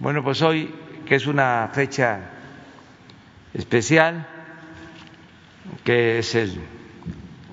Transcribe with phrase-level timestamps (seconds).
[0.00, 0.74] Bueno, pues hoy,
[1.06, 2.18] que es una fecha
[3.54, 4.26] especial,
[5.84, 6.36] que es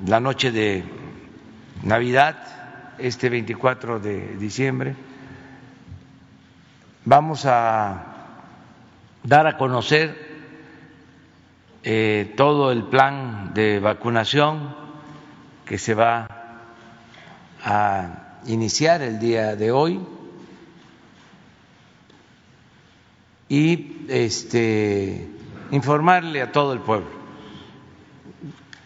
[0.08, 0.84] la noche de
[1.84, 4.96] Navidad, este 24 de diciembre,
[7.06, 8.06] vamos a
[9.24, 10.18] dar a conocer
[11.84, 14.76] eh, todo el plan de vacunación
[15.64, 16.28] que se va
[17.64, 20.00] a iniciar el día de hoy
[23.52, 25.28] y este,
[25.72, 27.10] informarle a todo el pueblo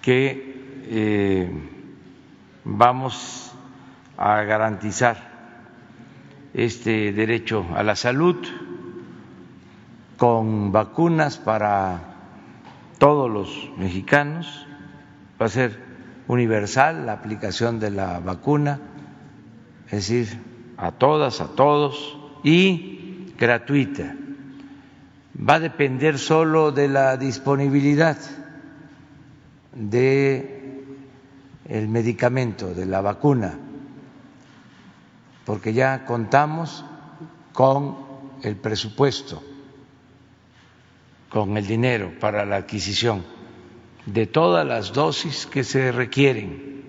[0.02, 1.52] que eh,
[2.64, 3.54] vamos
[4.18, 5.18] a garantizar
[6.56, 8.38] este derecho a la salud
[10.18, 12.02] con vacunas para
[12.98, 14.66] todos los mexicanos.
[15.40, 15.80] Va a ser
[16.28, 18.80] universal la aplicación de la vacuna,
[19.86, 20.40] es decir,
[20.78, 24.25] a todas, a todos y gratuita.
[25.38, 28.18] Va a depender solo de la disponibilidad
[29.74, 30.86] de
[31.66, 33.60] el medicamento, de la vacuna
[35.46, 36.84] porque ya contamos
[37.54, 37.98] con
[38.42, 39.42] el presupuesto,
[41.30, 43.24] con el dinero para la adquisición
[44.06, 46.84] de todas las dosis que se requieren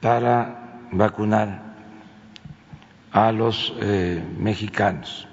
[0.00, 1.62] para vacunar
[3.10, 5.28] a los eh, mexicanos.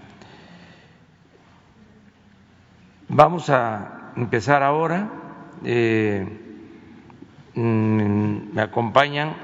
[3.15, 5.07] Vamos a empezar ahora.
[5.63, 6.25] Eh,
[7.53, 9.35] mm, me acompañan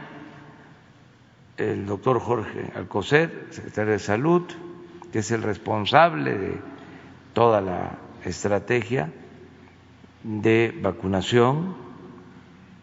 [1.55, 4.41] el doctor Jorge Alcocer, secretario de Salud,
[5.11, 6.57] que es el responsable de
[7.33, 7.91] toda la
[8.25, 9.11] estrategia
[10.23, 11.75] de vacunación,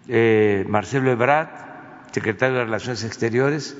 [0.06, 1.48] eh, Marcelo Ebrard,
[2.12, 3.76] secretario de Relaciones Exteriores,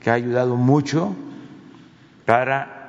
[0.00, 1.14] que ha ayudado mucho
[2.24, 2.79] para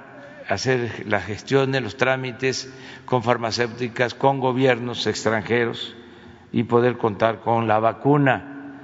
[0.52, 2.70] hacer la gestión de los trámites
[3.06, 5.96] con farmacéuticas, con gobiernos extranjeros
[6.52, 8.76] y poder contar con la vacuna.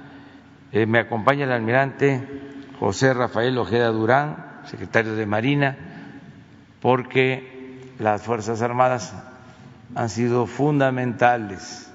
[0.72, 2.26] Eh, me acompaña el almirante
[2.80, 5.76] José Rafael Ojeda Durán, secretario de Marina,
[6.80, 9.14] porque las Fuerzas Armadas
[9.94, 11.92] han sido fundamentales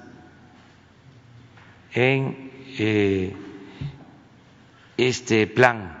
[1.94, 3.34] en eh,
[4.96, 5.98] este plan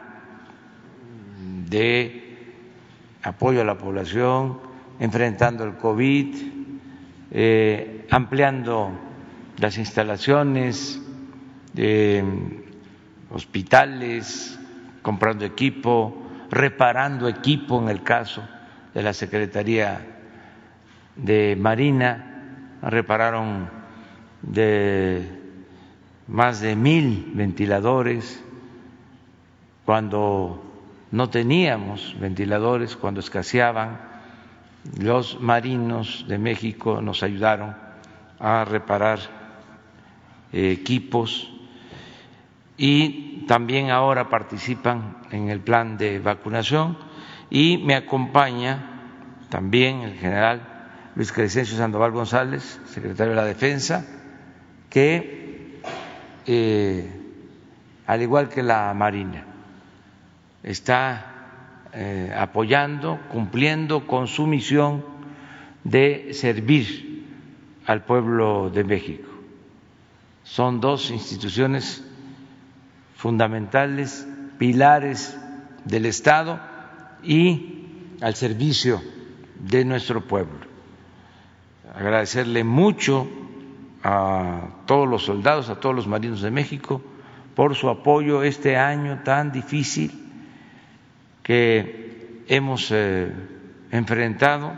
[1.68, 2.23] de
[3.24, 4.60] apoyo a la población,
[5.00, 6.36] enfrentando el COVID,
[7.32, 8.90] eh, ampliando
[9.58, 11.00] las instalaciones,
[11.72, 12.22] de
[13.30, 14.58] hospitales,
[15.02, 18.46] comprando equipo, reparando equipo en el caso
[18.94, 20.00] de la Secretaría
[21.16, 23.68] de Marina, repararon
[24.42, 25.28] de
[26.28, 28.42] más de mil ventiladores
[29.84, 30.73] cuando
[31.14, 34.00] no teníamos ventiladores, cuando escaseaban,
[34.98, 37.76] los marinos de México nos ayudaron
[38.40, 39.20] a reparar
[40.52, 41.52] equipos.
[42.76, 46.98] Y también ahora participan en el plan de vacunación.
[47.48, 50.62] Y me acompaña también el general
[51.14, 54.04] Luis Crescencio Sandoval González, secretario de la Defensa,
[54.90, 55.80] que
[56.44, 57.08] eh,
[58.04, 59.53] al igual que la Marina
[60.64, 65.04] está eh, apoyando, cumpliendo con su misión
[65.84, 67.24] de servir
[67.86, 69.28] al pueblo de México.
[70.42, 72.02] Son dos instituciones
[73.16, 74.26] fundamentales,
[74.58, 75.38] pilares
[75.84, 76.58] del Estado
[77.22, 79.02] y al servicio
[79.60, 80.66] de nuestro pueblo.
[81.94, 83.28] Agradecerle mucho
[84.02, 87.02] a todos los soldados, a todos los marinos de México
[87.54, 90.23] por su apoyo este año tan difícil
[91.44, 93.30] que hemos eh,
[93.92, 94.72] enfrentado,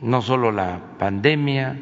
[0.00, 1.80] no solo la pandemia,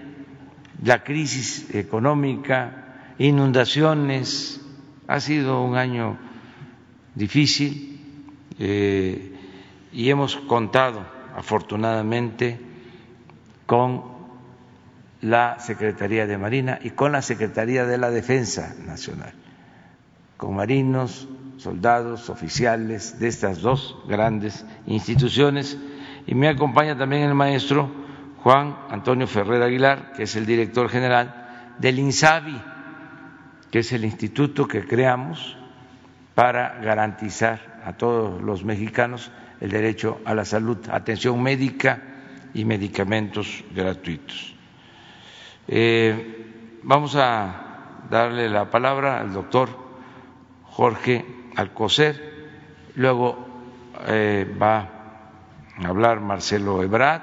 [0.85, 4.61] la crisis económica, inundaciones,
[5.09, 6.19] ha sido un año
[7.15, 8.01] difícil
[8.59, 9.35] eh,
[9.93, 11.05] y hemos contado
[11.35, 12.61] afortunadamente
[13.67, 14.03] con
[15.23, 19.33] la Secretaría de Marina y con la Secretaría de la Defensa Nacional,
[20.37, 21.27] con marinos,
[21.61, 25.77] soldados, oficiales de estas dos grandes instituciones.
[26.27, 27.91] Y me acompaña también el maestro
[28.39, 32.61] Juan Antonio Ferrer Aguilar, que es el director general del INSABI,
[33.71, 35.57] que es el instituto que creamos
[36.35, 39.31] para garantizar a todos los mexicanos
[39.61, 42.03] el derecho a la salud, atención médica
[42.55, 44.55] y medicamentos gratuitos.
[45.69, 49.69] Eh, vamos a darle la palabra al doctor
[50.65, 52.21] Jorge Alcocer,
[52.95, 53.47] luego
[54.07, 55.01] eh, va
[55.89, 57.23] hablar Marcelo Ebrard.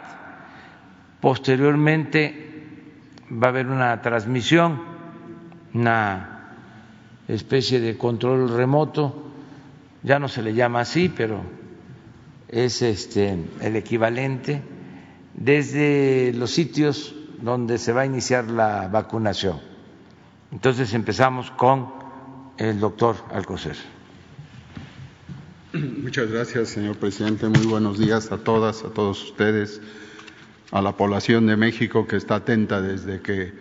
[1.19, 2.63] Posteriormente
[3.31, 4.81] va a haber una transmisión,
[5.73, 6.55] una
[7.27, 9.31] especie de control remoto,
[10.03, 11.41] ya no se le llama así, pero
[12.47, 14.61] es este el equivalente
[15.33, 19.59] desde los sitios donde se va a iniciar la vacunación.
[20.51, 21.91] Entonces empezamos con
[22.57, 23.96] el doctor Alcocer.
[25.73, 27.45] Muchas gracias, señor presidente.
[27.49, 29.81] Muy buenos días a todas, a todos ustedes,
[30.71, 33.51] a la población de México que está atenta desde que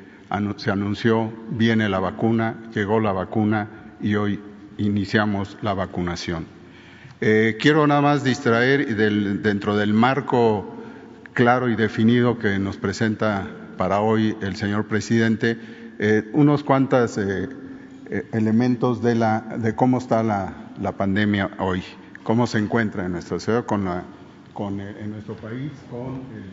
[0.57, 4.41] se anunció viene la vacuna, llegó la vacuna y hoy
[4.79, 6.47] iniciamos la vacunación.
[7.21, 8.95] Eh, quiero nada más distraer
[9.43, 10.77] dentro del marco
[11.33, 15.59] claro y definido que nos presenta para hoy el señor presidente,
[15.99, 17.49] eh, unos cuantos eh,
[18.33, 21.83] elementos de, la, de cómo está la, la pandemia hoy
[22.23, 24.03] cómo se encuentra en nuestra ciudad, con la,
[24.53, 26.51] con en nuestro país, con el,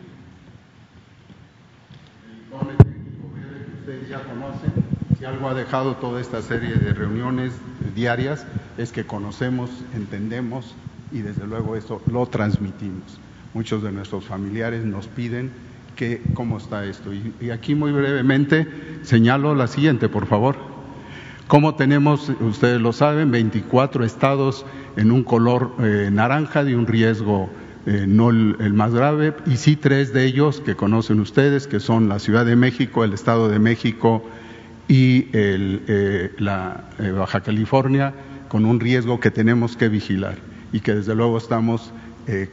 [2.78, 4.72] técnico que ustedes ya conocen.
[5.18, 7.54] Si algo ha dejado toda esta serie de reuniones
[7.96, 8.46] diarias
[8.78, 10.76] es que conocemos, entendemos
[11.12, 13.20] y desde luego eso lo transmitimos.
[13.56, 15.52] Muchos de nuestros familiares nos piden
[15.96, 17.12] que cómo está esto.
[17.14, 18.68] Y aquí muy brevemente
[19.02, 20.73] señalo la siguiente, por favor.
[21.48, 27.50] Como tenemos, ustedes lo saben, 24 estados en un color eh, naranja de un riesgo
[27.86, 32.08] eh, no el, más grave, y sí tres de ellos que conocen ustedes, que son
[32.08, 34.24] la Ciudad de México, el Estado de México
[34.88, 36.86] y eh, la
[37.18, 38.14] Baja California,
[38.48, 40.38] con un riesgo que tenemos que vigilar
[40.72, 41.92] y que desde luego estamos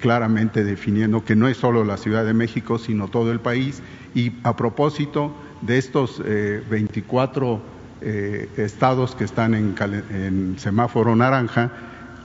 [0.00, 3.82] claramente definiendo que no es solo la Ciudad de México, sino todo el país.
[4.16, 5.32] Y a propósito
[5.62, 6.20] de estos
[6.68, 7.60] 24
[8.02, 11.70] estados que están en semáforo naranja,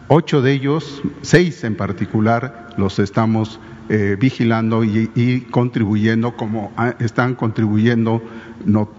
[0.07, 8.22] Ocho de ellos, seis en particular, los estamos eh, vigilando y, contribuyendo, como están contribuyendo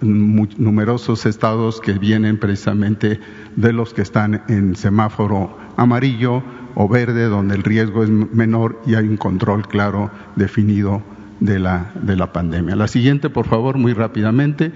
[0.01, 3.21] numerosos estados que vienen precisamente
[3.55, 6.43] de los que están en semáforo amarillo
[6.75, 11.05] o verde, donde el riesgo es menor y hay un control claro definido
[11.39, 12.75] de la, de la pandemia.
[12.75, 14.73] La siguiente, por favor, muy rápidamente.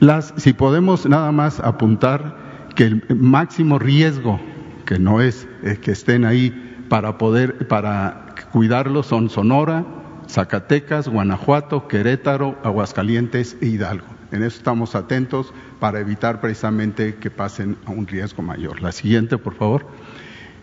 [0.00, 2.36] Las, si podemos nada más apuntar
[2.74, 4.40] que el máximo riesgo
[4.86, 5.46] que no es
[5.82, 9.84] que estén ahí para poder, para cuidarlos son Sonora,
[10.28, 14.06] Zacatecas, Guanajuato, Querétaro, Aguascalientes e Hidalgo.
[14.30, 18.80] En eso estamos atentos para evitar precisamente que pasen a un riesgo mayor.
[18.80, 19.86] La siguiente, por favor.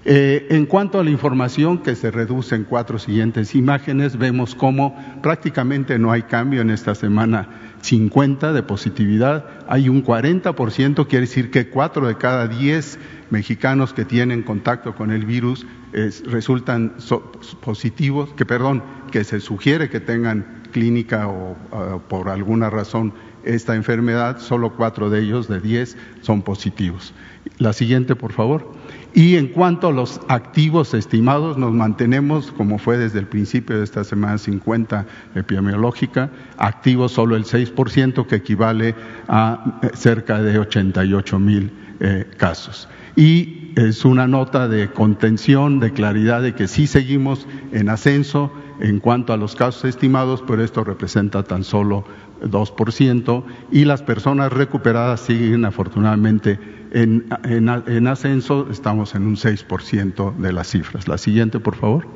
[0.07, 4.95] Eh, en cuanto a la información que se reduce en cuatro siguientes imágenes, vemos cómo
[5.23, 7.49] prácticamente no hay cambio en esta semana
[7.85, 12.97] 50 de positividad, hay un 40%, quiere decir que cuatro de cada diez
[13.29, 15.67] mexicanos que tienen contacto con el virus
[16.25, 16.95] resultan
[17.61, 21.55] positivos, que perdón, que se sugiere que tengan clínica o
[22.09, 27.13] por alguna razón esta enfermedad, solo cuatro de ellos de diez son positivos.
[27.59, 28.73] La siguiente, por favor.
[29.15, 33.85] Y en cuanto a los activos estimados, nos mantenemos, como fue desde el principio de
[33.85, 38.93] esta semana 50 epidemiológica, activos solo el 6%, que equivale
[39.29, 41.71] a eh, cerca de 88 mil
[42.01, 42.89] eh, casos.
[43.15, 48.51] Y es una nota de contención, de claridad de que sí seguimos en ascenso
[48.81, 52.03] en cuanto a los casos estimados, pero esto representa tan solo
[52.41, 56.59] 2%, y las personas recuperadas siguen afortunadamente
[56.91, 61.07] en, ascenso, estamos en un 6% de las cifras.
[61.07, 62.07] La siguiente, por favor.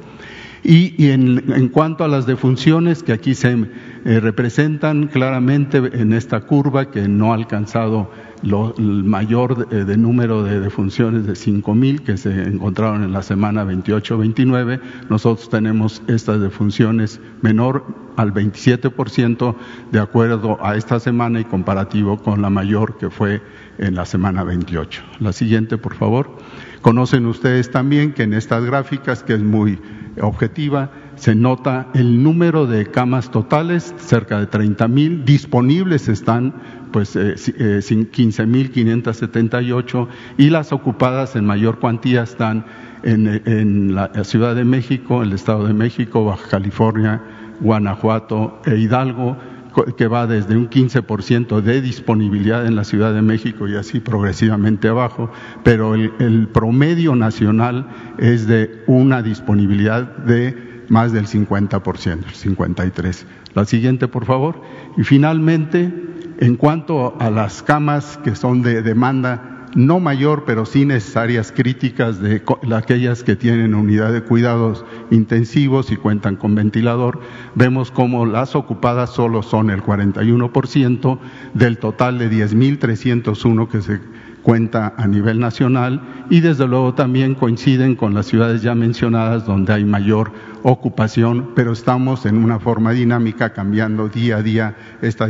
[0.64, 3.68] Y, en, cuanto a las defunciones que aquí se
[4.06, 8.12] eh, representan claramente en esta curva que no ha alcanzado
[8.44, 14.80] el mayor de, número de defunciones de 5.000 que se encontraron en la semana 28-29,
[15.10, 17.86] nosotros tenemos estas defunciones menor
[18.16, 19.56] al 27%
[19.92, 23.42] de acuerdo a esta semana y comparativo con la mayor que fue
[23.80, 25.02] en la semana 28.
[25.20, 26.38] La siguiente, por favor.
[26.82, 29.80] Conocen ustedes también que en estas gráficas, que es muy
[30.22, 36.54] objetiva, se nota el número de camas totales, cerca de 30 mil, disponibles están
[36.92, 40.08] pues eh, eh, 15.578
[40.38, 42.66] y las ocupadas en mayor cuantía están
[43.04, 47.22] en, en la Ciudad de México, el Estado de México, Baja California,
[47.60, 49.38] Guanajuato e Hidalgo,
[49.86, 54.88] que va desde un 15% de disponibilidad en la Ciudad de México y así progresivamente
[54.88, 55.32] abajo,
[55.64, 63.24] pero el, el, promedio nacional es de una disponibilidad de más del 50%, el 53%.
[63.54, 64.62] La siguiente, por favor.
[64.98, 65.92] Y finalmente,
[66.40, 72.20] en cuanto a las camas que son de demanda no mayor, pero sí necesarias críticas
[72.22, 72.42] de
[72.76, 77.20] aquellas que tienen unidad de cuidados intensivos y cuentan con ventilador,
[77.56, 81.20] vemos como las ocupadas solo son el 41%
[81.54, 84.00] del total de 10.301 que se
[84.42, 89.74] cuenta a nivel nacional y desde luego también coinciden con las ciudades ya mencionadas donde
[89.74, 90.32] hay mayor
[90.64, 95.28] ocupación, pero estamos en una forma dinámica cambiando día a día esta,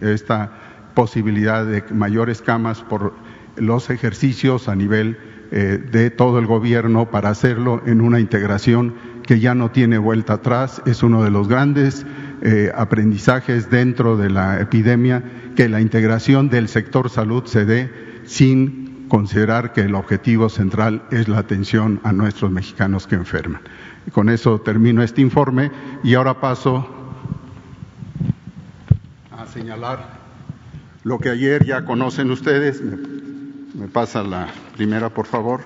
[0.00, 0.52] esta
[0.94, 3.14] posibilidad de mayores camas por
[3.56, 5.18] los ejercicios a nivel
[5.52, 10.34] eh, de todo el gobierno para hacerlo en una integración que ya no tiene vuelta
[10.34, 10.80] atrás.
[10.86, 12.06] Es uno de los grandes
[12.42, 15.22] eh, aprendizajes dentro de la epidemia
[15.56, 17.90] que la integración del sector salud se dé
[18.24, 23.60] sin considerar que el objetivo central es la atención a nuestros mexicanos que enferman.
[24.12, 25.70] con eso termino este informe
[26.02, 26.88] y ahora paso
[29.36, 30.20] a señalar
[31.02, 32.82] lo que ayer ya conocen ustedes.
[33.80, 35.62] Me, pasa la primera, por favor.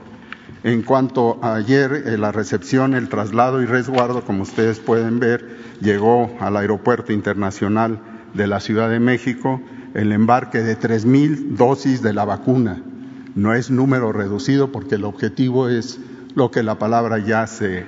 [0.62, 5.58] En cuanto a ayer, eh, la recepción, el traslado y resguardo, como ustedes pueden ver,
[5.80, 7.98] llegó al Aeropuerto Internacional
[8.32, 9.60] de la Ciudad de México
[9.94, 12.82] el embarque de 3.000 dosis de la vacuna.
[13.34, 15.98] No es número reducido porque el objetivo es
[16.36, 17.84] lo que la palabra ya se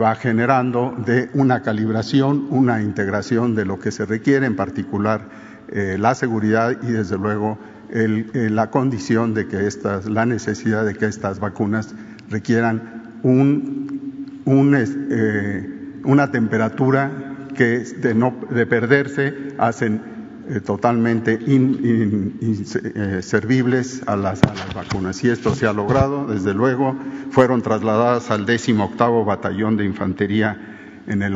[0.00, 5.28] va generando de una calibración, una integración de lo que se requiere, en particular
[5.68, 7.56] eh, la seguridad y desde luego
[7.92, 11.94] eh, la condición de que estas, la necesidad de que estas vacunas
[12.28, 20.02] requieran un, eh, una temperatura que de, no, de perderse hacen
[20.48, 24.40] eh, totalmente inservibles servibles a las,
[24.74, 25.24] vacunas.
[25.24, 26.96] Y esto se ha logrado, desde luego,
[27.30, 31.34] fueron trasladadas al 18 Batallón de Infantería en el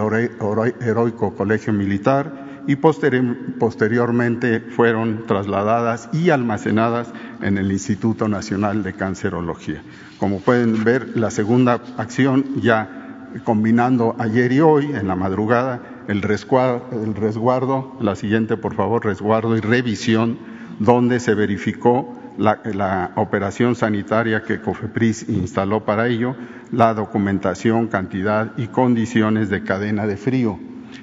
[0.81, 9.83] heroico Colegio Militar y posteriormente fueron trasladadas y almacenadas en el Instituto Nacional de Cancerología.
[10.19, 16.23] Como pueden ver, la segunda acción ya combinando ayer y hoy, en la madrugada, el
[16.23, 20.39] resguardo, la siguiente por favor, resguardo y revisión,
[20.79, 26.37] donde se verificó la, operación sanitaria que COFEPRIS instaló para ello,
[26.73, 30.59] la documentación, cantidad y condiciones de cadena de frío.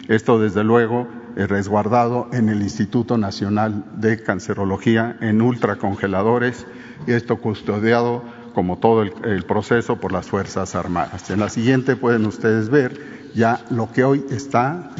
[0.08, 6.66] Esto, desde luego, resguardado en el Instituto Nacional de Cancerología en ultracongeladores
[7.08, 8.24] y esto custodiado
[8.54, 11.30] como todo el proceso por las Fuerzas Armadas.
[11.30, 13.00] En la siguiente pueden ustedes ver
[13.34, 14.92] ya lo que hoy está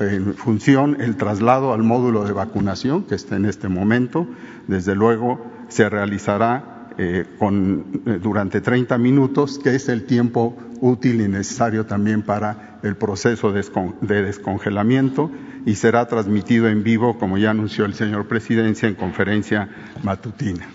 [0.00, 4.26] en función, el traslado al módulo de vacunación que está en este momento,
[4.66, 11.20] desde luego se realizará eh, con, eh, durante 30 minutos, que es el tiempo útil
[11.20, 15.30] y necesario también para el proceso de, descongelamiento
[15.64, 19.68] y será transmitido en vivo, como ya anunció el señor Presidencia, en conferencia
[20.02, 20.66] matutina.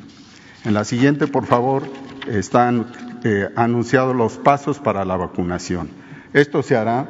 [0.63, 1.83] En la siguiente, por favor,
[2.27, 2.87] están
[3.23, 5.89] eh, anunciados los pasos para la vacunación.
[6.33, 7.07] Esto se hará,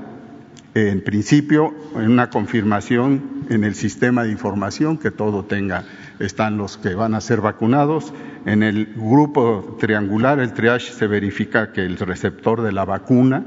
[0.76, 5.86] en principio, en una confirmación en el sistema de información que todo tenga.
[6.20, 8.14] Están los que van a ser vacunados.
[8.46, 13.46] En el grupo triangular, el triage, se verifica que el receptor de la vacuna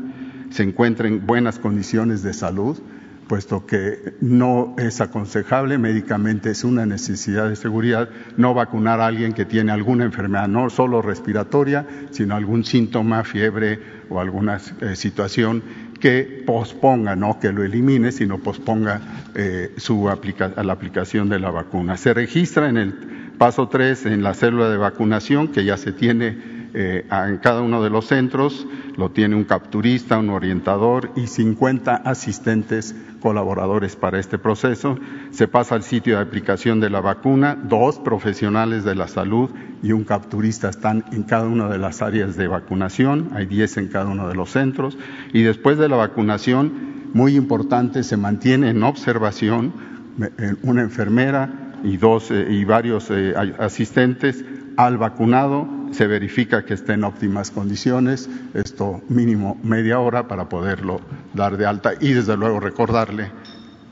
[0.51, 2.81] se encuentra en buenas condiciones de salud
[3.27, 9.33] puesto que no es aconsejable médicamente, es una necesidad de seguridad no vacunar a alguien
[9.33, 15.63] que tiene alguna enfermedad, no solo respiratoria, sino algún síntoma, fiebre o alguna eh, situación
[15.99, 19.01] que posponga, no que lo elimine, sino posponga
[19.35, 21.97] eh, su la aplicación de la vacuna.
[21.97, 22.93] Se registra en el
[23.39, 27.83] paso 3 en la célula de vacunación que ya se tiene eh, en cada uno
[27.83, 32.95] de los centros, lo tiene un capturista, un orientador y 50 asistentes
[33.27, 35.01] colaboradores para este proceso.
[35.33, 39.51] Se pasa al sitio de aplicación de la vacuna, dos profesionales de la salud
[39.83, 43.89] y un capturista están en cada una de las áreas de vacunación, hay 10 en
[43.89, 44.97] cada uno de los centros,
[45.33, 49.73] y después de la vacunación, muy importante, se mantiene en observación
[50.21, 53.11] eh, una enfermera y, dos, eh, y varios
[53.59, 54.45] asistentes
[54.77, 61.01] al vacunado se verifica que esté en óptimas condiciones, esto mínimo media hora para poderlo
[61.35, 63.31] dar de alta y desde luego recordarle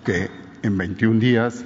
[0.05, 0.31] que
[0.63, 1.65] en 21 días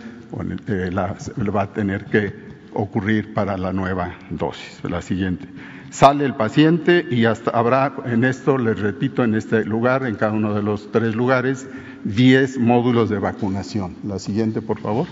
[0.68, 5.48] eh, va a tener que ocurrir para la nueva dosis, la siguiente.
[5.90, 10.32] Sale el paciente y hasta habrá en esto, les repito, en este lugar, en cada
[10.32, 11.66] uno de los tres lugares,
[12.04, 13.96] 10 módulos de vacunación.
[14.04, 15.06] La siguiente, por favor.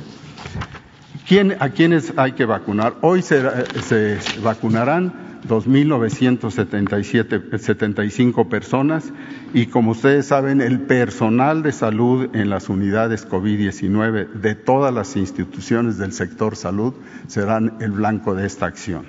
[1.61, 2.95] ¿A quiénes hay que vacunar?
[3.01, 3.41] Hoy se,
[3.83, 9.13] se vacunarán 2.975 personas
[9.55, 15.17] y como ustedes saben, el personal de salud en las unidades COVID-19 de todas las
[15.17, 16.93] instituciones del sector salud
[17.29, 19.07] serán el blanco de esta acción.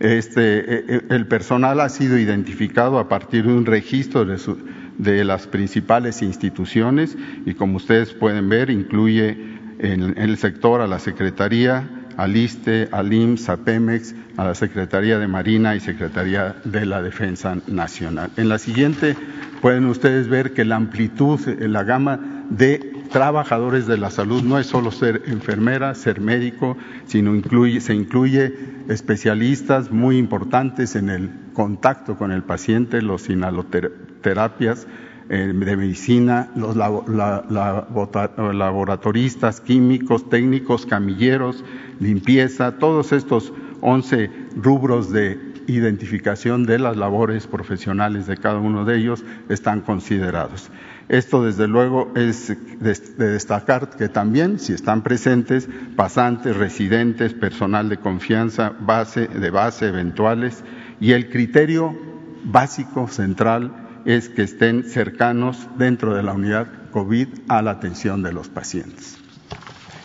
[0.00, 5.46] Este, eh, eh, el personal ha sido identificado a partir de un registro de las
[5.46, 7.16] principales instituciones
[7.46, 13.12] y como ustedes pueden ver incluye en, el sector a la Secretaría, al ISTE, al
[13.12, 18.30] IMSS, a Pemex, a la Secretaría de Marina y Secretaría de la Defensa Nacional.
[18.36, 19.16] En la siguiente
[19.60, 24.66] pueden ustedes ver que la amplitud, la gama de trabajadores de la salud no es
[24.66, 28.54] solo ser enfermera, ser médico, sino incluye, se incluye
[28.88, 34.86] especialistas muy importantes en el contacto con el paciente, los inhaloterapias
[35.30, 41.62] eh, de medicina, los laboratoristas, químicos, técnicos, camilleros,
[42.00, 48.96] limpieza, todos estos 11 rubros de identificación de las labores profesionales de cada uno de
[48.96, 50.70] ellos están considerados.
[51.08, 57.98] Esto, desde luego, es de destacar que también, si están presentes, pasantes, residentes, personal de
[57.98, 60.64] confianza, base, de base, eventuales,
[61.00, 61.96] y el criterio
[62.44, 68.32] básico, central, es que estén cercanos dentro de la unidad COVID a la atención de
[68.32, 69.18] los pacientes.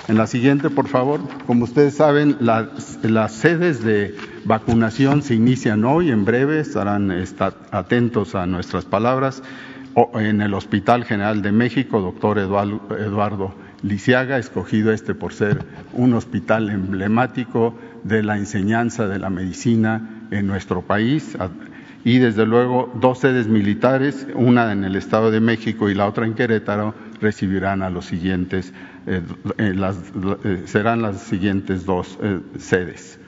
[0.10, 1.22] En la siguiente, por favor.
[1.48, 7.14] Como ustedes saben, las, sedes de vacunación se inician hoy, en breve, estarán
[7.72, 9.42] atentos a nuestras palabras
[10.16, 16.70] en el Hospital General de México, doctor Eduardo Lisiaga, escogido este por ser un hospital
[16.70, 21.38] emblemático de la enseñanza de la medicina en nuestro país.
[22.06, 26.26] Y desde luego dos sedes militares, una en el Estado de México y la otra
[26.26, 28.74] en Querétaro, recibirán a los siguientes,
[29.08, 29.22] eh,
[29.58, 29.92] eh,
[30.44, 32.20] eh, serán las siguientes dos
[32.60, 33.20] sedes.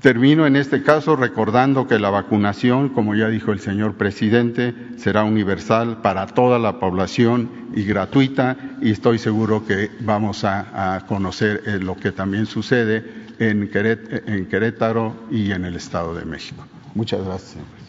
[0.00, 5.24] Termino en este caso recordando que la vacunación, como ya dijo el señor presidente, será
[5.24, 11.96] universal para toda la población y gratuita y estoy seguro que vamos a, conocer lo
[11.96, 13.02] que también sucede
[13.38, 16.66] en, Querétaro y en el Estado de México.
[16.94, 17.84] Muchas gracias, señor presidente.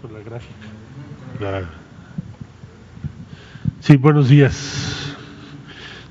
[0.00, 1.68] con la gráfica.
[3.80, 5.14] Sí, buenos días.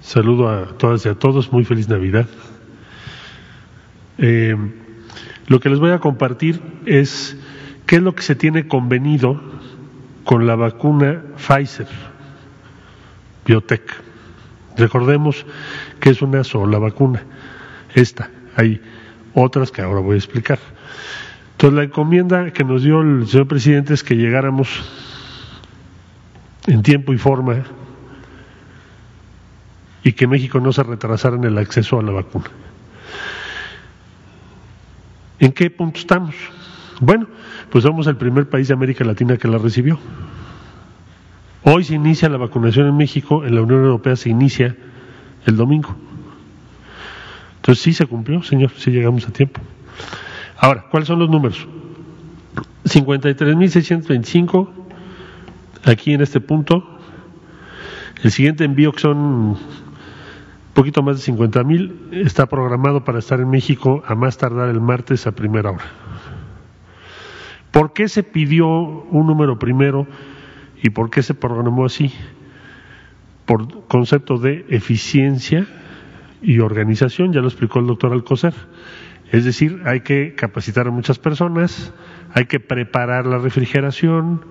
[0.01, 1.51] Saludo a todas y a todos.
[1.51, 2.27] Muy feliz Navidad.
[4.17, 4.55] Eh,
[5.47, 7.37] lo que les voy a compartir es
[7.87, 9.41] qué es lo que se tiene convenido
[10.23, 11.87] con la vacuna Pfizer
[13.45, 13.83] Biotech.
[14.77, 15.45] Recordemos
[15.99, 17.23] que es una sola vacuna.
[17.93, 18.29] Esta.
[18.55, 18.81] Hay
[19.33, 20.59] otras que ahora voy a explicar.
[21.53, 24.69] Entonces la encomienda que nos dio el señor presidente es que llegáramos
[26.67, 27.63] en tiempo y forma
[30.03, 32.49] y que México no se retrasara en el acceso a la vacuna.
[35.39, 36.35] ¿En qué punto estamos?
[37.01, 37.25] Bueno,
[37.71, 39.97] pues somos el primer país de América Latina que la recibió.
[41.63, 44.75] Hoy se inicia la vacunación en México, en la Unión Europea se inicia
[45.47, 45.95] el domingo.
[47.55, 49.59] Entonces sí se cumplió, señor, sí llegamos a tiempo.
[50.59, 51.67] Ahora, ¿cuáles son los números?
[52.85, 54.69] 53.625
[55.83, 56.99] aquí en este punto.
[58.21, 59.57] El siguiente envío, que son un
[60.75, 65.25] poquito más de 50.000, está programado para estar en México a más tardar el martes
[65.25, 66.00] a primera hora.
[67.71, 70.05] ¿Por qué se pidió un número primero
[70.83, 72.13] y por qué se programó así?
[73.45, 75.65] Por concepto de eficiencia
[76.41, 78.53] y organización, ya lo explicó el doctor Alcocer.
[79.31, 81.93] Es decir, hay que capacitar a muchas personas,
[82.33, 84.41] hay que preparar la refrigeración,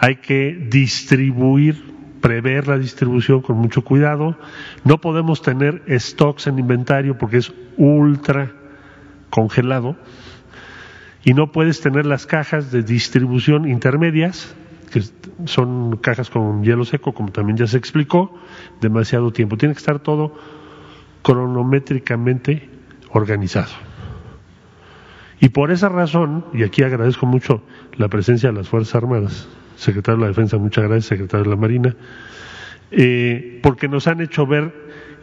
[0.00, 4.36] hay que distribuir, prever la distribución con mucho cuidado.
[4.82, 8.50] No podemos tener stocks en inventario porque es ultra
[9.30, 9.96] congelado.
[11.26, 14.54] Y no puedes tener las cajas de distribución intermedias,
[14.92, 15.02] que
[15.44, 18.38] son cajas con hielo seco, como también ya se explicó,
[18.80, 19.56] demasiado tiempo.
[19.56, 20.38] Tiene que estar todo
[21.22, 22.70] cronométricamente
[23.10, 23.72] organizado.
[25.40, 27.60] Y por esa razón, y aquí agradezco mucho
[27.96, 31.56] la presencia de las Fuerzas Armadas, secretario de la Defensa, muchas gracias, secretario de la
[31.56, 31.96] Marina,
[32.92, 34.72] eh, porque nos han hecho ver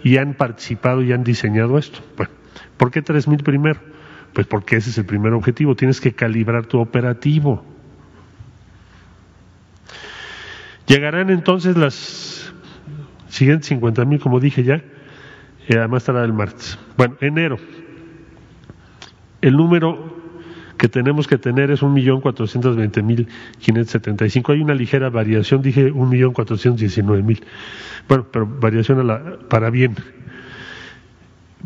[0.03, 1.99] y han participado y han diseñado esto.
[2.17, 2.33] Bueno,
[2.75, 3.92] ¿por qué 3.000 primero?
[4.33, 7.63] Pues porque ese es el primer objetivo, tienes que calibrar tu operativo.
[10.87, 12.51] Llegarán entonces las
[13.29, 14.83] siguientes 50.000, como dije ya,
[15.67, 16.77] y además estará el martes.
[16.97, 17.57] Bueno, enero,
[19.41, 20.21] el número
[20.77, 23.27] que tenemos que tener es un millón cuatrocientos veinte mil
[23.85, 24.51] setenta y cinco.
[24.51, 27.43] Hay una ligera variación, dije un millón cuatrocientos diecinueve mil.
[28.09, 29.95] Bueno, pero variación a la, para bien.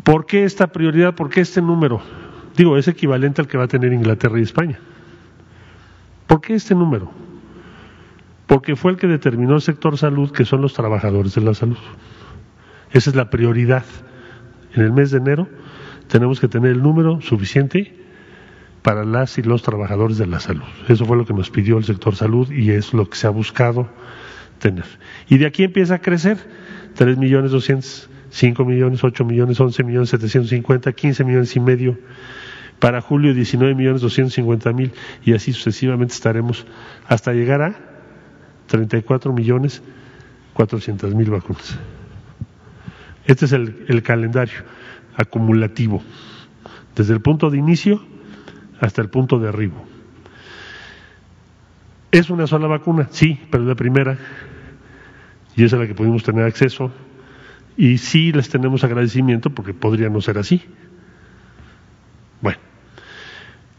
[0.04, 1.14] ¿Por qué esta prioridad?
[1.14, 2.00] ¿Por qué este número?
[2.58, 4.78] Digo, es equivalente al que va a tener Inglaterra y España.
[6.26, 7.10] ¿Por qué este número?
[8.48, 11.76] porque fue el que determinó el sector salud, que son los trabajadores de la salud.
[12.90, 13.84] Esa es la prioridad.
[14.74, 15.46] En el mes de enero
[16.08, 17.94] tenemos que tener el número suficiente
[18.80, 20.64] para las y los trabajadores de la salud.
[20.88, 23.30] Eso fue lo que nos pidió el sector salud y es lo que se ha
[23.30, 23.86] buscado
[24.58, 24.86] tener.
[25.28, 26.38] Y de aquí empieza a crecer.
[26.94, 31.98] 3 millones 200, 5 millones, 8 millones, 11 millones 750, 15 millones y medio.
[32.78, 34.92] Para julio 19 millones 250 mil
[35.24, 36.66] y así sucesivamente estaremos
[37.08, 37.74] hasta llegar a
[38.68, 39.82] 34 millones
[40.54, 41.78] 400 mil vacunas.
[43.26, 44.60] Este es el, el calendario
[45.16, 46.02] acumulativo,
[46.94, 48.02] desde el punto de inicio
[48.80, 49.84] hasta el punto de arribo.
[52.10, 53.08] ¿Es una sola vacuna?
[53.10, 54.16] Sí, pero es la primera,
[55.56, 56.90] y es a la que pudimos tener acceso,
[57.76, 60.62] y sí les tenemos agradecimiento porque podría no ser así.
[62.40, 62.58] Bueno,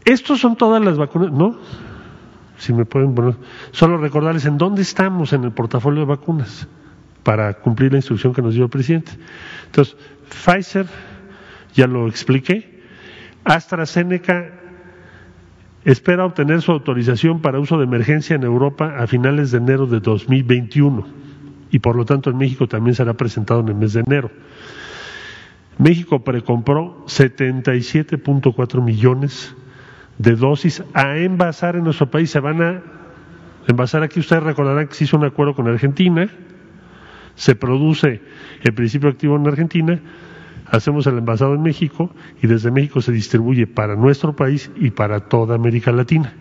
[0.04, 1.58] estos son todas las vacunas, ¿no?
[2.58, 3.36] Si me pueden poner,
[3.70, 6.68] solo recordarles en dónde estamos en el portafolio de vacunas
[7.22, 9.12] para cumplir la instrucción que nos dio el presidente.
[9.66, 9.96] Entonces,
[10.28, 10.86] Pfizer,
[11.74, 12.82] ya lo expliqué,
[13.44, 14.52] AstraZeneca
[15.84, 20.00] espera obtener su autorización para uso de emergencia en Europa a finales de enero de
[20.00, 21.06] 2021
[21.70, 24.30] y por lo tanto en México también será presentado en el mes de enero.
[25.78, 29.54] México precompró 77.4 millones
[30.20, 32.30] de dosis a envasar en nuestro país.
[32.30, 32.82] Se van a
[33.66, 36.28] envasar aquí, ustedes recordarán que se hizo un acuerdo con Argentina,
[37.36, 38.20] se produce
[38.62, 39.98] el principio activo en Argentina,
[40.66, 42.10] hacemos el envasado en México
[42.42, 46.34] y desde México se distribuye para nuestro país y para toda América Latina.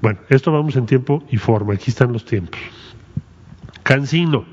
[0.00, 2.60] Bueno, esto vamos en tiempo y forma, aquí están los tiempos.
[3.82, 4.44] Cancino,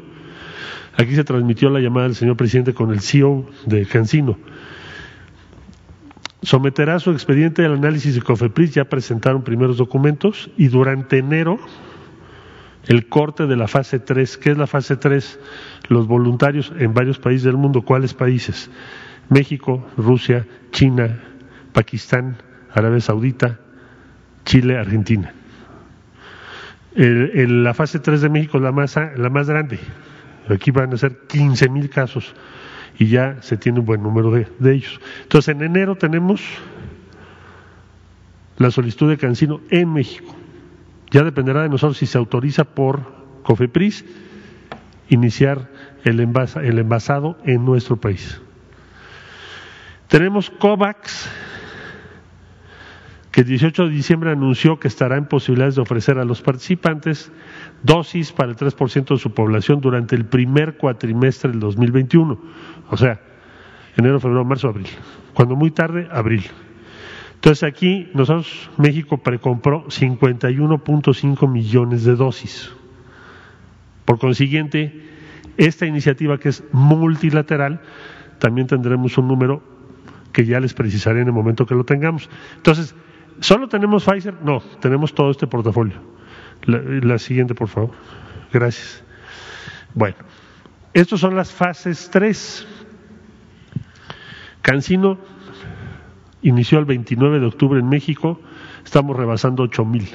[0.98, 4.38] aquí se transmitió la llamada del señor presidente con el CEO de Cancino.
[6.44, 11.60] Someterá su expediente al análisis de COFEPRIS, ya presentaron primeros documentos y durante enero
[12.88, 14.38] el corte de la fase 3.
[14.38, 15.40] ¿Qué es la fase 3?
[15.90, 17.84] Los voluntarios en varios países del mundo.
[17.84, 18.72] ¿Cuáles países?
[19.30, 21.20] México, Rusia, China,
[21.74, 22.38] Pakistán,
[22.74, 23.60] Arabia Saudita,
[24.44, 25.34] Chile, Argentina.
[26.96, 29.80] la fase 3 de México es la más, la más grande.
[30.50, 32.34] Aquí van a ser 15 mil casos
[33.02, 35.02] y ya se tiene un buen número de, de ellos.
[35.24, 36.40] Entonces, en enero tenemos
[38.58, 40.36] la solicitud de Cancino en México.
[41.10, 43.02] Ya dependerá de nosotros si se autoriza por
[43.42, 44.06] COFEPRIS
[45.10, 45.68] iniciar
[46.04, 48.40] el, el envasado en nuestro país.
[50.08, 51.28] Tenemos COVAX,
[53.32, 57.32] que el 18 de diciembre anunció que estará en posibilidades de ofrecer a los participantes
[57.82, 62.38] dosis para el 3% de su población durante el primer cuatrimestre del 2021.
[62.92, 63.20] O sea,
[63.98, 64.88] enero, febrero, marzo, abril.
[65.34, 66.44] Cuando muy tarde, abril.
[67.36, 72.70] Entonces aquí nosotros, México precompró 51.5 millones de dosis.
[74.06, 75.10] Por consiguiente,
[75.58, 77.82] esta iniciativa que es multilateral,
[78.40, 79.64] también tendremos un número
[80.34, 82.30] que ya les precisaré en el momento que lo tengamos.
[82.58, 82.94] Entonces,
[83.40, 84.36] ¿solo tenemos Pfizer?
[84.44, 85.96] No, tenemos todo este portafolio.
[86.66, 87.92] La, la siguiente, por favor.
[88.52, 89.04] Gracias.
[89.94, 90.18] Bueno,
[90.94, 92.68] estas son las fases 3.
[94.62, 95.18] Cancino
[96.42, 98.40] inició el 29 de octubre en México,
[98.84, 100.08] estamos rebasando 8 mil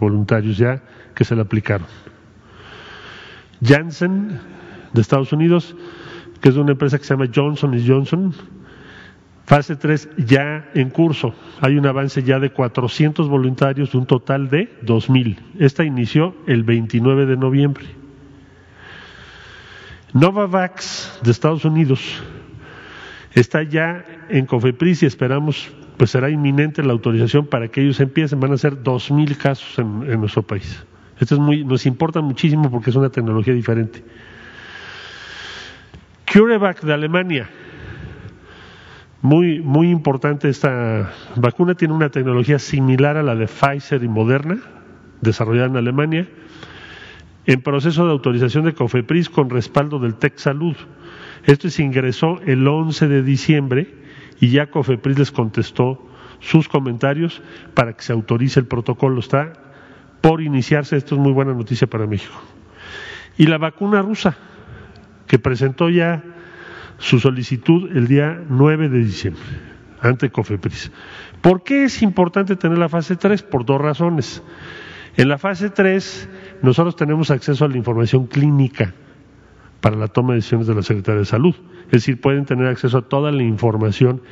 [0.00, 0.82] voluntarios ya
[1.14, 1.86] que se le aplicaron.
[3.62, 4.40] Janssen,
[4.92, 5.74] de Estados Unidos,
[6.40, 8.32] que es una empresa que se llama Johnson Johnson,
[9.44, 11.34] fase 3 ya en curso.
[11.60, 15.38] Hay un avance ya de 400 voluntarios de un total de 2.000.
[15.58, 17.86] Esta inició el 29 de noviembre.
[20.12, 22.22] Novavax, de Estados Unidos,
[23.34, 28.40] está ya en COFEPRIS y esperamos, pues será inminente la autorización para que ellos empiecen.
[28.40, 30.84] Van a ser dos mil casos en, nuestro país.
[31.18, 34.02] Esto es muy, nos importa muchísimo porque es una tecnología diferente.
[36.32, 37.48] CureVac de Alemania.
[39.20, 41.74] Muy, muy importante esta vacuna.
[41.74, 44.58] Tiene una tecnología similar a la de Pfizer y Moderna,
[45.20, 46.28] desarrollada en Alemania,
[47.48, 50.76] en proceso de autorización de COFEPRIS con respaldo del TEC Salud.
[51.44, 53.94] Esto se ingresó el 11 de diciembre
[54.38, 56.06] y ya COFEPRIS les contestó
[56.40, 57.40] sus comentarios
[57.72, 59.20] para que se autorice el protocolo.
[59.20, 59.54] Está
[60.20, 62.38] por iniciarse, esto es muy buena noticia para México.
[63.38, 64.36] Y la vacuna rusa,
[65.26, 66.22] que presentó ya
[66.98, 69.42] su solicitud el día 9 de diciembre
[70.02, 70.92] ante COFEPRIS.
[71.40, 73.42] ¿Por qué es importante tener la fase 3?
[73.42, 74.42] Por dos razones.
[75.16, 76.28] En la fase 3
[76.62, 78.94] nosotros tenemos acceso a la información clínica
[79.80, 81.54] para la toma de decisiones de la Secretaría de Salud.
[81.86, 84.22] Es decir, pueden tener acceso a toda la información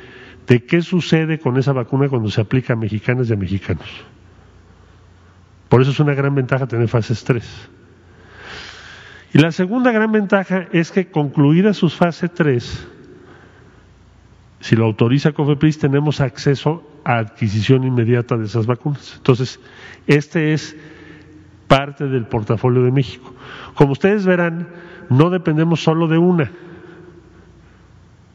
[0.47, 3.87] de qué sucede con esa vacuna cuando se aplica a mexicanas y a mexicanos.
[5.69, 7.69] Por eso es una gran ventaja tener fases 3.
[9.33, 12.87] Y la segunda gran ventaja es que concluida sus fase 3,
[14.59, 19.15] si lo autoriza COFEPRIS, tenemos acceso a adquisición inmediata de esas vacunas.
[19.17, 19.59] Entonces,
[20.07, 20.75] este es
[21.67, 23.33] parte del portafolio de México.
[23.75, 24.67] Como ustedes verán,
[25.09, 26.51] no dependemos solo de una,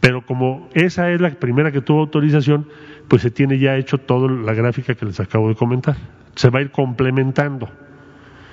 [0.01, 2.67] pero como esa es la primera que tuvo autorización,
[3.07, 5.97] pues se tiene ya hecho toda la gráfica que les acabo de comentar.
[6.35, 7.69] Se va a ir complementando.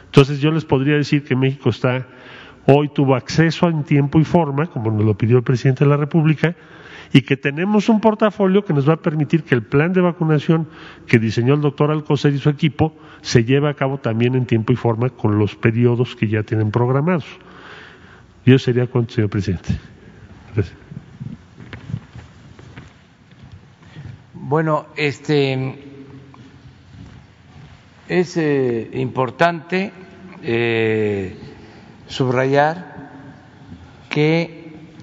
[0.06, 2.06] Entonces yo les podría decir que México está,
[2.68, 5.98] hoy tuvo acceso en tiempo y forma, como nos lo pidió el presidente de la
[5.98, 6.56] República,
[7.12, 10.68] y que tenemos un portafolio que nos va a permitir que el plan de vacunación
[11.08, 14.74] que diseñó el doctor Alcocer y su equipo se lleve a cabo también en tiempo
[14.74, 17.26] y forma con los periodos que ya tienen programados.
[18.46, 19.70] Yo sería cuánto, señor presidente.
[20.56, 20.78] Gracias.
[24.34, 25.76] Bueno, este
[28.08, 29.92] es eh, importante
[30.42, 31.38] eh,
[32.08, 33.12] subrayar
[34.10, 34.59] que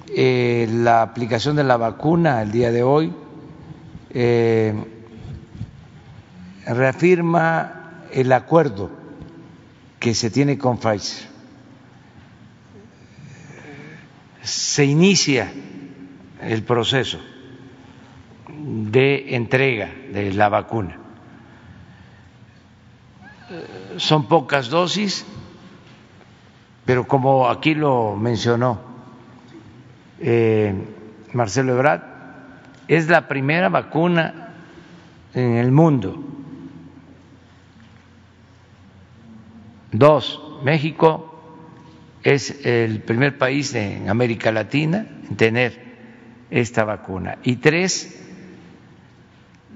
[0.08, 3.12] eh, la aplicación de la vacuna el día de hoy
[4.10, 4.74] eh,
[6.66, 8.90] reafirma el acuerdo
[9.98, 11.28] que se tiene con Pfizer.
[14.42, 15.52] Se inicia
[16.40, 17.18] el proceso
[18.48, 20.98] de entrega de la vacuna.
[23.96, 25.26] Son pocas dosis,
[26.84, 28.95] pero como aquí lo mencionó
[30.20, 30.74] eh,
[31.32, 32.02] Marcelo Ebrard,
[32.88, 34.54] es la primera vacuna
[35.34, 36.22] en el mundo.
[39.92, 41.32] Dos, México
[42.22, 45.86] es el primer país en América Latina en tener
[46.50, 47.38] esta vacuna.
[47.42, 48.22] Y tres,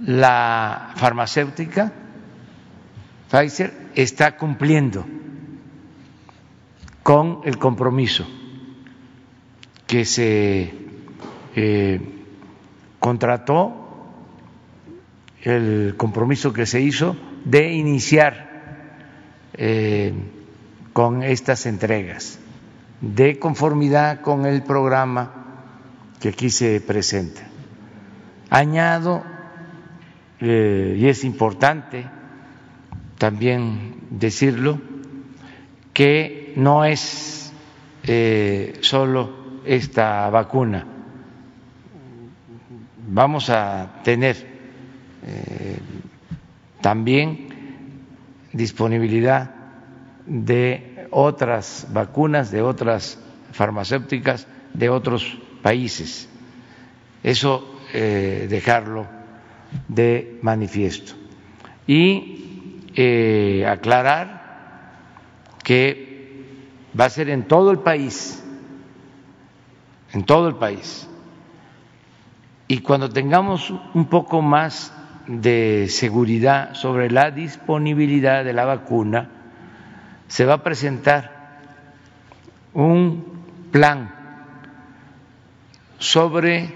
[0.01, 1.93] la farmacéutica
[3.31, 5.07] Pfizer está cumpliendo
[7.03, 8.27] con el compromiso
[9.91, 10.73] que se
[11.57, 12.01] eh,
[13.01, 13.75] contrató,
[15.43, 19.01] el compromiso que se hizo de iniciar
[19.55, 20.15] eh,
[20.93, 22.39] con estas entregas,
[23.01, 25.33] de conformidad con el programa
[26.21, 27.41] que aquí se presenta.
[28.49, 29.25] Añado,
[30.39, 32.07] eh, y es importante
[33.19, 34.81] también decirlo,
[35.93, 37.53] que no es
[38.83, 40.87] solo esta vacuna.
[43.09, 44.37] Vamos a tener
[45.27, 45.79] eh,
[46.81, 47.49] también
[48.53, 49.51] disponibilidad
[50.27, 53.19] de otras vacunas, de otras
[53.53, 56.29] farmacéuticas de otros países.
[57.23, 59.07] Eso eh, dejarlo
[59.89, 61.13] de manifiesto.
[61.87, 64.41] Y eh, aclarar
[65.63, 66.45] que
[66.99, 68.43] va a ser en todo el país,
[70.13, 71.09] en todo el país.
[72.69, 74.93] Y cuando tengamos un poco más
[75.27, 79.29] de seguridad sobre la disponibilidad de la vacuna,
[80.29, 81.59] se va a presentar
[82.73, 83.25] un
[83.73, 84.15] plan
[85.99, 86.73] sobre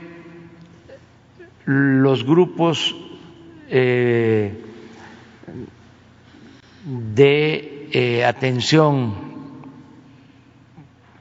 [1.65, 2.95] los grupos
[3.69, 4.65] eh,
[6.85, 9.15] de eh, atención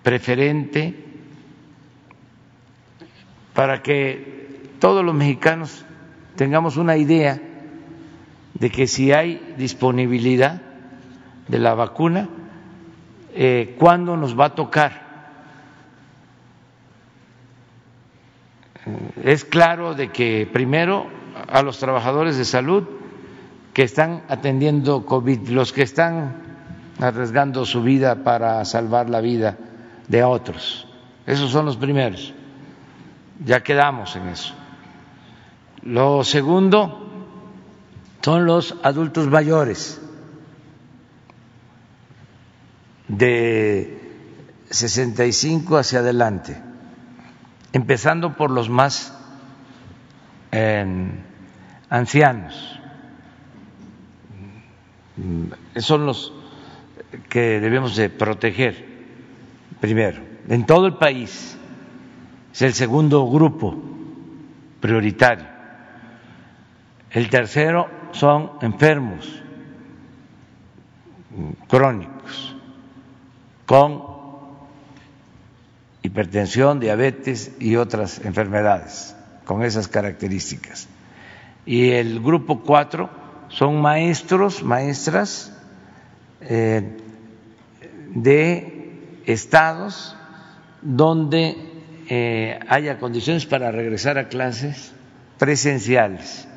[0.02, 1.03] preferente
[3.54, 5.86] para que todos los mexicanos
[6.36, 7.40] tengamos una idea
[8.54, 10.62] de que si hay disponibilidad
[11.48, 12.30] de la vacuna,
[13.36, 15.04] eh, cuándo nos va a tocar
[19.24, 21.08] es claro de que primero
[21.48, 22.84] a los trabajadores de salud
[23.74, 26.36] que están atendiendo COVID, los que están
[27.00, 29.58] arriesgando su vida para salvar la vida
[30.08, 30.88] de otros.
[31.26, 32.34] Esos son los primeros.
[33.46, 34.54] Ya quedamos en eso.
[35.82, 37.10] Lo segundo
[38.22, 40.02] son los adultos mayores
[43.08, 44.02] de
[44.70, 46.74] 65 hacia adelante
[47.74, 49.14] empezando por los más
[51.90, 52.80] ancianos.
[55.78, 56.32] Son los
[57.30, 58.94] que debemos de proteger
[59.82, 61.58] primero, en todo el país.
[62.54, 63.76] Es el segundo grupo
[64.80, 65.48] prioritario.
[67.10, 69.42] El tercero son enfermos
[71.68, 72.56] crónicos
[73.66, 74.04] con
[76.04, 80.88] hipertensión, diabetes y otras enfermedades con esas características.
[81.66, 83.10] Y el grupo cuatro
[83.48, 85.58] son maestros, maestras
[86.42, 87.00] eh,
[88.14, 90.16] de estados
[90.84, 91.73] donde
[92.10, 94.94] eh, haya condiciones para regresar a clases
[95.38, 96.48] presenciales.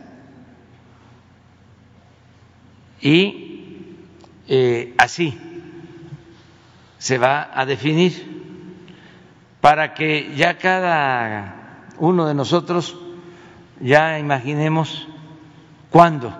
[3.00, 3.94] Y
[4.48, 5.38] eh, así
[6.98, 8.36] se va a definir
[9.60, 12.96] para que ya cada uno de nosotros
[13.80, 15.06] ya imaginemos
[15.90, 16.32] cuándo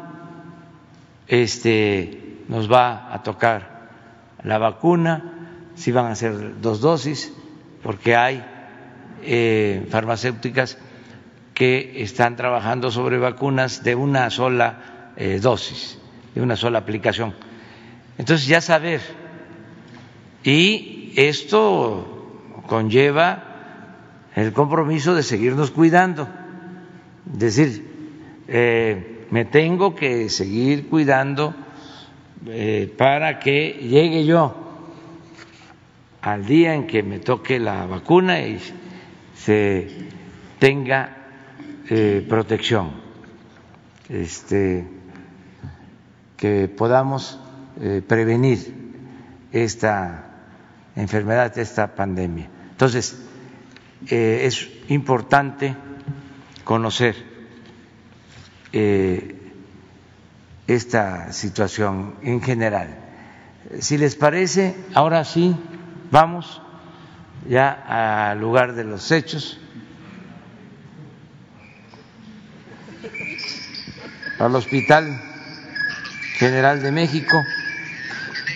[1.29, 3.89] este, nos va a tocar
[4.43, 5.33] la vacuna,
[5.75, 7.33] si van a ser dos dosis,
[7.83, 8.45] porque hay
[9.27, 10.79] eh, farmacéuticas
[11.53, 15.99] que están trabajando sobre vacunas de una sola eh, dosis,
[16.35, 17.35] de una sola aplicación.
[18.19, 19.01] Entonces ya saber,
[20.45, 23.43] y esto conlleva
[24.35, 26.29] el compromiso de seguirnos cuidando,
[27.33, 31.55] es decir, eh, me tengo que seguir cuidando
[32.97, 34.55] para que llegue yo
[36.27, 38.61] al día en que me toque la vacuna y
[39.37, 39.89] se
[40.59, 41.17] tenga
[41.89, 42.93] eh, protección,
[44.09, 44.87] este,
[46.37, 47.39] que podamos
[47.81, 48.75] eh, prevenir
[49.53, 50.25] esta
[50.97, 52.49] enfermedad, esta pandemia.
[52.71, 53.17] Entonces,
[54.11, 55.75] eh, es importante
[56.65, 57.37] conocer
[60.67, 62.95] esta situación en general.
[63.79, 65.57] Si les parece, ahora sí
[66.11, 66.63] Vamos
[67.49, 69.59] ya al lugar de los hechos.
[74.39, 75.21] Al Hospital
[76.39, 77.37] General de México.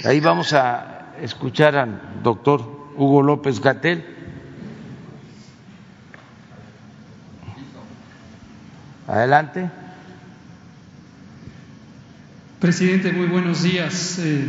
[0.04, 2.60] Ahí vamos a escuchar al doctor
[2.96, 4.04] Hugo López Gatel.
[9.06, 9.70] Adelante.
[12.60, 14.18] Presidente, muy buenos días.
[14.18, 14.44] Eh,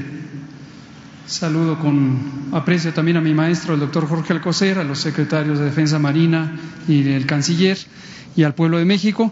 [1.25, 5.65] Saludo con aprecio también a mi maestro, el doctor Jorge Alcocer, a los secretarios de
[5.65, 7.77] Defensa Marina y del Canciller
[8.36, 9.31] y al pueblo de México.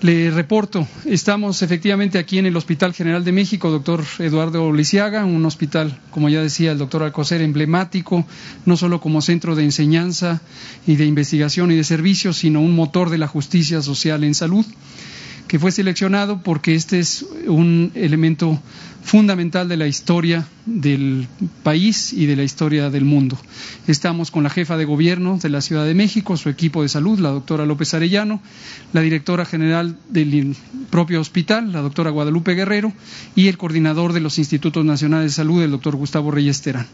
[0.00, 5.44] Le reporto, estamos efectivamente aquí en el Hospital General de México, doctor Eduardo Lisiaga, un
[5.44, 8.24] hospital, como ya decía el doctor Alcocer, emblemático,
[8.64, 10.40] no solo como centro de enseñanza
[10.86, 14.64] y de investigación y de servicios, sino un motor de la justicia social en salud
[15.48, 18.60] que fue seleccionado porque este es un elemento
[19.02, 21.26] fundamental de la historia del
[21.62, 23.38] país y de la historia del mundo.
[23.86, 27.18] Estamos con la jefa de gobierno de la Ciudad de México, su equipo de salud,
[27.18, 28.42] la doctora López Arellano,
[28.92, 30.54] la directora general del
[30.90, 32.92] propio hospital, la doctora Guadalupe Guerrero,
[33.34, 36.86] y el coordinador de los Institutos Nacionales de Salud, el doctor Gustavo Reyes Terán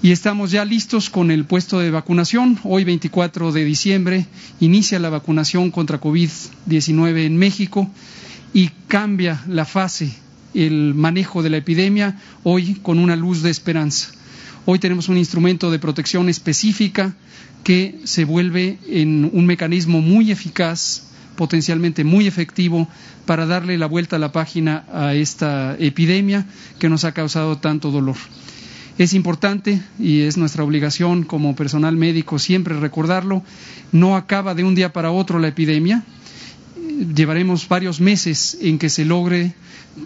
[0.00, 2.58] y estamos ya listos con el puesto de vacunación.
[2.62, 4.26] Hoy, 24 de diciembre,
[4.60, 7.90] inicia la vacunación contra COVID-19 en México
[8.54, 10.14] y cambia la fase,
[10.54, 14.12] el manejo de la epidemia, hoy con una luz de esperanza.
[14.66, 17.16] Hoy tenemos un instrumento de protección específica
[17.64, 22.86] que se vuelve en un mecanismo muy eficaz, potencialmente muy efectivo,
[23.26, 26.46] para darle la vuelta a la página a esta epidemia
[26.78, 28.16] que nos ha causado tanto dolor.
[28.98, 33.44] Es importante y es nuestra obligación como personal médico siempre recordarlo,
[33.92, 36.02] no acaba de un día para otro la epidemia.
[37.14, 39.54] Llevaremos varios meses en que se logre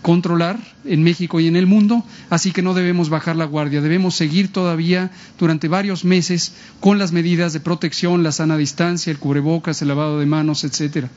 [0.02, 4.14] controlar en México y en el mundo, así que no debemos bajar la guardia, debemos
[4.14, 9.80] seguir todavía durante varios meses con las medidas de protección, la sana distancia, el cubrebocas,
[9.80, 11.08] el lavado de manos, etcétera.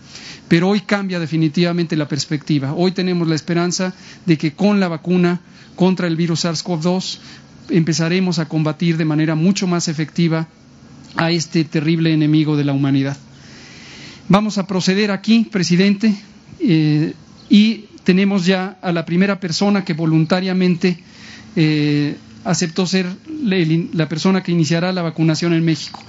[0.47, 2.73] Pero hoy cambia definitivamente la perspectiva.
[2.73, 3.93] Hoy tenemos la esperanza
[4.25, 5.41] de que con la vacuna
[5.75, 7.19] contra el virus SARS-CoV-2
[7.69, 10.47] empezaremos a combatir de manera mucho más efectiva
[11.15, 13.17] a este terrible enemigo de la humanidad.
[14.27, 16.15] Vamos a proceder aquí, presidente,
[16.59, 17.13] eh,
[17.49, 20.99] y tenemos ya a la primera persona que voluntariamente
[21.55, 23.07] eh, aceptó ser
[23.93, 26.03] la persona que iniciará la vacunación en México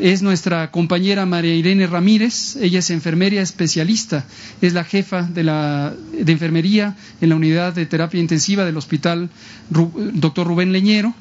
[0.00, 2.56] es nuestra compañera María Irene Ramírez.
[2.56, 4.24] Ella es enfermería especialista,
[4.60, 9.28] es la jefa de, la, de enfermería en la unidad de terapia intensiva del Hospital
[9.68, 11.14] Doctor Rubén Leñero,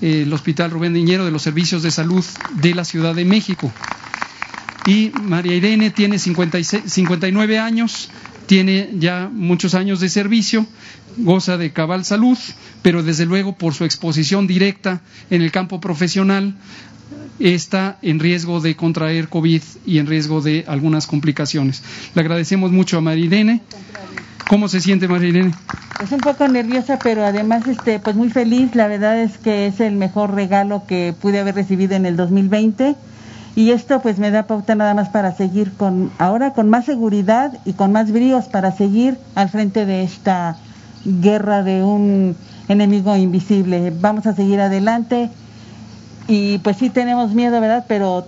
[0.00, 2.24] el Hospital Rubén Leñero de los Servicios de Salud
[2.62, 3.72] de la Ciudad de México.
[4.86, 8.08] Y María Irene tiene 59 años,
[8.46, 10.66] tiene ya muchos años de servicio,
[11.18, 12.38] goza de cabal salud,
[12.82, 16.54] pero desde luego por su exposición directa en el campo profesional
[17.40, 21.82] está en riesgo de contraer COVID y en riesgo de algunas complicaciones.
[22.14, 23.62] Le agradecemos mucho a Marilene.
[24.48, 25.52] ¿Cómo se siente Marilene?
[25.96, 28.74] Pues un poco nerviosa, pero además este, pues muy feliz.
[28.74, 32.94] La verdad es que es el mejor regalo que pude haber recibido en el 2020
[33.56, 37.58] y esto pues me da pauta nada más para seguir con ahora con más seguridad
[37.64, 40.56] y con más bríos para seguir al frente de esta
[41.04, 42.36] guerra de un
[42.68, 43.92] enemigo invisible.
[44.00, 45.30] Vamos a seguir adelante
[46.30, 47.84] y pues sí tenemos miedo, ¿verdad?
[47.88, 48.24] Pero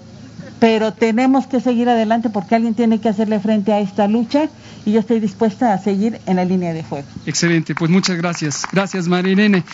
[0.63, 4.49] pero tenemos que seguir adelante porque alguien tiene que hacerle frente a esta lucha
[4.87, 7.09] y yo estoy dispuesta a seguir en la línea de fuego.
[7.27, 8.63] Excelente, pues muchas gracias.
[8.71, 9.65] Gracias, Marilene.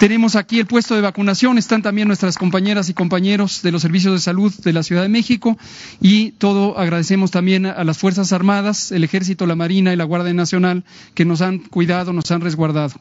[0.00, 4.14] Tenemos aquí el puesto de vacunación, están también nuestras compañeras y compañeros de los servicios
[4.14, 5.56] de salud de la Ciudad de México
[6.00, 10.34] y todo agradecemos también a las Fuerzas Armadas, el Ejército, la Marina y la Guardia
[10.34, 10.82] Nacional
[11.14, 12.94] que nos han cuidado, nos han resguardado.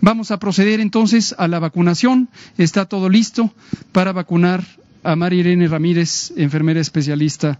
[0.00, 2.28] Vamos a proceder entonces a la vacunación.
[2.56, 3.52] Está todo listo
[3.90, 4.62] para vacunar
[5.04, 7.58] a Irene Ramírez, enfermera especialista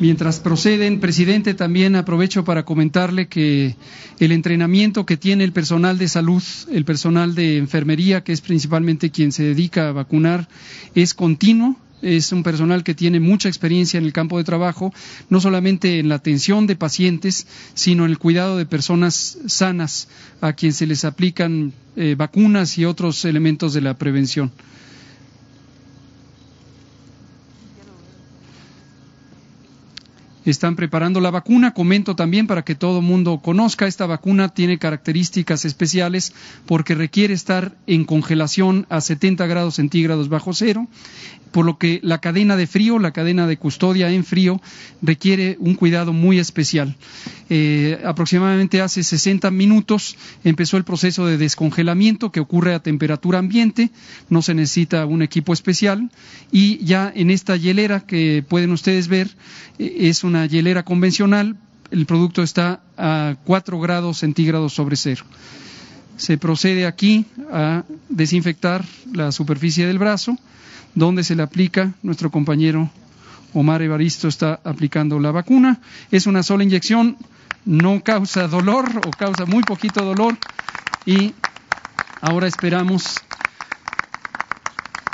[0.00, 3.74] Mientras proceden, presidente, también aprovecho para comentarle que
[4.20, 9.10] el entrenamiento que tiene el personal de salud, el personal de enfermería, que es principalmente
[9.10, 10.48] quien se dedica a vacunar,
[10.94, 11.76] es continuo.
[12.00, 14.94] Es un personal que tiene mucha experiencia en el campo de trabajo,
[15.30, 20.06] no solamente en la atención de pacientes, sino en el cuidado de personas sanas
[20.40, 24.52] a quien se les aplican eh, vacunas y otros elementos de la prevención.
[30.50, 31.74] Están preparando la vacuna.
[31.74, 36.32] Comento también para que todo mundo conozca, esta vacuna tiene características especiales
[36.66, 40.88] porque requiere estar en congelación a 70 grados centígrados bajo cero
[41.50, 44.60] por lo que la cadena de frío, la cadena de custodia en frío,
[45.02, 46.96] requiere un cuidado muy especial.
[47.50, 53.90] Eh, aproximadamente hace 60 minutos empezó el proceso de descongelamiento que ocurre a temperatura ambiente,
[54.28, 56.10] no se necesita un equipo especial
[56.52, 59.28] y ya en esta hielera que pueden ustedes ver
[59.78, 61.56] eh, es una hielera convencional,
[61.90, 65.24] el producto está a 4 grados centígrados sobre cero.
[66.18, 70.36] Se procede aquí a desinfectar la superficie del brazo
[70.94, 71.94] donde se le aplica.
[72.02, 72.90] Nuestro compañero
[73.54, 75.80] Omar Evaristo está aplicando la vacuna.
[76.10, 77.16] Es una sola inyección,
[77.64, 80.36] no causa dolor o causa muy poquito dolor
[81.06, 81.34] y
[82.20, 83.16] ahora esperamos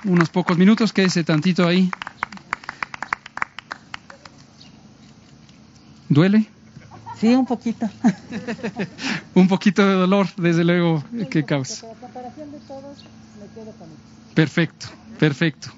[0.05, 1.91] unos pocos minutos, quédese tantito ahí.
[6.09, 6.47] ¿Duele?
[7.19, 7.89] Sí, un poquito.
[9.35, 11.87] un poquito de dolor, desde luego, que causa.
[14.35, 14.87] Perfecto.
[15.19, 15.73] Perfecto.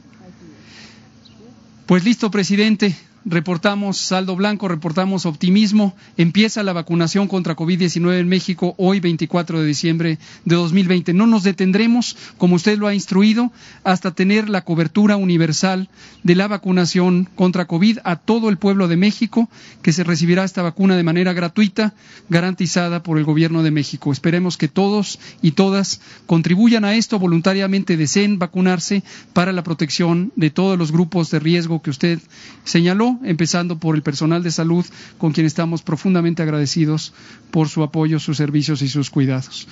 [1.87, 2.97] Pues listo, presidente
[3.27, 5.95] reportamos saldo blanco, reportamos optimismo.
[6.16, 11.12] Empieza la vacunación contra COVID-19 en México hoy, 24 de diciembre de 2020.
[11.12, 13.53] No nos detendremos, como usted lo ha instruido,
[13.83, 15.89] hasta tener la cobertura universal
[16.22, 19.51] de la vacunación contra COVID a todo el pueblo de México,
[19.83, 21.95] que se recibirá esta vacuna de manera gratuita,
[22.29, 24.12] garantizada por el Gobierno de México.
[24.12, 29.03] Esperemos que todos y todas contribuyan a esto, voluntariamente deseen vacunarse
[29.33, 32.20] para la protección de todos los grupos de riesgo que usted
[32.64, 34.85] señaló empezando por el personal de salud,
[35.19, 37.12] con quien estamos profundamente agradecidos
[37.51, 39.67] por su apoyo, sus servicios y sus cuidados.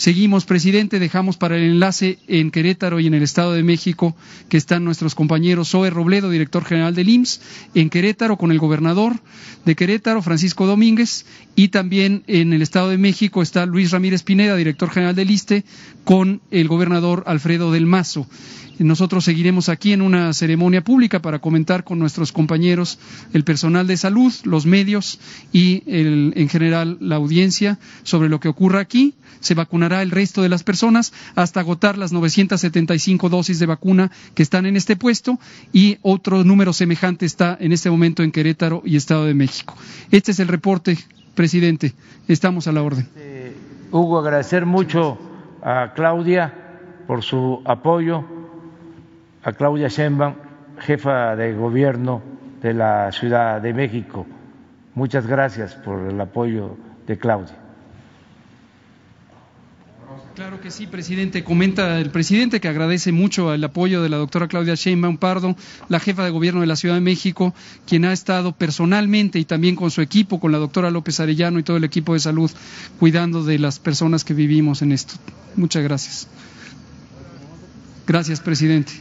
[0.00, 4.16] Seguimos, presidente, dejamos para el enlace en Querétaro y en el Estado de México
[4.48, 7.42] que están nuestros compañeros Zoe Robledo, director general del IMSS,
[7.74, 9.16] en Querétaro con el gobernador
[9.66, 14.56] de Querétaro, Francisco Domínguez, y también en el Estado de México está Luis Ramírez Pineda,
[14.56, 15.64] director general del ISTE,
[16.04, 18.26] con el gobernador Alfredo del Mazo.
[18.78, 22.98] Nosotros seguiremos aquí en una ceremonia pública para comentar con nuestros compañeros,
[23.34, 25.20] el personal de salud, los medios
[25.52, 29.12] y en general la audiencia sobre lo que ocurra aquí.
[29.40, 34.42] Se vacunará el resto de las personas hasta agotar las 975 dosis de vacuna que
[34.42, 35.38] están en este puesto
[35.72, 39.74] y otro número semejante está en este momento en Querétaro y Estado de México.
[40.10, 40.96] Este es el reporte,
[41.34, 41.94] presidente.
[42.28, 43.08] Estamos a la orden.
[43.90, 45.18] Hugo, agradecer mucho
[45.62, 46.54] a Claudia
[47.06, 48.24] por su apoyo
[49.42, 50.34] a Claudia Sheinbaum,
[50.78, 52.22] jefa de gobierno
[52.60, 54.26] de la Ciudad de México.
[54.94, 56.76] Muchas gracias por el apoyo
[57.06, 57.56] de Claudia.
[60.40, 61.44] Claro que sí, presidente.
[61.44, 65.54] Comenta el presidente que agradece mucho el apoyo de la doctora Claudia Sheinbaum Pardo,
[65.90, 67.54] la jefa de gobierno de la Ciudad de México,
[67.86, 71.62] quien ha estado personalmente y también con su equipo, con la doctora López Arellano y
[71.62, 72.50] todo el equipo de salud,
[72.98, 75.12] cuidando de las personas que vivimos en esto.
[75.56, 76.26] Muchas gracias.
[78.06, 78.92] Gracias, presidente.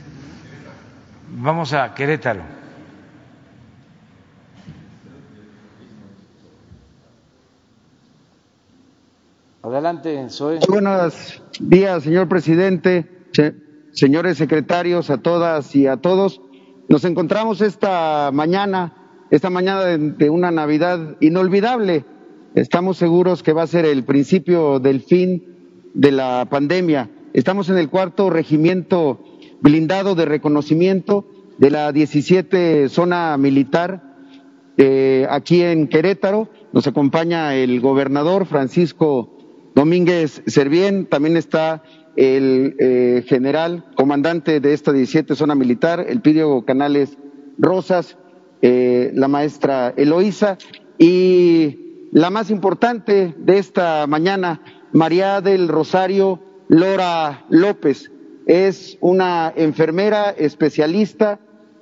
[1.37, 2.58] Vamos a Querétaro.
[10.67, 13.07] Buenos días, señor presidente,
[13.93, 16.41] señores secretarios, a todas y a todos.
[16.89, 18.93] Nos encontramos esta mañana,
[19.31, 22.03] esta mañana de, una Navidad inolvidable.
[22.55, 25.45] Estamos seguros que va a ser el principio del fin
[25.93, 27.09] de la pandemia.
[27.31, 29.23] Estamos en el cuarto regimiento
[29.61, 31.25] blindado de reconocimiento
[31.57, 34.03] de la 17 zona militar
[34.75, 36.49] eh, aquí en Querétaro.
[36.73, 39.38] Nos acompaña el gobernador Francisco
[39.79, 41.83] Domínguez Servién, también está
[42.17, 47.17] el eh, general comandante de esta 17 zona militar, el Pidio Canales
[47.57, 48.17] Rosas,
[48.61, 50.57] eh, la maestra Eloísa
[50.97, 54.61] y la más importante de esta mañana,
[54.91, 58.11] María del Rosario Lora López.
[58.47, 61.39] Es una enfermera especialista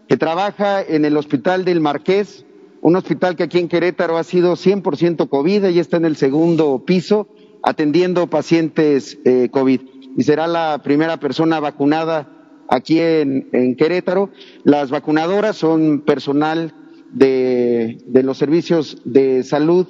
[0.07, 2.45] que trabaja en el Hospital del Marqués,
[2.81, 6.83] un hospital que aquí en Querétaro ha sido 100% COVID, y está en el segundo
[6.85, 7.27] piso
[7.67, 9.81] atendiendo pacientes eh, COVID
[10.15, 12.29] y será la primera persona vacunada
[12.69, 14.29] aquí en, Querétaro.
[14.63, 16.73] Las vacunadoras son personal
[17.11, 19.85] de, los servicios de salud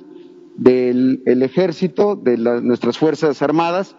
[0.55, 3.95] del ejército, de nuestras Fuerzas Armadas,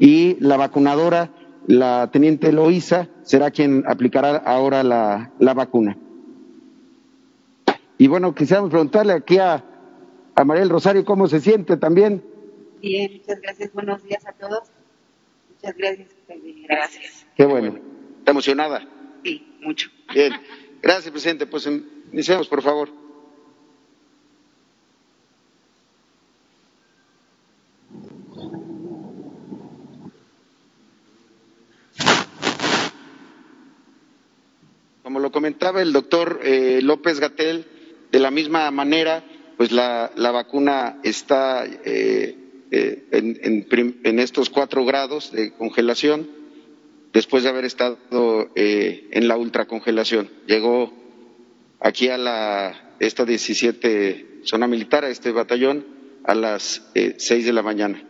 [0.00, 1.30] y la vacunadora,
[1.68, 5.96] la teniente Loíza, será quien aplicará ahora la, la vacuna.
[7.96, 9.64] Y bueno, quisiéramos preguntarle aquí a,
[10.34, 12.24] a María del Rosario cómo se siente también.
[12.80, 13.72] Bien, muchas gracias.
[13.72, 14.70] Buenos días a todos.
[15.50, 16.08] Muchas gracias.
[16.68, 17.26] Gracias.
[17.36, 17.78] Qué bueno.
[18.18, 18.88] ¿Está emocionada?
[19.22, 19.90] Sí, mucho.
[20.14, 20.32] Bien.
[20.80, 21.46] Gracias, presidente.
[21.46, 21.68] Pues
[22.12, 22.88] iniciamos, por favor.
[35.02, 37.66] Como lo comentaba el doctor eh, López Gatel,
[38.10, 39.22] de la misma manera,
[39.56, 42.39] pues la, la vacuna está eh,
[42.70, 46.28] eh, en, estos cuatro grados de congelación
[47.12, 47.98] después de haber estado
[48.54, 50.30] eh, en la ultracongelación.
[50.46, 50.92] Llegó
[51.80, 55.84] aquí a la, esta 17 zona militar, a este batallón,
[56.24, 58.06] a las eh, seis de la mañana.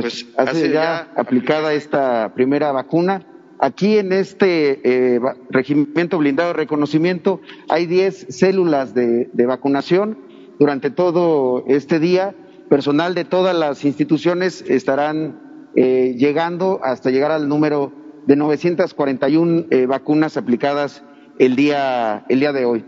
[0.00, 3.26] Pues, pues hace ya aplicada esta primera vacuna.
[3.58, 5.20] Aquí en este eh,
[5.50, 10.18] regimiento blindado de reconocimiento hay 10 células de, vacunación.
[10.58, 12.34] Durante todo este día,
[12.68, 17.92] personal de todas las instituciones estarán eh, llegando hasta llegar al número
[18.26, 21.02] de 941 eh, vacunas aplicadas
[21.38, 22.84] el día, el día de hoy.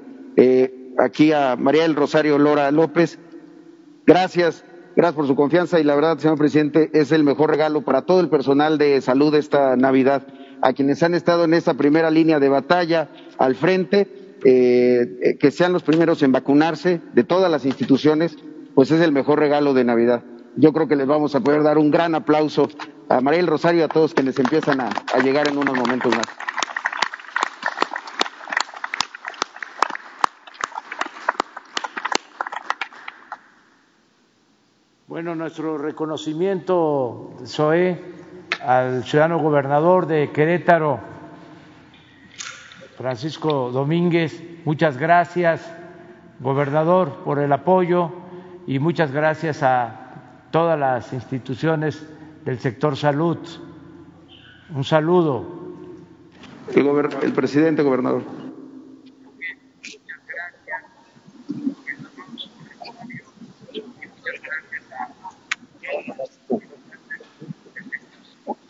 [0.99, 3.19] aquí a María del Rosario Lora López,
[4.07, 4.65] gracias
[4.95, 8.21] Gracias por su confianza y la verdad, señor presidente, es el mejor regalo para todo
[8.21, 10.27] el personal de salud esta Navidad,
[10.61, 15.51] a quienes han estado en esta primera línea de batalla al frente, eh, eh, que
[15.51, 18.37] sean los primeros en vacunarse de todas las instituciones,
[18.75, 20.23] pues es el mejor regalo de Navidad.
[20.57, 22.69] Yo creo que les vamos a poder dar un gran aplauso
[23.09, 24.91] a María del Rosario y a todos quienes empiezan a
[25.25, 26.27] llegar en unos momentos más.
[35.23, 37.97] Bueno, nuestro reconocimiento, SOE,
[38.61, 40.99] al ciudadano gobernador de Querétaro,
[42.97, 45.73] Francisco Domínguez, muchas gracias,
[46.41, 48.11] gobernador, por el apoyo
[48.67, 52.05] y muchas gracias a todas las instituciones
[52.45, 53.39] del sector salud.
[54.75, 55.47] Un saludo.
[56.75, 58.42] El presidente, gobernador.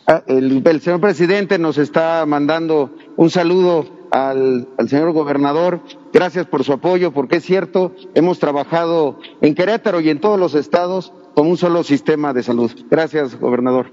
[0.05, 5.79] Ah, el, señor presidente nos está mandando un saludo al, señor gobernador.
[6.11, 10.55] Gracias por su apoyo, porque es cierto, hemos trabajado en Querétaro y en todos los
[10.55, 12.71] estados con un solo sistema de salud.
[12.89, 13.91] Gracias, gobernador.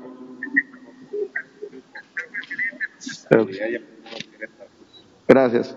[5.28, 5.76] Gracias.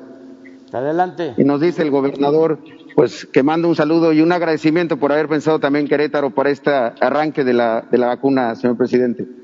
[0.72, 1.36] Adelante.
[1.38, 2.58] Y nos dice el gobernador,
[2.96, 6.72] pues que manda un saludo y un agradecimiento por haber pensado también Querétaro para este
[6.72, 9.43] arranque de la, de la vacuna, señor presidente.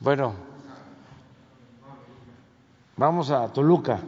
[0.00, 0.34] Bueno,
[2.96, 4.00] vamos a Toluca.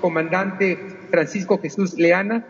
[0.00, 0.78] Comandante
[1.10, 2.46] Francisco Jesús Leana,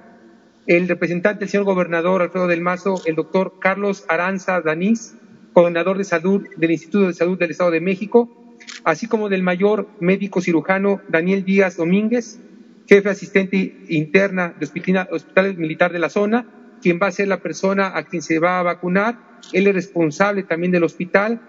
[0.66, 5.14] el representante, el señor gobernador Alfredo del Mazo, el doctor Carlos Aranza Danís,
[5.52, 9.88] coordinador de salud del Instituto de Salud del Estado de México, así como del mayor
[10.00, 12.40] médico cirujano Daniel Díaz Domínguez,
[12.86, 16.46] jefe asistente interna de Hospital Militar de la zona,
[16.82, 19.40] quien va a ser la persona a quien se va a vacunar.
[19.52, 21.40] Él es responsable también del hospital,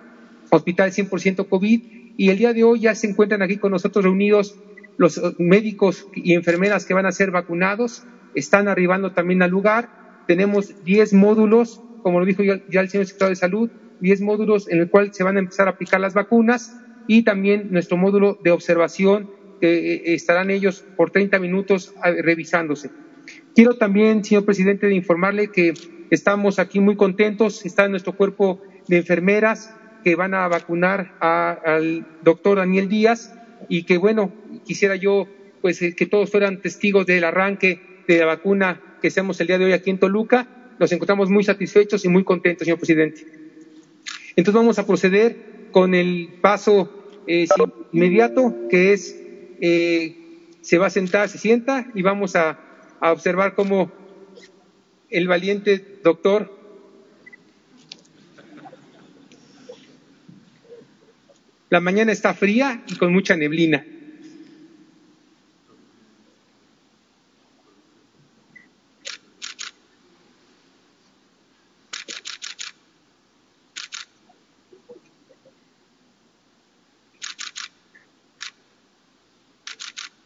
[0.49, 1.82] hospital 100% COVID,
[2.18, 4.56] y el día de hoy ya se encuentran aquí con nosotros reunidos
[4.98, 9.89] los médicos y enfermeras que van a ser vacunados están arribando también al lugar.
[10.28, 13.72] Tenemos 10 módulos, como lo dijo ya, el señor secretario de Salud,
[14.02, 17.70] 10 módulos en el cual se van a empezar a aplicar las vacunas y también
[17.72, 19.30] nuestro módulo de observación
[19.62, 22.91] que eh, estarán ellos por 30 minutos eh, revisándose.
[23.56, 25.74] Quiero también, señor presidente, de informarle que
[26.10, 27.66] estamos aquí muy contentos.
[27.66, 29.74] Está nuestro cuerpo de enfermeras
[30.04, 33.34] que van a vacunar al doctor Daniel Díaz
[33.70, 34.32] y que bueno,
[34.66, 35.28] quisiera yo
[35.61, 39.57] pues eh, que todos fueran testigos del arranque de la vacuna que seamos el día
[39.57, 40.47] de hoy aquí en Toluca.
[40.80, 43.26] Nos encontramos muy satisfechos y muy contentos, señor presidente.
[44.36, 47.47] Entonces vamos a proceder con el paso eh,
[47.93, 49.16] inmediato, que es,
[49.61, 52.59] eh, se va a sentar, se sienta y vamos a,
[52.99, 53.91] a observar cómo
[55.09, 56.55] el valiente doctor
[61.70, 63.86] La mañana está fría y con mucha neblina.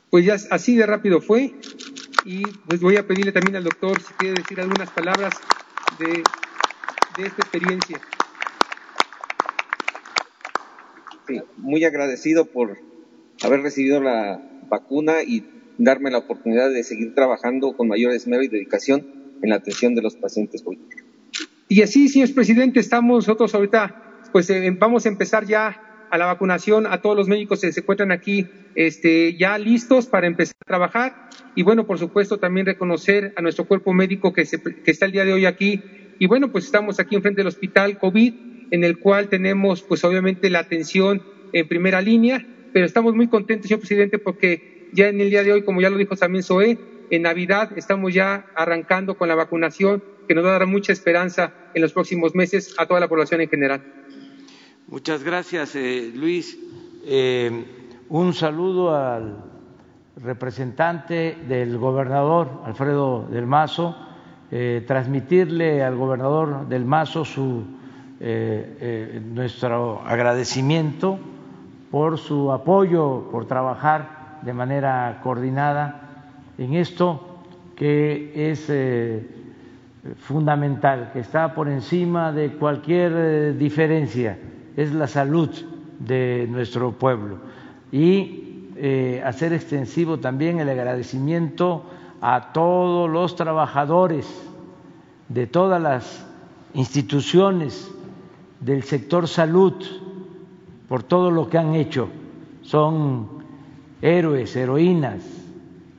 [0.10, 1.54] Pues ya así de rápido fue
[2.26, 5.34] y pues voy a pedirle también al doctor si quiere decir algunas palabras
[6.00, 6.24] de,
[7.18, 8.00] de esta experiencia.
[11.58, 12.78] muy agradecido por
[13.44, 15.46] haber recibido la vacuna y
[15.78, 20.02] darme la oportunidad de seguir trabajando con mayor esmero y dedicación en la atención de
[20.02, 20.64] los pacientes
[21.68, 26.26] Y así, señor presidente, estamos nosotros ahorita, pues eh, vamos a empezar ya a la
[26.26, 30.66] vacunación a todos los médicos que se encuentran aquí este, ya listos para empezar a
[30.66, 31.30] trabajar.
[31.56, 35.12] Y bueno, por supuesto, también reconocer a nuestro cuerpo médico que, se, que está el
[35.12, 35.82] día de hoy aquí.
[36.20, 38.34] Y bueno, pues estamos aquí enfrente del hospital COVID
[38.72, 41.22] en el cual tenemos, pues obviamente, la atención
[41.54, 45.54] en primera línea, pero estamos muy contentos, señor presidente, porque ya en el día de
[45.54, 46.78] hoy, como ya lo dijo también Zoé,
[47.10, 51.54] en Navidad estamos ya arrancando con la vacunación, que nos va a dar mucha esperanza
[51.74, 53.99] en los próximos meses a toda la población en general.
[54.92, 56.58] Muchas gracias, eh, Luis.
[57.06, 57.64] Eh,
[58.10, 59.36] un saludo al
[60.16, 63.96] representante del gobernador, Alfredo del Mazo,
[64.50, 67.66] eh, transmitirle al gobernador del Mazo su
[69.32, 71.20] nuestro agradecimiento
[71.92, 77.44] por su apoyo, por trabajar de manera coordinada en esto
[77.76, 78.70] que es
[80.18, 84.38] fundamental, que está por encima de cualquier diferencia,
[84.76, 85.50] es la salud
[86.00, 87.38] de nuestro pueblo.
[87.92, 88.46] Y
[89.26, 91.84] hacer extensivo también el agradecimiento
[92.22, 94.26] a todos los trabajadores
[95.28, 96.26] de todas las
[96.74, 97.92] instituciones
[98.60, 99.74] del sector salud
[100.88, 102.10] por todo lo que han hecho.
[102.64, 103.28] Son
[104.02, 105.24] héroes, heroínas,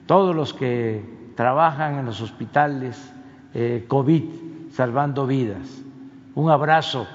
[0.06, 1.02] todos los que
[1.36, 3.12] trabajan en los hospitales
[3.54, 4.24] eh, COVID
[4.72, 5.82] salvando vidas.
[6.34, 7.06] Un abrazo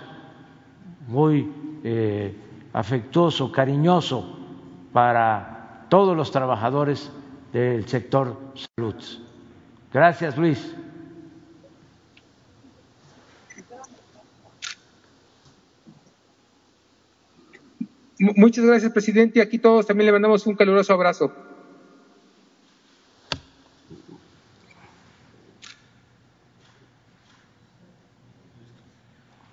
[1.08, 1.52] muy
[1.84, 2.36] eh,
[2.74, 4.38] afectuoso, cariñoso
[4.92, 7.12] para todos los trabajadores
[7.54, 8.38] del sector
[8.76, 8.96] salud.
[9.94, 10.76] Gracias, Luis.
[18.18, 19.42] Muchas gracias, presidente.
[19.42, 21.32] Aquí todos también le mandamos un caluroso abrazo.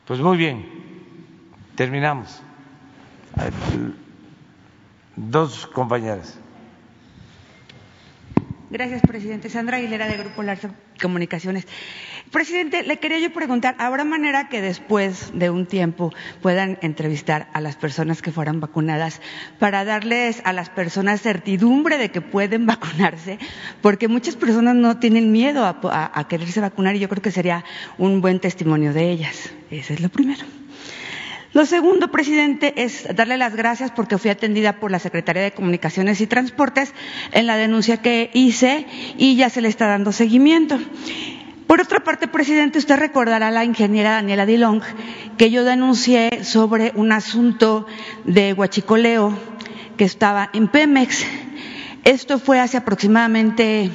[0.06, 0.71] Pues muy bien,
[1.74, 2.42] terminamos.
[5.16, 6.38] Dos compañeras.
[8.72, 9.50] Gracias, presidente.
[9.50, 10.70] Sandra Aguilera, de Grupo Larsa
[11.00, 11.66] Comunicaciones.
[12.30, 16.10] Presidente, le quería yo preguntar, ¿habrá manera que después de un tiempo
[16.40, 19.20] puedan entrevistar a las personas que fueran vacunadas
[19.58, 23.38] para darles a las personas certidumbre de que pueden vacunarse?
[23.82, 27.66] Porque muchas personas no tienen miedo a, a quererse vacunar y yo creo que sería
[27.98, 29.50] un buen testimonio de ellas.
[29.70, 30.46] Ese es lo primero.
[31.54, 36.20] Lo segundo, presidente, es darle las gracias porque fui atendida por la Secretaría de Comunicaciones
[36.22, 36.94] y Transportes
[37.32, 38.86] en la denuncia que hice
[39.18, 40.78] y ya se le está dando seguimiento.
[41.66, 44.82] Por otra parte, presidente, usted recordará a la ingeniera Daniela Dilong
[45.36, 47.86] que yo denuncié sobre un asunto
[48.24, 49.36] de huachicoleo
[49.98, 51.24] que estaba en Pemex.
[52.04, 53.90] Esto fue hace aproximadamente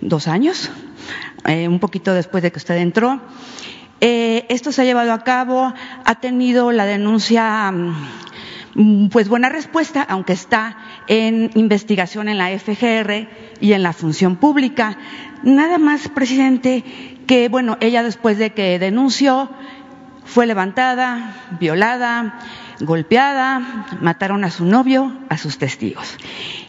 [0.00, 0.70] dos años,
[1.46, 3.20] eh, un poquito después de que usted entró.
[4.00, 5.74] Eh, esto se ha llevado a cabo,
[6.04, 10.76] ha tenido la denuncia, mm, pues buena respuesta, aunque está
[11.08, 13.28] en investigación en la FGR
[13.60, 14.98] y en la función pública.
[15.42, 16.84] Nada más, presidente,
[17.26, 19.50] que bueno, ella después de que denunció,
[20.24, 22.38] fue levantada, violada,
[22.80, 26.16] golpeada, mataron a su novio, a sus testigos.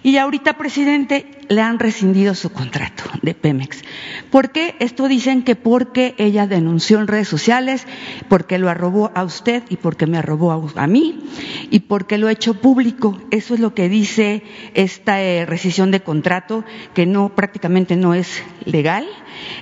[0.02, 3.82] Y ahorita, presidente, le han rescindido su contrato de Pemex.
[4.32, 4.76] ¿Por qué?
[4.80, 7.86] Esto dicen que porque ella denunció en redes sociales,
[8.28, 11.20] porque lo arrobó a usted y porque me arrobó a, mí
[11.70, 13.20] y porque lo ha hecho público.
[13.32, 14.44] Eso es lo que dice
[14.74, 19.08] esta eh, rescisión de contrato, que no prácticamente no es legal.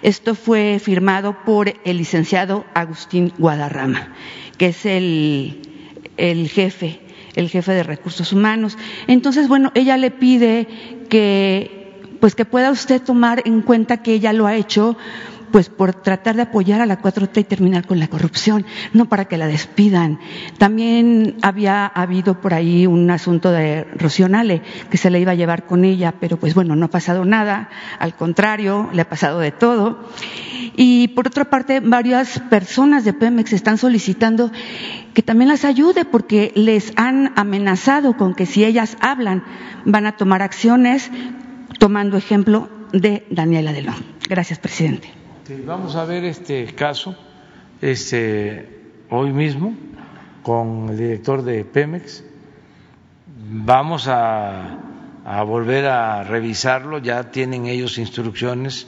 [0.01, 4.13] Esto fue firmado por el licenciado Agustín Guadarrama,
[4.57, 5.76] que es el
[6.17, 6.99] el jefe,
[7.35, 8.77] el jefe de recursos humanos.
[9.07, 10.67] Entonces, bueno, ella le pide
[11.09, 11.77] que
[12.19, 14.97] pues que pueda usted tomar en cuenta que ella lo ha hecho
[15.51, 19.25] pues por tratar de apoyar a la 4T y terminar con la corrupción, no para
[19.25, 20.19] que la despidan.
[20.57, 25.65] También había habido por ahí un asunto de Rocionale que se le iba a llevar
[25.65, 29.51] con ella, pero pues bueno, no ha pasado nada, al contrario, le ha pasado de
[29.51, 30.09] todo.
[30.75, 34.51] Y por otra parte, varias personas de Pemex están solicitando
[35.17, 39.43] que también las ayude porque les han amenazado con que si ellas hablan
[39.83, 41.09] van a tomar acciones,
[41.79, 43.95] tomando ejemplo de Daniela Delón.
[44.29, 45.11] Gracias, presidente.
[45.65, 47.15] vamos a ver este caso
[47.81, 48.69] este,
[49.09, 49.73] hoy mismo
[50.43, 52.23] con el director de Pemex.
[53.49, 54.77] Vamos a,
[55.47, 58.85] volver a revisarlo, ya tienen ellos instrucciones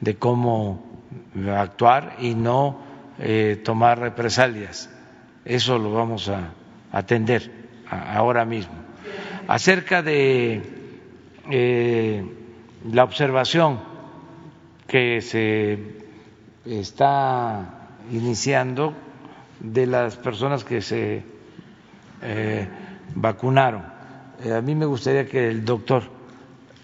[0.00, 0.82] de cómo
[1.56, 2.80] actuar y no
[3.20, 4.90] eh, tomar represalias.
[5.48, 6.52] Eso lo vamos a
[6.92, 7.50] atender
[7.90, 8.74] ahora mismo.
[9.48, 10.62] Acerca de
[11.50, 12.22] eh,
[12.92, 13.80] la observación
[14.86, 15.78] que se
[16.66, 18.92] está iniciando
[19.60, 21.22] de las personas que se
[22.20, 22.68] eh,
[23.14, 23.84] vacunaron.
[24.54, 26.02] a mí me gustaría que el doctor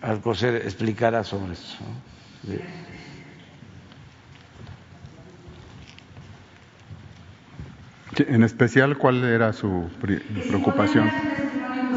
[0.01, 1.77] Alcocer explicara sobre eso.
[8.19, 9.89] En especial, ¿cuál era su
[10.49, 11.11] preocupación?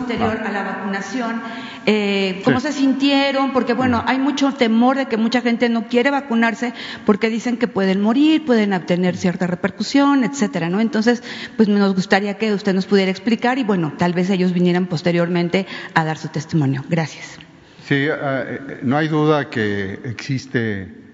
[0.08, 1.42] posterior a la vacunación,
[1.86, 6.12] eh, cómo se sintieron, porque bueno, hay mucho temor de que mucha gente no quiere
[6.12, 6.74] vacunarse
[7.06, 10.80] porque dicen que pueden morir, pueden obtener cierta repercusión, etcétera, ¿no?
[10.80, 11.24] Entonces,
[11.58, 15.66] pues nos gustaría que usted nos pudiera explicar y bueno, tal vez ellos vinieran posteriormente
[15.94, 16.86] a dar su testimonio.
[16.90, 17.38] Gracias.
[17.86, 21.07] Sí, eh, no hay duda que existe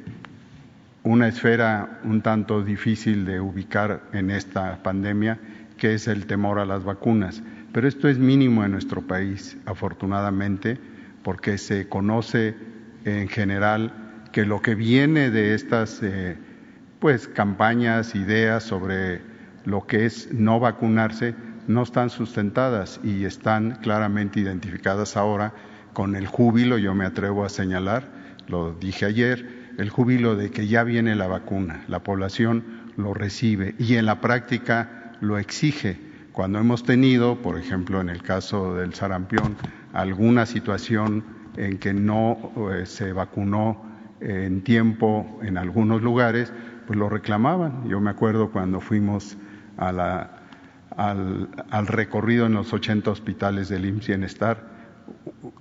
[1.04, 5.38] una esfera un tanto difícil de ubicar en esta pandemia,
[5.78, 7.44] que es el temor a las vacunas.
[7.74, 10.78] Pero esto es mínimo en nuestro país, afortunadamente,
[11.24, 12.56] porque se conoce
[13.04, 13.92] en general
[14.32, 16.38] que lo que viene de estas eh,
[17.00, 19.22] pues campañas, ideas sobre
[19.66, 21.36] lo que es no vacunarse,
[21.68, 25.54] no están sustentadas y están claramente identificadas ahora
[25.94, 28.04] con el júbilo, yo me atrevo a señalar,
[28.48, 32.64] lo dije ayer, el júbilo de que ya viene la vacuna, la población
[32.98, 35.98] lo recibe y en la práctica lo exige.
[36.32, 39.56] Cuando hemos tenido, por ejemplo, en el caso del sarampión,
[39.94, 41.24] alguna situación
[41.58, 43.86] en que no eh, se vacunó
[44.20, 46.52] en tiempo en algunos lugares,
[46.88, 47.88] pues lo reclamaban.
[47.88, 49.38] Yo me acuerdo cuando fuimos
[49.78, 50.00] al,
[50.98, 54.73] al, recorrido en los 80 hospitales del IMSS Bienestar,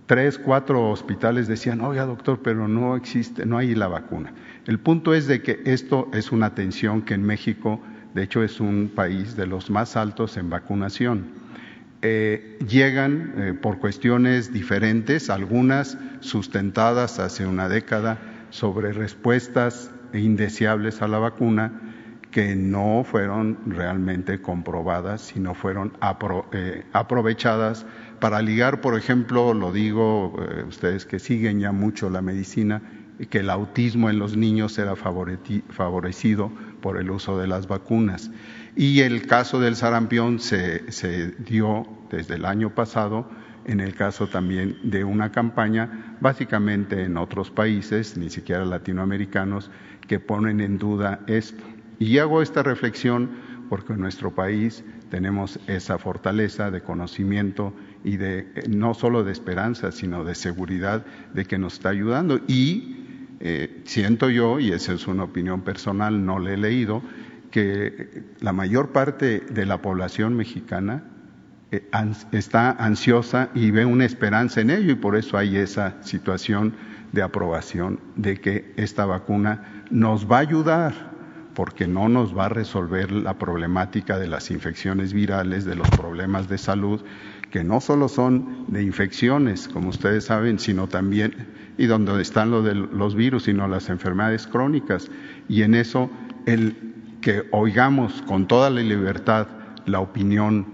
[0.06, 4.32] tres, cuatro hospitales decían, oiga doctor, pero no existe, no hay la vacuna.
[4.66, 7.80] El punto es de que esto es una tensión que en México,
[8.14, 11.42] de hecho, es un país de los más altos en vacunación.
[12.02, 18.18] Eh, llegan eh, por cuestiones diferentes, algunas sustentadas hace una década
[18.50, 21.72] sobre respuestas indeseables a la vacuna,
[22.32, 25.92] que no fueron realmente comprobadas, sino fueron
[26.52, 27.86] eh, aprovechadas
[28.22, 32.80] para ligar, por ejemplo, lo digo, eh, ustedes que siguen ya mucho la medicina,
[33.30, 38.30] que el autismo en los niños era favorecido por el uso de las vacunas.
[38.76, 43.28] Y el caso del sarampión se, se dio desde el año pasado
[43.64, 49.68] en el caso también de una campaña, básicamente en otros países, ni siquiera latinoamericanos,
[50.06, 51.64] que ponen en duda esto.
[51.98, 53.30] Y hago esta reflexión
[53.68, 59.92] porque en nuestro país tenemos esa fortaleza de conocimiento y de no solo de esperanza,
[59.92, 61.04] sino de seguridad
[61.34, 62.40] de que nos está ayudando.
[62.48, 67.02] Y eh, siento yo, y esa es una opinión personal, no le he leído,
[67.50, 71.04] que la mayor parte de la población mexicana
[71.70, 71.86] eh,
[72.32, 76.72] está ansiosa y ve una esperanza en ello y por eso hay esa situación
[77.12, 81.12] de aprobación de que esta vacuna nos va a ayudar
[81.54, 86.48] porque no nos va a resolver la problemática de las infecciones virales, de los problemas
[86.48, 87.02] de salud,
[87.50, 91.34] que no solo son de infecciones, como ustedes saben, sino también,
[91.76, 95.10] y donde están lo de los virus, sino las enfermedades crónicas.
[95.48, 96.10] Y en eso,
[96.46, 96.76] el
[97.20, 99.48] que oigamos con toda la libertad
[99.86, 100.66] la opinión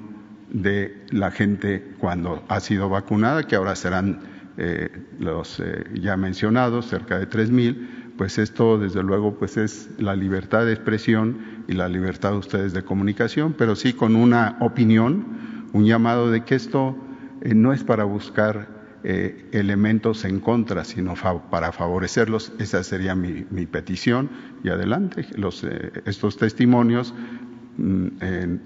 [0.50, 4.20] de la gente cuando ha sido vacunada, que ahora serán
[4.56, 9.88] eh, los eh, ya mencionados, cerca de tres mil, pues esto desde luego pues es
[9.96, 14.58] la libertad de expresión y la libertad de ustedes de comunicación, pero sí con una
[14.60, 16.96] opinión, un llamado de que esto
[17.40, 21.14] eh, no es para buscar elementos en contra, sino
[21.50, 22.52] para favorecerlos.
[22.58, 24.28] Esa sería mi, petición
[24.64, 25.24] y adelante.
[25.36, 25.64] Los,
[26.04, 27.14] estos testimonios,
[27.76, 28.08] mm,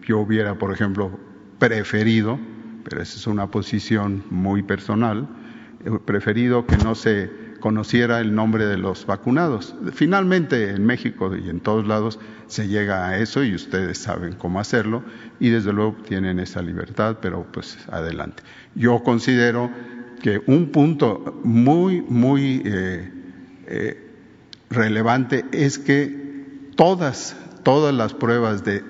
[0.06, 1.10] yo hubiera, por ejemplo,
[1.58, 2.40] preferido,
[2.82, 5.28] pero esa es una posición muy personal,
[6.06, 9.74] preferido que no se conociera el nombre de los vacunados.
[9.94, 14.60] Finalmente en México y en todos lados se llega a eso y ustedes saben cómo
[14.60, 15.02] hacerlo
[15.40, 18.42] y desde luego tienen esa libertad, pero pues adelante.
[18.74, 19.70] Yo considero
[20.20, 23.10] que un punto muy, muy eh,
[23.66, 24.10] eh,
[24.68, 28.84] relevante es que todas, todas las pruebas de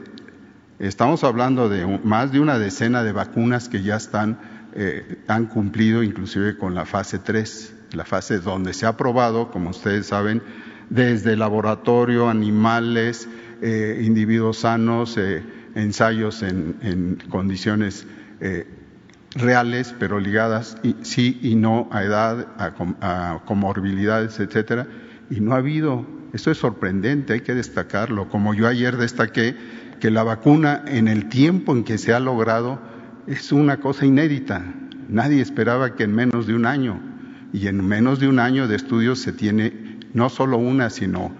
[0.82, 4.40] Estamos hablando de más de una decena de vacunas que ya están,
[4.74, 9.70] eh, han cumplido inclusive con la fase 3, la fase donde se ha probado, como
[9.70, 10.42] ustedes saben,
[10.90, 13.28] desde laboratorio, animales,
[13.60, 15.42] eh, individuos sanos, eh,
[15.74, 18.06] ensayos en, condiciones
[19.34, 24.86] reales, pero ligadas sí y no a edad, a, a comorbilidades, etcétera,
[25.30, 26.04] y no ha habido.
[26.32, 28.28] Esto es sorprendente, hay que destacarlo.
[28.28, 29.54] Como yo ayer destaqué
[30.02, 32.80] que la vacuna en el tiempo en que se ha logrado
[33.28, 34.64] es una cosa inédita.
[35.08, 37.00] Nadie esperaba que en menos de un año,
[37.52, 41.32] y en menos de un año de estudios se tiene no solo una, sino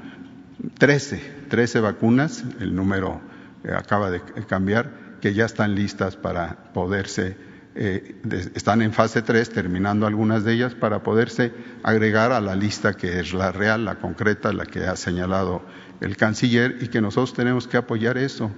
[0.78, 3.20] trece, trece vacunas, el número
[3.64, 7.36] eh, acaba de cambiar, que ya están listas para poderse,
[7.74, 8.16] eh,
[8.54, 11.52] están en fase 3, terminando algunas de ellas, para poderse
[11.82, 15.62] agregar a la lista que es la real, la concreta, la que ha señalado
[16.00, 18.50] el canciller y que nosotros tenemos que apoyar eso,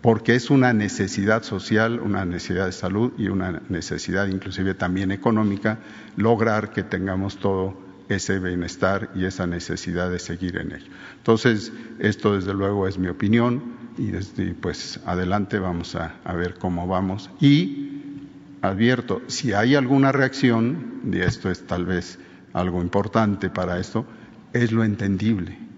[0.00, 5.78] porque es una necesidad social, una necesidad de salud y una necesidad inclusive también económica
[6.16, 7.74] lograr que tengamos todo
[8.08, 10.86] ese bienestar y esa necesidad de seguir en ello.
[11.18, 13.62] Entonces, esto desde luego es mi opinión
[13.98, 18.02] y desde pues adelante vamos a, a ver cómo vamos y
[18.62, 22.18] advierto, si hay alguna reacción, y esto es tal vez
[22.52, 24.04] algo importante para esto,
[24.52, 25.68] es lo entendible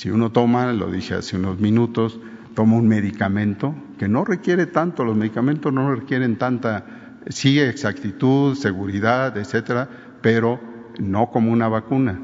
[0.00, 2.18] si uno toma, lo dije hace unos minutos,
[2.60, 6.84] toma un medicamento que no requiere tanto, los medicamentos no requieren tanta,
[7.26, 9.88] sí, exactitud, seguridad, etcétera,
[10.20, 10.60] pero
[10.98, 12.20] no como una vacuna.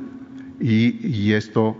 [0.61, 1.74] Y, esto,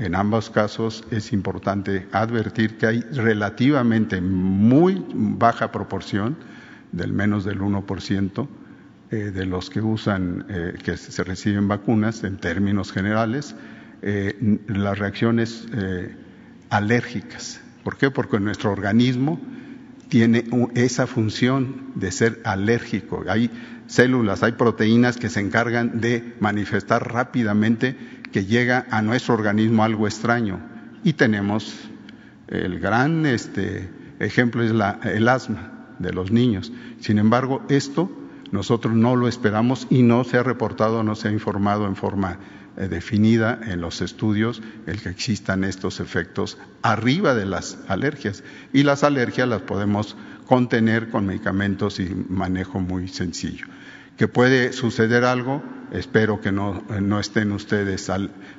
[0.00, 6.36] en ambos casos, es importante advertir que hay relativamente muy baja proporción,
[6.90, 8.48] del menos del 1%,
[9.12, 13.54] eh, de los que usan, eh, que se reciben vacunas en términos generales,
[14.02, 16.12] eh, las reacciones eh,
[16.70, 17.60] alérgicas.
[17.90, 18.12] ¿Por qué?
[18.12, 19.40] Porque nuestro organismo
[20.08, 20.44] tiene
[20.76, 23.24] esa función de ser alérgico.
[23.28, 23.50] Hay
[23.88, 27.96] células, hay proteínas que se encargan de manifestar rápidamente
[28.30, 30.60] que llega a nuestro organismo algo extraño.
[31.02, 31.90] Y tenemos
[32.46, 36.72] el gran este, ejemplo es el asma de los niños.
[37.00, 38.08] Sin embargo, esto
[38.52, 42.38] nosotros no lo esperamos y no se ha reportado, no se ha informado en forma
[42.76, 48.42] definida en los estudios el que existan estos efectos arriba de las alergias.
[48.72, 50.16] Y las alergias las podemos
[50.46, 53.66] contener con medicamentos y manejo muy sencillo.
[54.16, 55.62] que puede suceder algo,
[55.92, 58.10] espero que no, no estén ustedes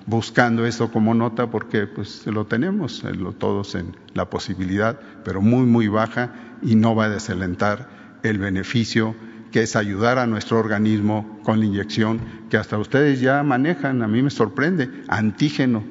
[0.07, 5.67] buscando eso como nota porque pues lo tenemos lo, todos en la posibilidad, pero muy,
[5.67, 6.33] muy baja
[6.63, 7.89] y no va a desalentar
[8.23, 9.15] el beneficio
[9.51, 14.07] que es ayudar a nuestro organismo con la inyección que hasta ustedes ya manejan, a
[14.07, 15.83] mí me sorprende, antígeno.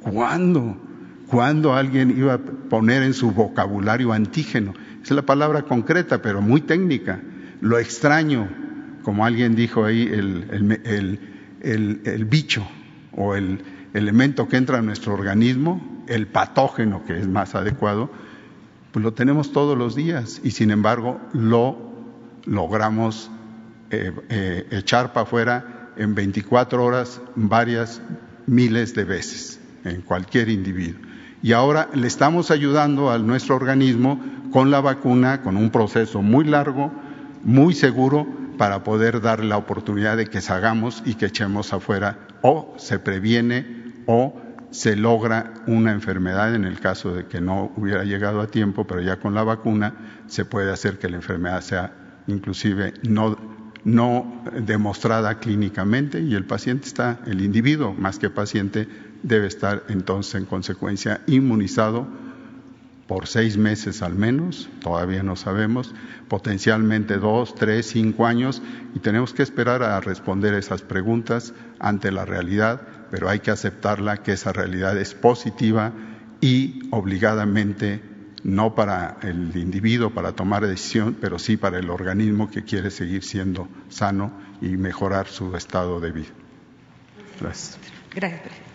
[0.00, 0.76] ¿Cuándo?
[1.26, 4.72] ¿Cuándo alguien iba a poner en su vocabulario antígeno?
[5.02, 7.20] Es la palabra concreta, pero muy técnica.
[7.60, 8.48] Lo extraño,
[9.02, 11.20] como alguien dijo ahí, el, el,
[11.62, 12.66] el, el bicho
[13.12, 13.60] o el
[13.94, 18.10] elemento que entra a nuestro organismo, el patógeno, que es más adecuado,
[18.92, 21.87] pues lo tenemos todos los días y sin embargo lo
[22.48, 23.30] logramos
[23.90, 28.00] eh, eh, echar para afuera en 24 horas varias
[28.46, 31.00] miles de veces en cualquier individuo.
[31.42, 34.20] Y ahora le estamos ayudando a nuestro organismo
[34.50, 36.90] con la vacuna, con un proceso muy largo,
[37.44, 38.26] muy seguro,
[38.56, 43.94] para poder darle la oportunidad de que salgamos y que echemos afuera o se previene
[44.06, 44.34] o
[44.70, 49.00] se logra una enfermedad en el caso de que no hubiera llegado a tiempo, pero
[49.00, 49.94] ya con la vacuna
[50.26, 51.92] se puede hacer que la enfermedad sea
[52.28, 53.36] inclusive no,
[53.84, 58.86] no demostrada clínicamente y el paciente está, el individuo más que paciente,
[59.22, 62.06] debe estar entonces en consecuencia inmunizado
[63.08, 65.94] por seis meses al menos, todavía no sabemos,
[66.28, 68.62] potencialmente dos, tres, cinco años,
[68.94, 74.18] y tenemos que esperar a responder esas preguntas ante la realidad, pero hay que aceptarla
[74.18, 75.92] que esa realidad es positiva
[76.42, 78.02] y obligadamente
[78.42, 83.24] no para el individuo para tomar decisión, pero sí para el organismo que quiere seguir
[83.24, 86.30] siendo sano y mejorar su estado de vida.
[87.40, 87.78] Gracias.
[88.14, 88.67] Gracias.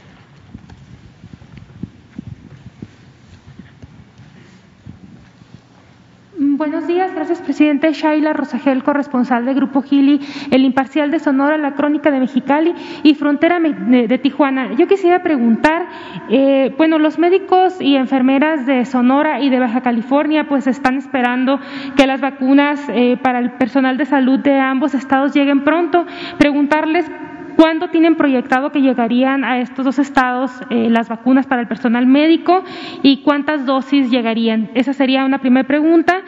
[6.56, 7.91] Buenos días, gracias presidente.
[7.93, 10.20] Shaila Rosagel, corresponsal de Grupo Gili,
[10.51, 14.74] El Imparcial de Sonora, La Crónica de Mexicali y Frontera de, Tijuana.
[14.74, 15.88] Yo quisiera preguntar,
[16.30, 21.60] eh, bueno, los médicos y enfermeras de Sonora y de Baja California pues están esperando
[21.97, 26.06] que las vacunas eh, para el personal de salud de ambos estados lleguen pronto.
[26.38, 27.10] Preguntarles
[27.56, 32.08] ¿Cuándo tienen proyectado que llegarían a estos dos estados eh, las vacunas para el personal
[32.08, 32.64] médico
[33.04, 34.72] y cuántas dosis llegarían?
[34.74, 36.22] Esa sería una primera pregunta.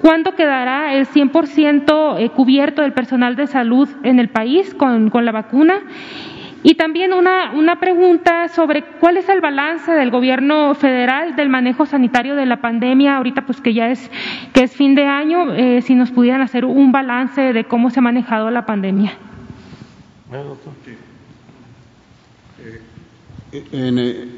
[0.00, 5.32] ¿Cuándo quedará el 100% eh, cubierto del personal de salud en el país con, la
[5.32, 5.74] vacuna?
[6.62, 11.84] Y también una, una, pregunta sobre cuál es el balance del gobierno federal del manejo
[11.84, 14.10] sanitario de la pandemia, ahorita pues que ya es,
[14.52, 18.00] que es fin de año, eh, si nos pudieran hacer un balance de cómo se
[18.00, 19.12] ha manejado la pandemia.
[23.52, 24.28] Eh, en, eh,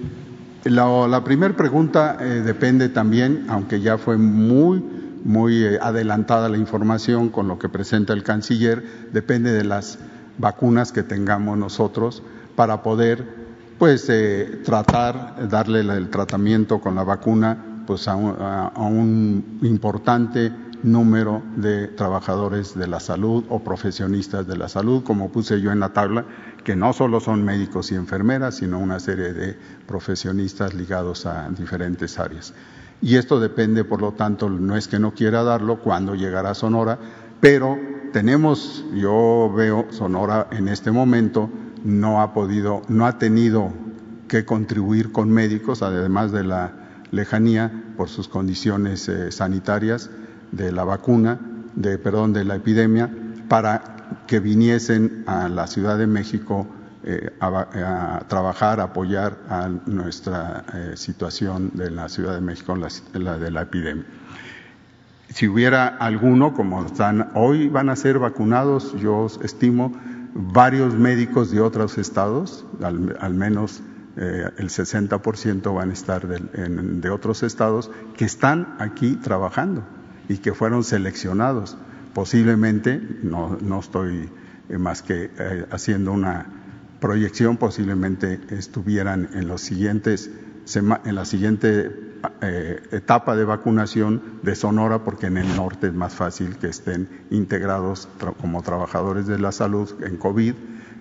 [0.65, 4.83] la, primera pregunta eh, depende también, aunque ya fue muy,
[5.23, 9.99] muy adelantada la información con lo que presenta el canciller, depende de las
[10.39, 12.23] vacunas que tengamos nosotros
[12.57, 13.27] para poder,
[13.79, 14.11] pues,
[14.65, 20.53] tratar, darle el tratamiento con la vacuna, pues, a un importante
[20.83, 25.81] número de trabajadores de la salud o profesionistas de la salud, como puse yo en
[25.81, 26.25] la tabla,
[26.65, 29.57] que no solo son médicos y enfermeras, sino una serie de
[29.87, 32.55] profesionistas ligados a diferentes áreas.
[33.01, 36.55] Y esto depende, por lo tanto, no es que no quiera darlo cuando llegará a
[36.55, 36.99] Sonora,
[37.41, 37.79] pero
[38.13, 41.51] tenemos, yo veo Sonora en este momento
[41.85, 43.73] no ha podido, no ha tenido
[44.29, 46.73] que contribuir con médicos, además de la
[47.11, 50.11] lejanía por sus condiciones eh, sanitarias
[50.53, 51.41] de la vacuna,
[51.75, 53.11] de, perdón, de la epidemia,
[53.49, 53.93] para
[54.27, 56.67] que viniesen a la Ciudad de México
[57.05, 63.39] eh, a, trabajar, a apoyar a nuestra eh, situación de la Ciudad de México, la,
[63.39, 64.05] de la epidemia.
[65.29, 69.93] Si hubiera alguno, como están hoy, van a ser vacunados, yo estimo,
[70.35, 73.83] varios médicos de otros estados, al, menos
[74.17, 79.83] eh, el 60% van a estar de otros estados, que están aquí trabajando
[80.29, 81.77] y que fueron seleccionados.
[82.15, 84.29] Posiblemente, no, no estoy
[84.69, 86.47] eh, más que eh, haciendo una
[87.01, 90.31] proyección, posiblemente estuvieran en los siguientes
[90.77, 91.91] en la siguiente
[92.41, 97.09] eh, etapa de vacunación de Sonora, porque en el norte es más fácil que estén
[97.31, 98.09] integrados
[98.41, 100.55] como trabajadores de la salud en COVID.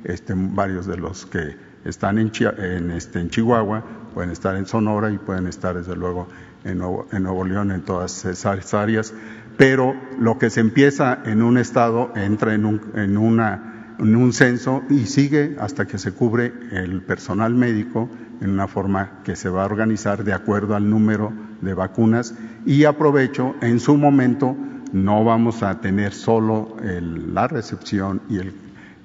[0.04, 1.56] Estén varios de los que
[1.86, 6.28] están en, en, este, en Chihuahua pueden estar en Sonora y pueden estar desde luego
[6.64, 9.14] en Nuevo, León, en todas esas áreas,
[9.58, 14.34] pero lo que se empieza en un estado entra en un, en, una, en un
[14.34, 18.10] censo y sigue hasta que se cubre el personal médico
[18.42, 21.32] en una forma que se va a organizar de acuerdo al número
[21.62, 22.34] de vacunas
[22.66, 24.56] y aprovecho en su momento
[24.94, 28.54] no vamos a tener solo la recepción y, el,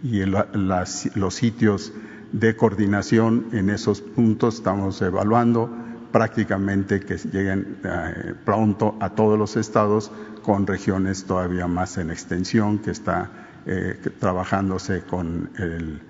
[0.03, 1.93] y los sitios
[2.33, 4.57] de coordinación en esos puntos.
[4.57, 10.11] Estamos evaluando prácticamente que lleguen eh, pronto a todos los estados
[10.43, 13.31] con regiones todavía más en extensión que está
[13.67, 16.01] eh, trabajándose con el,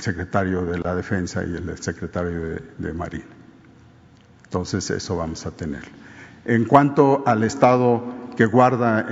[0.00, 3.26] secretario de la Defensa y el secretario de, Marina.
[4.44, 5.82] Entonces eso vamos a tener.
[6.46, 8.02] En cuanto al estado
[8.34, 9.06] que guarda,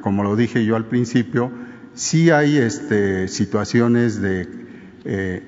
[0.00, 1.50] como lo dije yo al principio,
[1.94, 4.48] sí hay este, situaciones de
[5.04, 5.42] eh,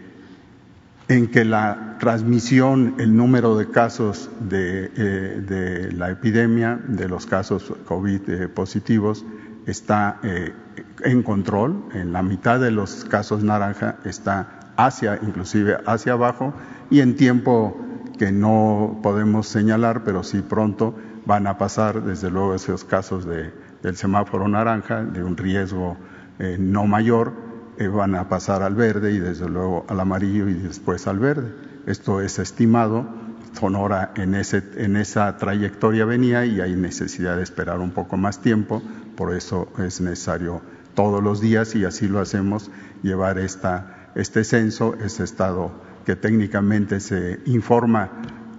[1.09, 7.73] en que la transmisión, el número de casos de, eh, la epidemia, de los casos
[7.85, 9.25] COVID eh, positivos,
[9.67, 10.53] está eh,
[11.03, 11.85] en control.
[11.93, 16.55] En la mitad de los casos naranja está hacia, inclusive hacia abajo,
[16.91, 17.77] y en tiempo
[18.19, 20.95] que no podemos señalar, pero sí pronto
[21.27, 23.53] van a pasar, desde luego, esos casos de,
[23.83, 25.97] del semáforo naranja, de un riesgo
[26.59, 27.33] no mayor,
[27.79, 31.53] eh, van a pasar al verde y desde luego al amarillo y después al verde.
[31.87, 33.07] Esto es estimado.
[33.53, 38.41] Sonora en, ese, en esa trayectoria venía y hay necesidad de esperar un poco más
[38.41, 38.83] tiempo,
[39.17, 40.61] por eso es necesario
[40.95, 42.71] todos los días y así lo hacemos,
[43.03, 45.71] llevar esta, este censo, ese estado
[46.05, 48.11] que técnicamente se informa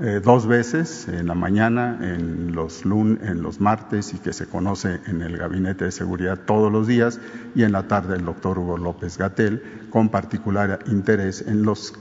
[0.01, 4.99] eh, dos veces, en la mañana, en los, en los martes y que se conoce
[5.07, 7.19] en el Gabinete de Seguridad todos los días
[7.55, 11.93] y en la tarde el doctor Hugo López Gatel, con particular interés en los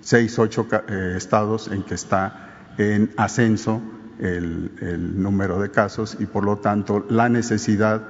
[0.00, 2.48] seis, ocho eh, estados en que está
[2.78, 3.82] en ascenso
[4.18, 8.02] el, el número de casos y por lo tanto la necesidad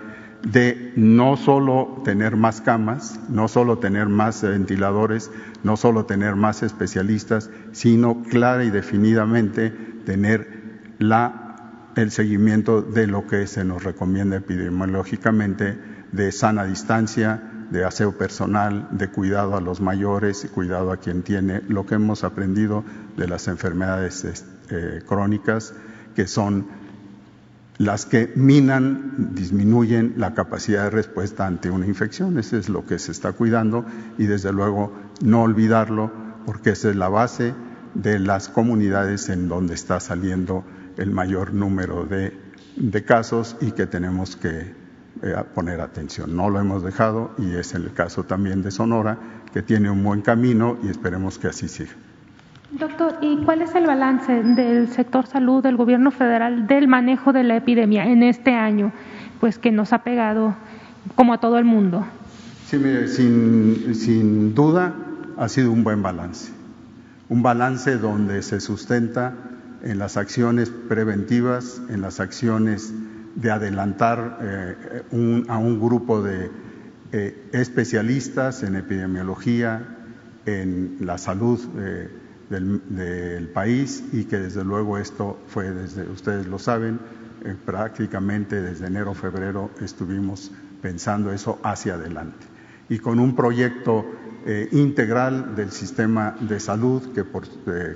[0.44, 5.30] de no solo tener más camas, no solo tener más ventiladores,
[5.62, 9.70] no solo tener más especialistas, sino clara y definidamente
[10.04, 10.62] tener
[10.98, 15.78] la, el seguimiento de lo que se nos recomienda epidemiológicamente
[16.10, 21.62] de sana distancia, de aseo personal, de cuidado a los mayores cuidado a quien tiene
[21.68, 22.84] lo que hemos aprendido
[23.16, 25.72] de las enfermedades este, crónicas
[26.14, 26.66] que son
[27.78, 32.38] las que minan, disminuyen la capacidad de respuesta ante una infección.
[32.38, 33.84] Eso es lo que se está cuidando
[34.18, 34.92] y desde luego
[35.22, 36.12] no olvidarlo
[36.44, 37.54] porque esa es la base
[37.94, 40.64] de las comunidades en donde está saliendo
[40.96, 42.32] el mayor número de,
[43.04, 44.74] casos y que tenemos que
[45.22, 46.36] eh, poner atención.
[46.36, 49.18] No lo hemos dejado y es el caso también de Sonora,
[49.52, 51.92] que tiene un buen camino y esperemos que así siga.
[52.78, 57.44] Doctor, ¿y cuál es el balance del sector salud del gobierno federal del manejo de
[57.44, 58.92] la epidemia en este año,
[59.40, 60.56] pues que nos ha pegado
[61.14, 62.06] como a todo el mundo?
[62.66, 64.94] Sí, mire, sin, sin duda
[65.36, 66.50] ha sido un buen balance.
[67.28, 69.34] Un balance donde se sustenta
[69.82, 72.94] en las acciones preventivas, en las acciones
[73.34, 75.02] de adelantar eh,
[75.48, 76.50] a un grupo de
[77.12, 79.82] eh, especialistas en epidemiología,
[80.46, 82.08] en la salud eh,
[82.60, 87.00] del, país y que desde luego esto fue desde, ustedes lo saben,
[87.44, 90.50] eh, prácticamente desde enero, febrero estuvimos
[90.80, 92.46] pensando eso hacia adelante.
[92.88, 94.04] Y con un proyecto
[94.44, 97.44] eh, integral del sistema de salud que por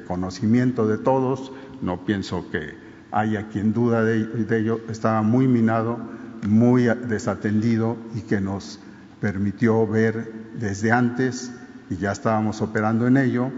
[0.07, 1.53] conocimiento de todos,
[1.83, 2.75] no pienso que
[3.13, 5.99] haya quien duda de ello, estaba muy minado,
[6.47, 8.81] muy desatendido y que nos
[9.21, 11.53] permitió ver desde antes,
[11.91, 13.51] y ya estábamos operando en ello,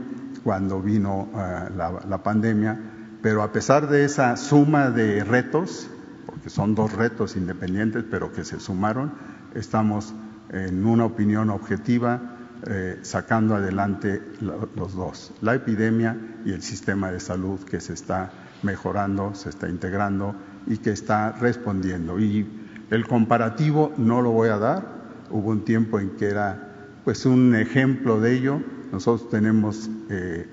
[0.42, 2.78] cuando vino eh, la, pandemia,
[3.22, 5.90] pero a pesar de esa suma de retos,
[6.26, 9.12] porque son dos retos independientes, pero que se sumaron,
[9.54, 10.14] estamos
[10.50, 12.36] en una opinión objetiva
[12.66, 18.30] eh, sacando adelante los dos, la epidemia y el sistema de salud que se está
[18.62, 20.34] mejorando, se está integrando
[20.66, 22.18] y que está respondiendo.
[22.18, 22.46] Y
[22.90, 24.82] el comparativo no lo voy a dar,
[25.30, 26.68] hubo un tiempo en que era
[27.04, 28.60] pues un ejemplo de ello,
[28.92, 30.46] nosotros tenemos eh,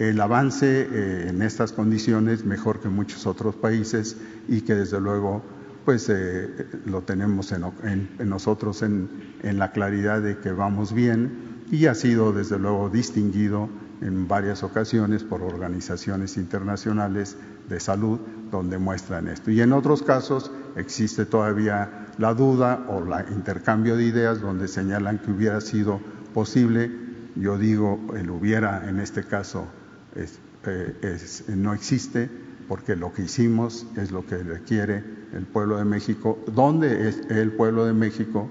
[0.00, 4.16] el avance eh, en estas condiciones mejor que muchos otros países
[4.48, 5.42] y que desde luego
[5.84, 9.08] pues eh, lo tenemos en, nosotros en,
[9.42, 13.68] la claridad de que vamos bien y ha sido desde luego distinguido
[14.00, 17.36] en varias ocasiones por organizaciones internacionales
[17.68, 18.20] de salud
[18.50, 19.50] donde muestran esto.
[19.50, 25.18] Y en otros casos existe todavía la duda o el intercambio de ideas donde señalan
[25.18, 26.00] que hubiera sido
[26.32, 29.68] posible yo digo, el hubiera en este caso
[30.14, 32.28] eh, no existe
[32.68, 35.02] porque lo que hicimos es lo que requiere
[35.32, 36.38] el pueblo de México.
[36.54, 38.48] ¿Dónde es el pueblo de México?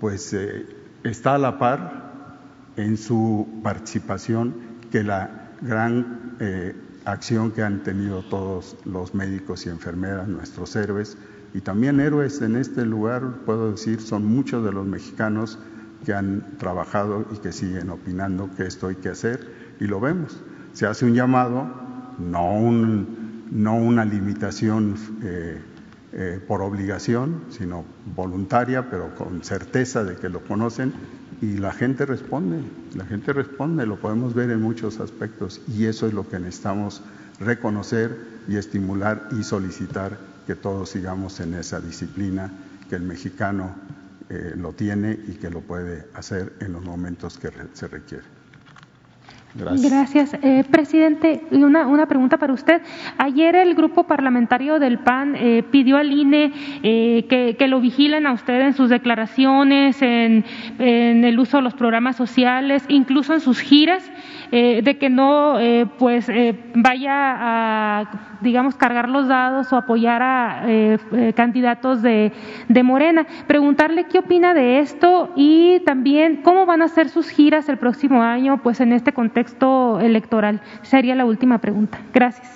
[0.00, 0.66] Pues eh,
[1.02, 2.08] está a la par
[2.76, 4.54] en su participación
[4.92, 6.74] que la gran eh,
[7.04, 11.16] acción que han tenido todos los médicos y enfermeras, nuestros héroes,
[11.54, 15.58] Y también héroes en este lugar, puedo decir, son muchos de los mexicanos
[16.08, 20.42] que han trabajado y que siguen opinando que esto hay que hacer y lo vemos.
[20.72, 21.70] Se hace un llamado,
[22.18, 25.60] no, un, no una limitación eh,
[26.14, 27.84] eh, por obligación, sino
[28.16, 30.94] voluntaria, pero con certeza de que lo conocen
[31.42, 32.62] y la gente responde,
[32.94, 37.02] la gente responde, lo podemos ver en muchos aspectos y eso es lo que necesitamos
[37.38, 38.16] reconocer
[38.48, 40.16] y estimular y solicitar
[40.46, 42.50] que todos sigamos en esa disciplina,
[42.88, 43.74] que el mexicano
[44.30, 48.24] eh, lo tiene y que lo puede hacer en los momentos que se requiere.
[49.54, 49.90] Gracias.
[49.90, 50.34] Gracias.
[50.42, 52.82] Eh, presidente, una, una pregunta para usted.
[53.16, 56.52] Ayer el grupo parlamentario del PAN eh, pidió al INE
[56.82, 60.44] eh, que, que, lo vigilen a usted en sus declaraciones, en,
[60.78, 64.10] en, el uso de los programas sociales, incluso en sus giras,
[64.50, 66.30] eh, de que no eh, pues
[66.74, 70.64] vaya a, digamos, cargar los dados o apoyar a
[71.34, 72.32] candidatos de,
[72.68, 73.26] de Morena.
[73.46, 78.22] Preguntarle qué opina de esto y también cómo van a ser sus giras el próximo
[78.22, 80.60] año, pues en este contexto contexto electoral?
[80.82, 82.00] Sería la última pregunta.
[82.12, 82.48] Gracias.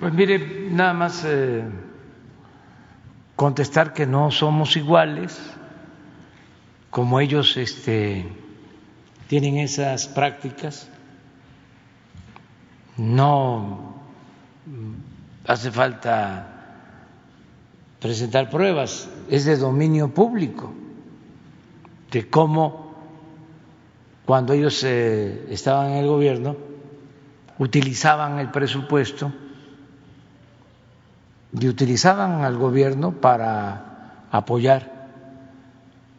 [0.00, 1.62] Pues mire, nada más eh,
[3.36, 5.40] contestar que no somos iguales,
[6.90, 8.26] como ellos este,
[9.28, 10.90] tienen esas prácticas,
[12.96, 13.94] no
[15.46, 16.56] hace falta
[18.00, 20.72] presentar pruebas, es de dominio público
[22.10, 22.94] de cómo
[24.24, 26.56] cuando ellos eh, estaban en el gobierno,
[27.58, 29.32] utilizaban el presupuesto
[31.52, 35.08] y utilizaban al gobierno para apoyar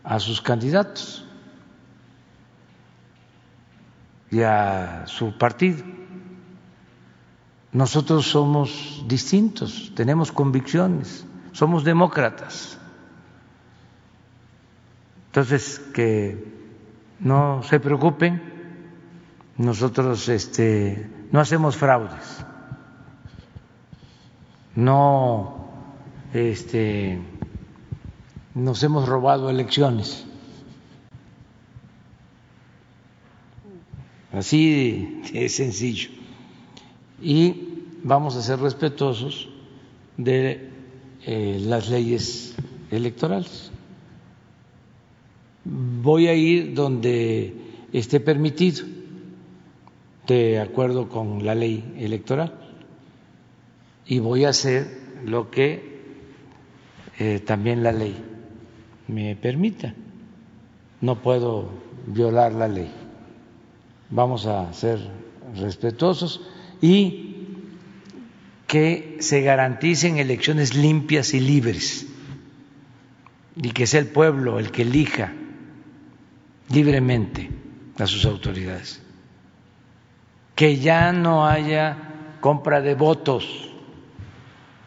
[0.04, 1.26] a sus candidatos
[4.32, 5.84] y a su partido.
[7.72, 12.78] Nosotros somos distintos, tenemos convicciones, somos demócratas.
[15.28, 16.54] Entonces, que
[17.20, 18.42] no se preocupen,
[19.58, 22.46] nosotros este, no hacemos fraudes,
[24.76, 25.68] no
[26.34, 27.20] este,
[28.54, 30.26] nos hemos robado elecciones.
[34.32, 36.17] Así es sencillo.
[37.22, 39.50] Y vamos a ser respetuosos
[40.18, 40.70] de
[41.26, 42.56] eh, las leyes
[42.92, 43.72] electorales
[45.68, 47.54] voy a ir donde
[47.92, 48.86] esté permitido,
[50.28, 52.54] de acuerdo con la ley electoral,
[54.06, 54.88] y voy a hacer
[55.26, 55.98] lo que
[57.20, 58.16] eh, también la ley
[59.08, 59.94] me permita.
[61.02, 61.70] No puedo
[62.08, 62.90] violar la ley.
[64.10, 65.00] Vamos a ser
[65.56, 66.42] respetuosos
[66.82, 67.28] y
[68.68, 72.08] que se garanticen elecciones limpias y libres
[73.56, 75.34] y que sea el pueblo el que elija
[76.70, 77.50] libremente
[77.98, 79.02] a sus autoridades,
[80.56, 81.98] que ya no haya
[82.42, 83.74] compra de votos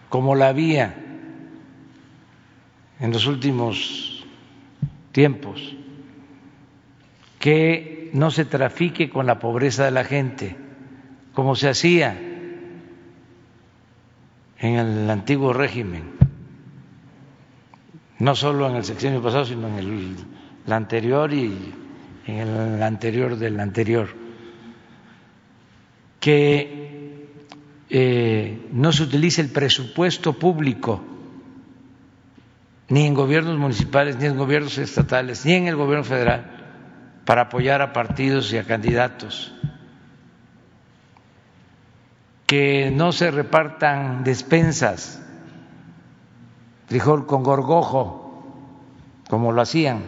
[0.08, 0.94] como la había
[3.00, 4.24] en los últimos
[5.12, 5.74] tiempos,
[7.38, 10.69] que no se trafique con la pobreza de la gente
[11.34, 12.18] como se hacía
[14.58, 16.12] en el antiguo régimen,
[18.18, 21.72] no solo en el sexenio pasado, sino en el anterior y
[22.26, 24.08] en el anterior del anterior,
[26.20, 27.26] que
[27.88, 31.02] eh, no se utilice el presupuesto público
[32.88, 36.60] ni en gobiernos municipales, ni en gobiernos estatales, ni en el gobierno federal
[37.24, 39.54] para apoyar a partidos y a candidatos,
[42.50, 45.22] que no se repartan despensas,
[46.88, 48.42] frijol con gorgojo,
[49.28, 50.02] como lo hacían.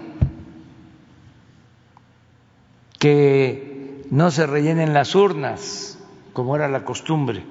[2.99, 6.01] Que no se rellenen las urnas,
[6.33, 7.45] como era la costumbre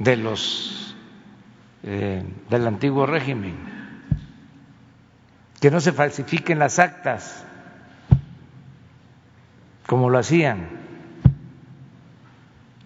[0.00, 0.96] de los
[1.84, 3.54] eh, del antiguo régimen,
[5.60, 7.44] que no se falsifiquen las actas,
[9.86, 10.77] como lo hacían,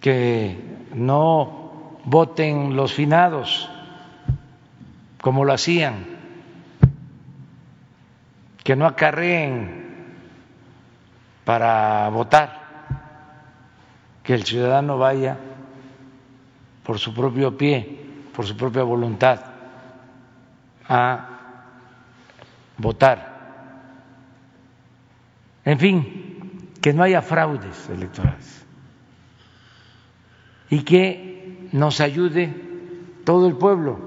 [0.03, 0.57] que
[0.93, 3.69] no voten los finados,
[5.21, 6.05] como lo hacían,
[8.65, 10.17] que no acarreen
[11.45, 12.63] para votar,
[14.23, 15.37] que el ciudadano vaya
[16.83, 18.05] por su propio pie,
[18.35, 19.39] por su propia voluntad
[20.89, 21.29] a
[22.77, 23.39] votar.
[25.63, 28.62] En fin, que no haya fraudes electorales
[30.73, 32.51] y que nos ayude
[33.25, 33.99] todo el pueblo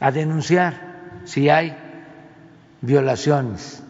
[0.00, 1.76] a denunciar si hay
[2.80, 3.82] violaciones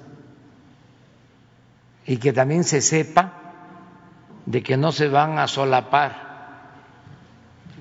[2.06, 3.52] y que también se sepa
[4.46, 6.16] de que no se van a solapar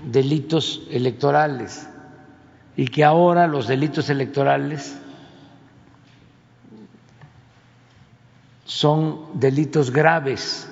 [0.06, 1.90] delitos electorales
[2.78, 4.96] y que ahora los delitos electorales
[8.66, 10.70] son delitos graves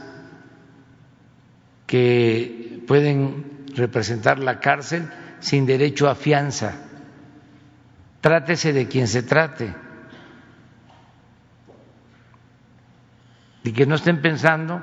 [1.88, 5.10] que pueden representar la cárcel
[5.40, 6.74] sin derecho a fianza.
[8.22, 9.74] Trátese de quien se trate.
[13.64, 14.82] Y que no estén pensando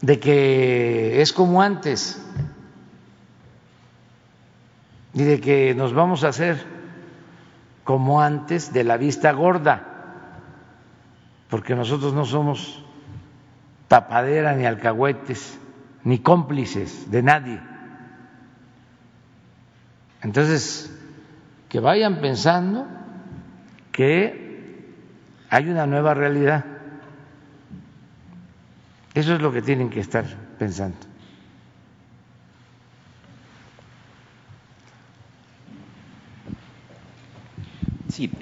[0.00, 2.22] de que es como antes
[5.12, 6.64] y de que nos vamos a hacer
[7.84, 9.82] como antes de la vista gorda,
[11.48, 12.84] porque nosotros no somos
[13.88, 15.59] tapadera ni alcahuetes
[16.04, 17.60] ni cómplices de nadie.
[20.22, 20.96] Entonces,
[21.68, 22.86] que vayan pensando
[23.92, 24.84] que
[25.48, 26.64] hay una nueva realidad.
[29.14, 30.24] Eso es lo que tienen que estar
[30.58, 31.09] pensando.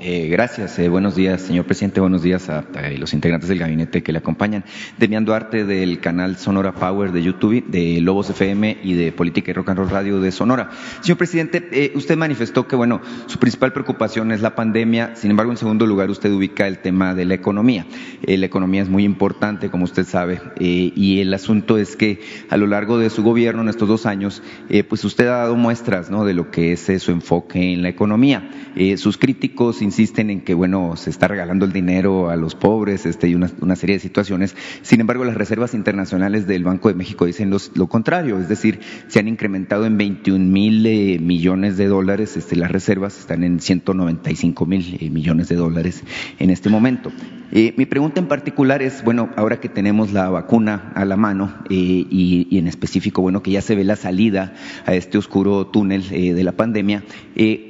[0.01, 0.77] Eh, gracias.
[0.81, 2.01] Eh, buenos días, señor presidente.
[2.01, 4.65] Buenos días a, a, los integrantes del gabinete que le acompañan.
[4.99, 9.55] Demian Duarte del canal Sonora Power de YouTube, de Lobos FM y de Política y
[9.55, 10.71] Rock and Roll Radio de Sonora.
[11.01, 15.15] Señor presidente, eh, usted manifestó que, bueno, su principal preocupación es la pandemia.
[15.15, 17.87] Sin embargo, en segundo lugar, usted ubica el tema de la economía.
[18.27, 22.67] la economía es muy importante, como usted sabe, y el asunto es que a lo
[22.67, 24.43] largo de su gobierno, en estos dos años,
[24.89, 28.51] pues usted ha dado muestras, ¿no?, de lo que es su enfoque en la economía.
[28.97, 33.29] sus críticos insisten en que, bueno, se está regalando el dinero a los pobres este,
[33.29, 34.57] y una, serie de situaciones.
[34.83, 39.19] Sin embargo, las reservas internacionales del Banco de México dicen lo contrario, es decir, se
[39.19, 44.67] han incrementado en 21 mil eh, millones de dólares, este, las reservas están en 195
[44.67, 46.03] mil eh, millones de dólares
[46.39, 47.13] en este momento.
[47.51, 51.55] Eh, mi pregunta en particular es, bueno, ahora que tenemos la vacuna a la mano
[51.71, 51.75] eh,
[52.11, 54.53] y, en específico, bueno, que ya se ve la salida
[54.85, 57.05] a este oscuro túnel eh, de la pandemia,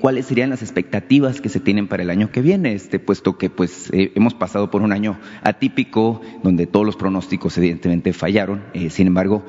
[0.01, 2.73] ¿cuáles serían las expectativas que se tienen para el año que viene?
[2.73, 8.15] Este, puesto que pues hemos pasado por un año atípico donde todos los pronósticos evidentemente
[8.15, 8.63] fallaron.
[8.89, 9.45] sin embargo,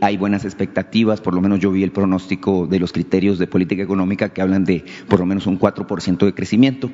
[0.00, 3.82] hay buenas expectativas, por lo menos yo vi el pronóstico de los criterios de política
[3.82, 6.90] económica que hablan de por lo menos un 4% de crecimiento.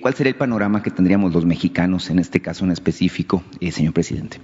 [0.00, 3.92] ¿Cuál sería el panorama que tendríamos los mexicanos en este caso en específico, eh, señor
[3.92, 4.40] presidente?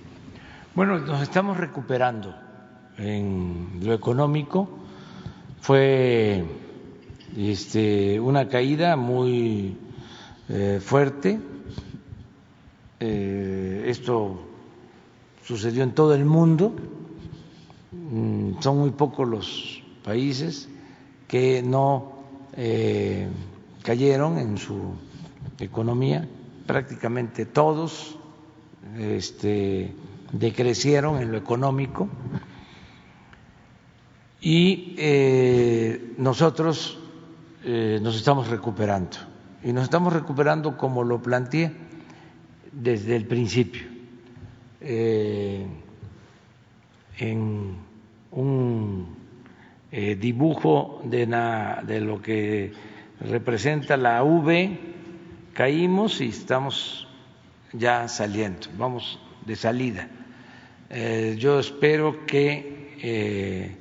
[0.74, 2.34] Bueno, nos estamos recuperando
[2.98, 4.68] en lo económico.
[5.60, 6.44] Fue
[7.36, 9.76] este, una caída muy
[10.48, 11.40] eh, fuerte.
[13.00, 14.40] Eh, esto
[15.44, 16.74] sucedió en todo el mundo.
[17.92, 20.68] Mm, son muy pocos los países
[21.26, 22.12] que no
[22.56, 23.28] eh,
[23.82, 24.94] cayeron en su
[25.58, 26.28] economía
[26.66, 28.18] prácticamente todos
[28.98, 29.94] este,
[30.32, 32.08] decrecieron en lo económico.
[34.40, 36.98] Y eh, nosotros
[37.64, 39.16] eh, nos estamos recuperando.
[39.64, 41.72] Y nos estamos recuperando como lo planteé
[42.72, 43.82] desde el principio.
[44.80, 45.66] Eh,
[47.18, 47.76] en
[48.32, 49.16] un
[49.90, 52.70] dibujo de, na, de lo que
[53.20, 54.85] representa la V
[55.56, 57.08] caímos y estamos
[57.72, 60.06] ya saliendo, vamos de salida.
[60.90, 63.76] Eh, yo espero que eh,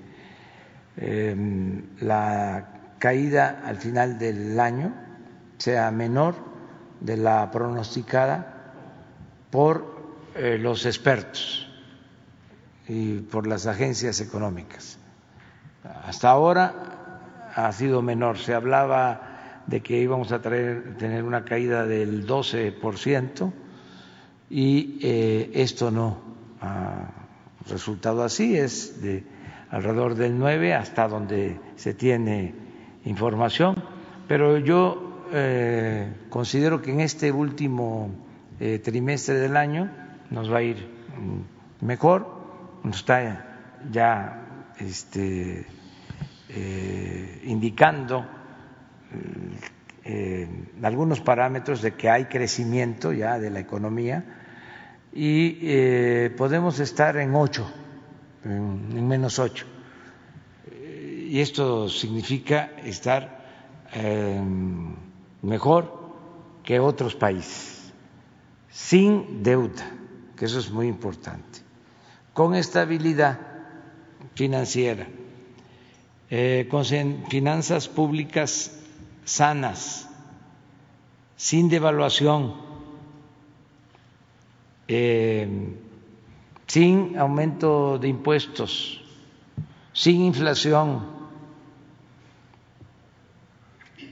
[0.95, 4.93] eh, la caída al final del año
[5.57, 6.35] sea menor
[7.01, 8.71] de la pronosticada
[9.51, 11.69] por eh, los expertos
[12.87, 14.97] y por las agencias económicas.
[15.83, 18.37] Hasta ahora ha sido menor.
[18.37, 19.24] Se hablaba
[19.67, 23.51] de que íbamos a traer, tener una caída del 12%
[24.49, 26.17] y eh, esto no
[26.61, 27.11] ha
[27.67, 29.23] resultado así, es de
[29.71, 32.53] alrededor del 9 hasta donde se tiene
[33.05, 33.75] información,
[34.27, 38.11] pero yo eh, considero que en este último
[38.59, 39.89] eh, trimestre del año
[40.29, 42.27] nos va a ir mm, mejor,
[42.83, 45.65] nos está ya este,
[47.43, 48.25] indicando
[50.03, 50.47] eh,
[50.83, 54.23] algunos parámetros de que hay crecimiento ya de la economía
[55.13, 57.71] y eh, podemos estar en ocho,
[58.43, 59.65] en, en menos ocho.
[61.35, 63.45] Y esto significa estar
[63.93, 64.41] eh,
[65.41, 66.13] mejor
[66.63, 67.91] que otros países,
[68.69, 69.89] sin deuda,
[70.35, 71.59] que eso es muy importante,
[72.33, 73.39] con estabilidad
[74.33, 75.07] financiera,
[76.29, 78.71] eh, con finanzas públicas
[79.25, 80.07] sanas,
[81.35, 82.55] sin devaluación,
[84.87, 85.75] eh,
[86.67, 89.01] sin aumento de impuestos,
[89.93, 91.05] sin inflación,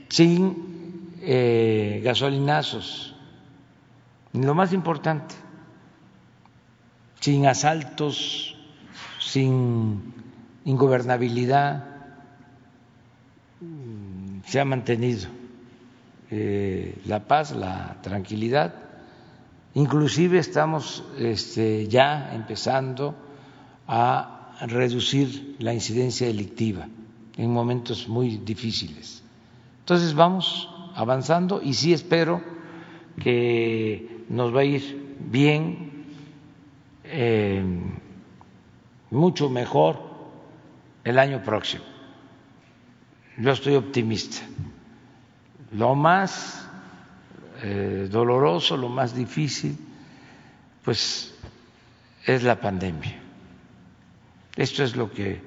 [0.08, 3.14] sin eh, gasolinazos,
[4.32, 5.34] lo más importante,
[7.20, 8.56] sin asaltos,
[9.20, 10.12] sin
[10.64, 11.84] ingobernabilidad,
[14.54, 15.26] se ha mantenido
[16.30, 18.72] eh, la paz, la tranquilidad.
[19.74, 23.16] Inclusive estamos este, ya empezando
[23.88, 26.86] a reducir la incidencia delictiva
[27.36, 29.24] en momentos muy difíciles.
[29.80, 32.40] Entonces vamos avanzando y sí espero
[33.20, 36.04] que nos va a ir bien,
[37.02, 37.64] eh,
[39.10, 39.98] mucho mejor
[41.02, 41.93] el año próximo.
[43.36, 44.42] Yo estoy optimista.
[45.72, 46.68] Lo más
[47.62, 49.76] eh, doloroso, lo más difícil,
[50.84, 51.34] pues
[52.24, 53.20] es la pandemia.
[54.56, 55.42] Esto es lo que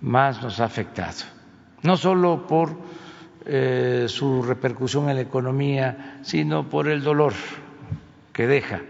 [0.00, 1.24] más nos ha afectado,
[1.82, 2.76] no solo por
[3.44, 7.34] eh, su repercusión en la economía, sino por el dolor
[8.32, 8.80] que deja,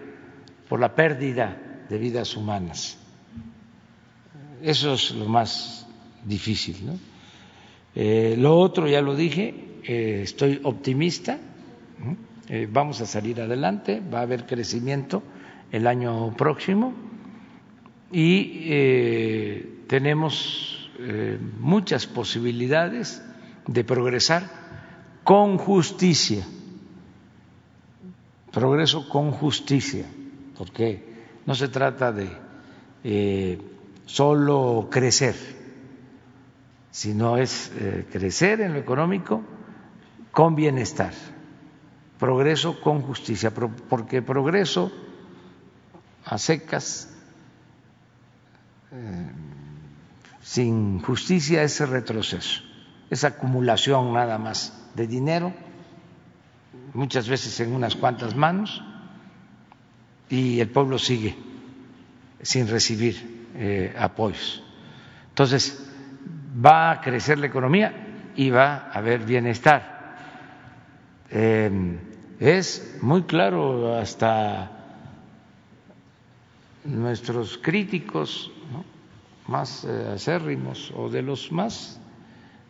[0.68, 1.56] por la pérdida
[1.88, 2.96] de vidas humanas.
[4.62, 5.86] Eso es lo más
[6.24, 6.86] difícil.
[6.86, 6.98] ¿no?
[7.94, 9.54] Eh, lo otro, ya lo dije,
[9.84, 11.38] eh, estoy optimista,
[12.70, 15.22] vamos a salir adelante, va a haber crecimiento
[15.72, 16.92] el año próximo
[18.12, 18.68] y
[19.86, 20.90] tenemos
[21.58, 23.22] muchas posibilidades
[23.66, 24.64] de progresar
[25.24, 26.46] con justicia,
[28.52, 30.04] progreso con justicia,
[30.56, 31.02] porque
[31.46, 32.28] no se trata de
[33.02, 33.58] eh,
[34.04, 35.34] solo crecer,
[36.94, 39.42] sino es eh, crecer en lo económico
[40.30, 41.12] con bienestar,
[42.20, 44.92] progreso con justicia, porque progreso
[46.24, 47.12] a secas,
[48.92, 49.30] eh,
[50.40, 52.62] sin justicia es retroceso
[53.10, 55.52] esa acumulación nada más de dinero,
[56.92, 58.84] muchas veces en unas cuantas manos,
[60.30, 61.36] y el pueblo sigue
[62.40, 64.62] sin recibir eh, apoyos.
[65.30, 65.83] Entonces,
[66.54, 70.16] va a crecer la economía y va a haber bienestar.
[71.30, 71.98] Em,
[72.38, 74.70] es muy claro hasta
[76.84, 78.50] nuestros críticos
[79.46, 82.00] más eh, acérrimos o de los más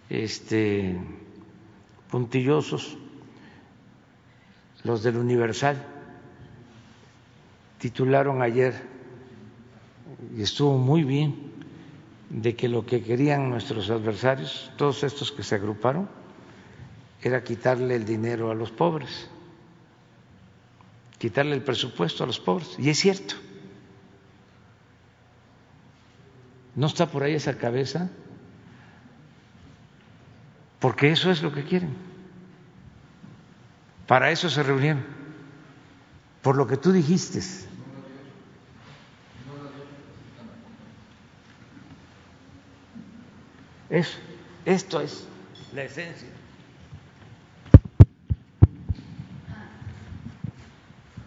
[0.09, 0.97] este,
[2.11, 2.97] puntillosos,
[4.83, 5.83] los del Universal,
[7.79, 8.75] titularon ayer,
[10.37, 11.44] y estuvo muy bien,
[12.31, 16.09] de que lo que querían nuestros adversarios, todos estos que se agruparon,
[17.23, 19.29] era quitarle el dinero a los pobres,
[21.19, 22.77] quitarle el presupuesto a los pobres.
[22.79, 23.35] Y es cierto.
[26.75, 28.11] ¿No está por ahí esa cabeza
[30.85, 31.97] porque eso es lo que quieren.
[34.07, 35.03] Para eso se reunieron,
[36.43, 37.41] por lo que tú dijiste.
[43.91, 44.19] Eso,
[44.65, 45.27] esto es
[45.75, 46.29] la esencia.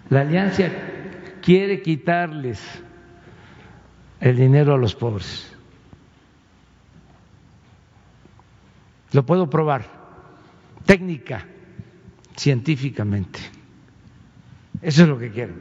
[0.10, 0.70] La alianza
[1.42, 2.62] quiere quitarles
[4.20, 5.54] el dinero a los pobres.
[9.12, 9.86] Lo puedo probar
[10.86, 11.46] técnica,
[12.36, 13.40] científicamente.
[14.82, 15.54] Eso es lo que quiero.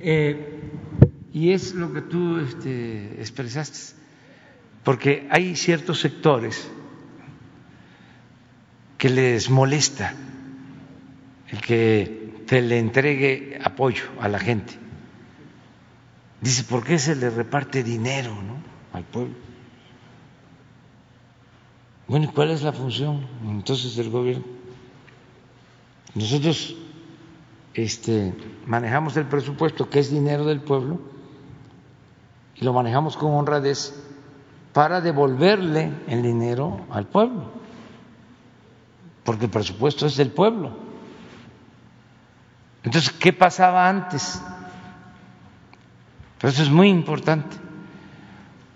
[0.00, 0.70] Eh,
[1.32, 4.00] y es lo que tú este, expresaste,
[4.84, 6.70] porque hay ciertos sectores
[8.98, 10.14] que les molesta
[11.48, 14.74] el que se le entregue apoyo a la gente.
[16.40, 18.56] Dice, ¿por qué se le reparte dinero ¿no?
[18.92, 19.34] al pueblo?
[22.06, 24.44] Bueno, ¿y cuál es la función entonces del gobierno?
[26.14, 26.76] Nosotros
[27.72, 28.34] este,
[28.66, 31.00] manejamos el presupuesto, que es dinero del pueblo,
[32.56, 33.94] y lo manejamos con honradez
[34.74, 37.44] para devolverle el dinero al pueblo,
[39.24, 40.72] porque el presupuesto es del pueblo.
[42.82, 44.42] Entonces, ¿qué pasaba antes?
[46.42, 47.56] Eso es muy importante.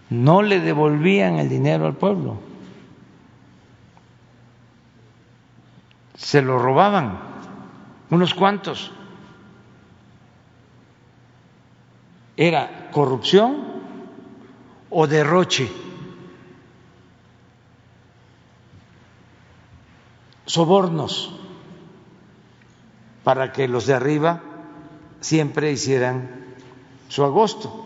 [0.08, 2.48] No le devolvían el dinero al pueblo
[6.18, 7.18] se lo robaban,
[8.10, 8.90] unos cuantos.
[12.36, 13.64] Era corrupción
[14.90, 15.70] o derroche.
[20.48, 21.30] Sobornos
[23.22, 24.40] para que los de arriba
[25.20, 26.54] siempre hicieran
[27.08, 27.84] su agosto.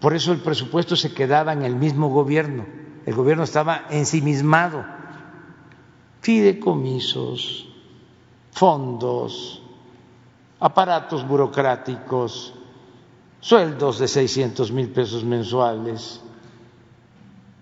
[0.00, 2.66] Por eso el presupuesto se quedaba en el mismo gobierno.
[3.06, 4.84] El gobierno estaba ensimismado.
[6.20, 7.68] Fideicomisos,
[8.52, 9.62] fondos,
[10.60, 12.52] aparatos burocráticos,
[13.40, 16.20] sueldos de 600 mil pesos mensuales,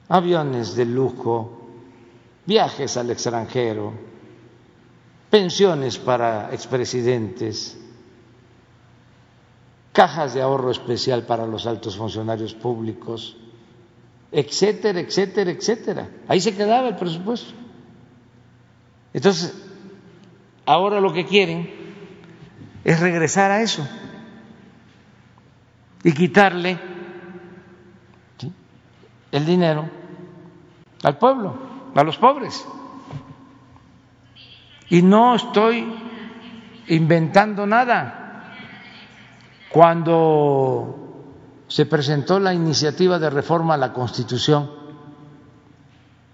[0.08, 1.61] aviones de lujo,
[2.46, 3.92] viajes al extranjero,
[5.30, 7.78] pensiones para expresidentes,
[9.92, 13.36] cajas de ahorro especial para los altos funcionarios públicos,
[14.30, 16.10] etcétera, etcétera, etcétera.
[16.28, 17.52] Ahí se quedaba el presupuesto.
[19.12, 19.54] Entonces,
[20.64, 21.70] ahora lo que quieren
[22.84, 23.86] es regresar a eso
[26.02, 26.78] y quitarle
[29.30, 29.88] el dinero
[31.02, 32.66] al pueblo, a los pobres.
[34.88, 35.92] Y no estoy
[36.88, 38.54] inventando nada.
[39.70, 40.98] Cuando
[41.68, 44.70] se presentó la iniciativa de reforma a la Constitución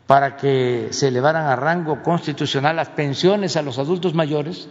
[0.09, 4.69] para que se elevaran a rango constitucional las pensiones a los adultos mayores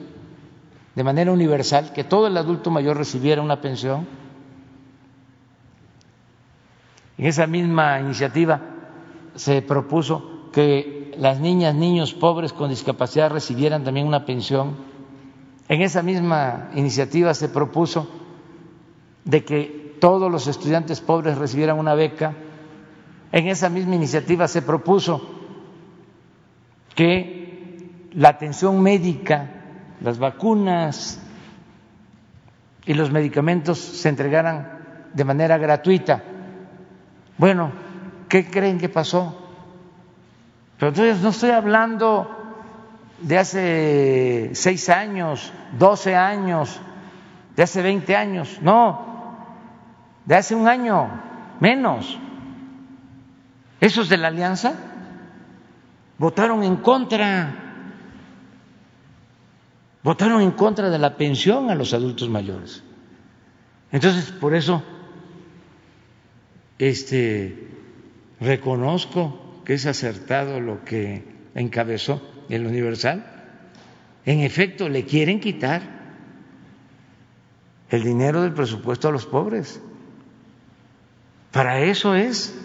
[0.96, 4.08] de manera universal, que todo el adulto mayor recibiera una pensión.
[7.20, 8.60] En esa misma iniciativa
[9.36, 14.76] se propuso que las niñas, niños pobres con discapacidad recibieran también una pensión.
[15.70, 18.10] En esa misma iniciativa se propuso
[19.24, 22.34] de que todos los estudiantes pobres recibieran una beca.
[23.32, 25.30] En esa misma iniciativa se propuso
[26.96, 29.52] que la atención médica,
[30.02, 31.22] las vacunas
[32.84, 34.80] y los medicamentos se entregaran
[35.14, 36.24] de manera gratuita.
[37.38, 37.72] Bueno,
[38.28, 39.44] ¿qué creen que pasó?
[40.78, 42.30] Pero entonces no estoy hablando
[43.20, 46.80] de hace seis años, doce años,
[47.56, 49.46] de hace veinte años, no,
[50.26, 51.10] de hace un año,
[51.60, 52.20] menos.
[53.82, 54.76] Esos de la alianza
[56.20, 57.56] votaron en contra,
[60.04, 62.84] votaron en contra de la pensión a los adultos mayores.
[63.92, 64.84] Entonces, por eso,
[66.78, 67.68] este,
[68.40, 73.26] reconozco que es acertado lo que encabezó el Universal.
[74.26, 75.82] En efecto, le quieren quitar
[77.90, 79.82] el dinero del presupuesto a los pobres.
[81.52, 82.58] Para eso es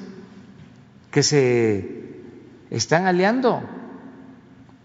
[1.10, 2.20] que se
[2.70, 3.64] están aliando.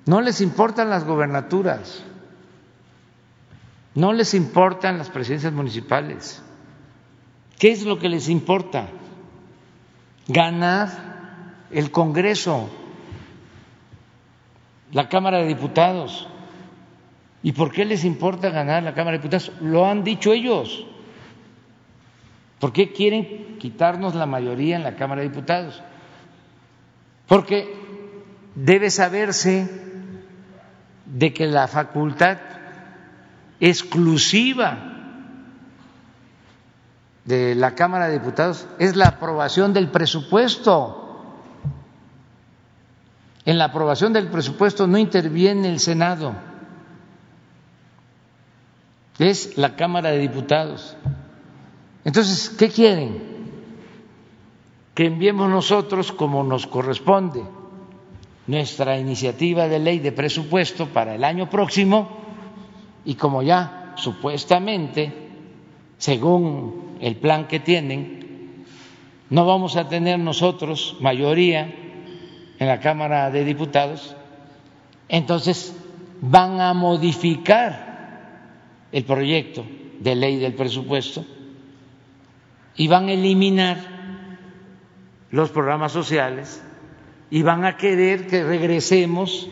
[0.07, 2.03] No les importan las gobernaturas,
[3.93, 6.41] no les importan las presidencias municipales.
[7.59, 8.87] ¿Qué es lo que les importa?
[10.27, 11.06] Ganar
[11.71, 12.69] el Congreso,
[14.91, 16.27] la Cámara de Diputados.
[17.43, 19.51] ¿Y por qué les importa ganar la Cámara de Diputados?
[19.61, 20.85] Lo han dicho ellos.
[22.59, 25.81] ¿Por qué quieren quitarnos la mayoría en la Cámara de Diputados?
[27.27, 27.75] Porque
[28.55, 29.69] debe saberse
[31.05, 32.37] de que la facultad
[33.59, 34.93] exclusiva
[37.25, 41.06] de la Cámara de Diputados es la aprobación del presupuesto.
[43.47, 46.35] En la aprobación del presupuesto no interviene el Senado,
[49.19, 50.97] es la Cámara de Diputados.
[52.03, 53.21] Entonces, ¿qué quieren?
[54.93, 57.41] Que enviemos nosotros, como nos corresponde,
[58.47, 62.17] nuestra iniciativa de ley de presupuesto para el año próximo
[63.05, 65.13] y como ya supuestamente,
[65.97, 68.65] según el plan que tienen,
[69.29, 71.86] no vamos a tener nosotros mayoría
[72.59, 74.15] en la Cámara de Diputados,
[75.09, 75.75] entonces
[76.21, 77.87] van a modificar
[78.91, 79.65] el proyecto
[79.99, 81.25] de ley del presupuesto
[82.75, 83.77] y van a eliminar
[85.31, 86.63] los programas sociales
[87.29, 89.47] y van a querer que regresemos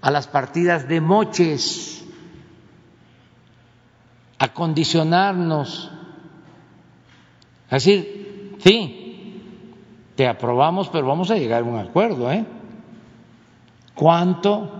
[0.00, 2.06] a las partidas de moches,
[4.38, 5.90] a condicionarnos,
[7.68, 8.99] a decir, sí,
[10.20, 12.44] te aprobamos, pero vamos a llegar a un acuerdo, ¿eh?
[13.94, 14.70] ¿Cuánto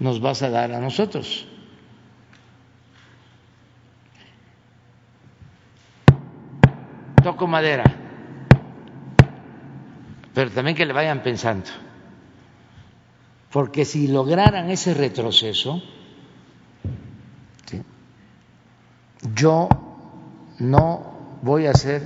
[0.00, 1.48] nos vas a dar a nosotros?
[7.22, 7.84] toco madera,
[10.34, 11.70] pero también que le vayan pensando,
[13.50, 15.82] porque si lograran ese retroceso,
[19.34, 19.70] yo
[20.58, 22.02] no voy a ser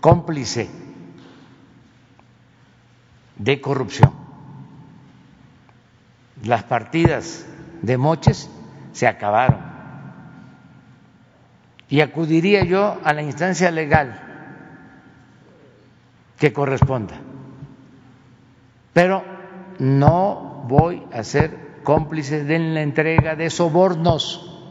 [0.00, 0.79] cómplice
[3.40, 4.12] de corrupción.
[6.42, 7.46] las partidas
[7.82, 8.48] de moches
[8.92, 9.58] se acabaron.
[11.88, 14.20] Y acudiría yo a la instancia legal
[16.38, 17.14] que corresponda.
[18.92, 19.24] Pero
[19.78, 24.62] no voy a ser cómplice de la entrega de sobornos.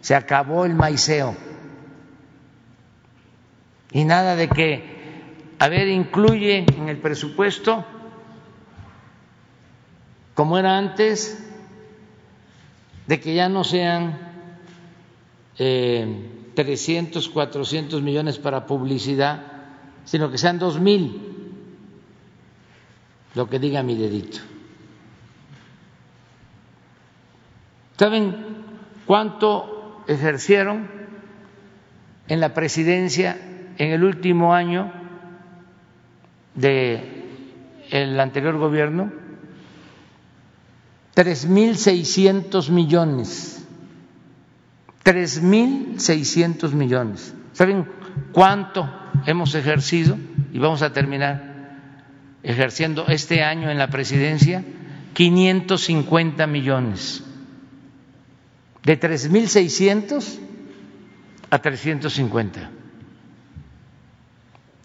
[0.00, 1.34] Se acabó el maiceo.
[3.90, 7.84] Y nada de que, a ver, incluye en el presupuesto,
[10.36, 11.42] como era antes,
[13.06, 14.18] de que ya no sean
[15.58, 19.46] eh, 300, 400 millones para publicidad,
[20.04, 21.22] sino que sean dos mil,
[23.34, 24.40] lo que diga mi dedito.
[27.96, 28.36] ¿Saben
[29.06, 30.86] cuánto ejercieron
[32.28, 33.38] en la presidencia
[33.78, 34.92] en el último año
[36.54, 39.25] del anterior gobierno?
[41.16, 43.64] Tres mil seiscientos millones.
[45.02, 47.32] Tres mil seiscientos millones.
[47.54, 47.86] ¿Saben
[48.32, 48.86] cuánto
[49.24, 50.18] hemos ejercido
[50.52, 51.56] y vamos a terminar
[52.42, 54.62] ejerciendo este año en la presidencia
[55.14, 57.24] 550 millones,
[58.84, 60.38] de 3.600
[61.48, 62.70] a 350.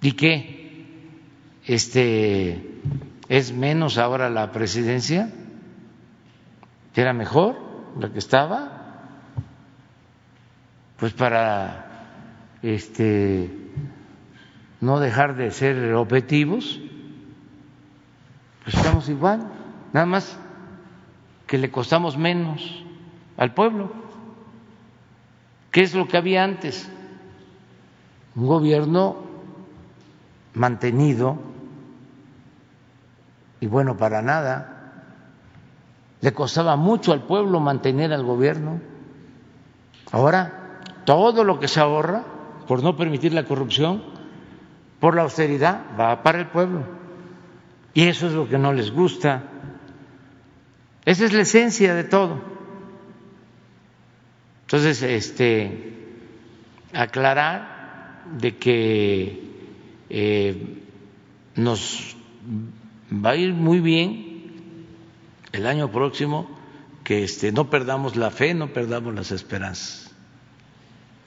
[0.01, 0.85] ¿Y qué?
[1.65, 2.65] Este,
[3.27, 5.29] ¿Es menos ahora la presidencia?
[6.95, 7.55] ¿Era mejor
[7.99, 8.81] la que estaba?
[10.97, 11.85] Pues para
[12.61, 13.49] este
[14.81, 16.79] no dejar de ser objetivos,
[18.63, 19.47] pues estamos igual,
[19.93, 20.37] nada más
[21.47, 22.83] que le costamos menos
[23.37, 23.91] al pueblo.
[25.71, 26.89] ¿Qué es lo que había antes?
[28.35, 29.17] Un gobierno
[30.53, 31.37] mantenido
[33.59, 34.70] y bueno para nada.
[36.21, 38.79] Le costaba mucho al pueblo mantener al gobierno.
[40.11, 42.23] Ahora, todo lo que se ahorra
[42.67, 44.03] por no permitir la corrupción,
[44.99, 46.83] por la austeridad, va para el pueblo.
[47.93, 49.43] Y eso es lo que no les gusta.
[51.03, 52.39] Esa es la esencia de todo.
[54.61, 55.91] Entonces, este,
[56.93, 59.51] aclarar de que
[60.09, 60.77] eh,
[61.55, 62.15] nos
[63.11, 64.30] va a ir muy bien
[65.51, 66.49] el año próximo,
[67.03, 70.11] que este, no perdamos la fe, no perdamos las esperanzas.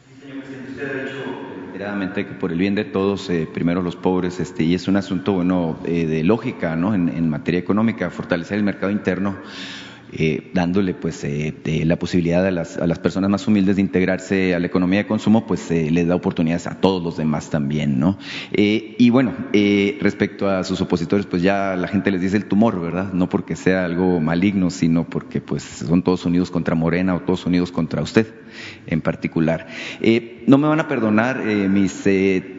[0.09, 3.97] Sí, señor presidente, usted ha dicho que por el bien de todos, eh, primero los
[3.97, 6.95] pobres, este, y es un asunto bueno eh, de lógica, ¿no?
[6.95, 9.37] En, en, materia económica, fortalecer el mercado interno
[10.13, 11.55] eh, dándole pues eh,
[11.85, 15.07] la posibilidad a las, a las, personas más humildes de integrarse a la economía de
[15.07, 18.19] consumo, pues eh, les da oportunidades a todos los demás también, ¿no?
[18.53, 22.47] Eh, y bueno, eh, respecto a sus opositores, pues ya la gente les dice el
[22.47, 23.13] tumor, ¿verdad?
[23.13, 27.47] No porque sea algo maligno, sino porque pues son todos unidos contra Morena o todos
[27.47, 28.27] unidos contra usted
[28.87, 29.67] en particular.
[30.47, 32.05] No me van a perdonar mis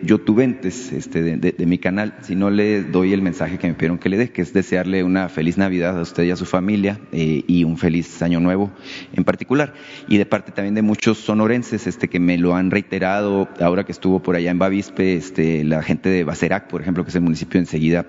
[0.03, 4.09] youtubentes este, de, mi canal si no le doy el mensaje que me pidieron que
[4.09, 6.99] le dé, que es desearle una feliz Navidad a usted y a su familia
[7.47, 8.71] y un feliz Año Nuevo
[9.13, 9.73] en particular.
[10.07, 13.91] Y de parte también de muchos sonorenses este, que me lo han reiterado ahora que
[13.91, 17.21] estuvo por allá en Bavispe, este, la gente de Bacerac, por ejemplo, que es el
[17.21, 18.05] municipio enseguida,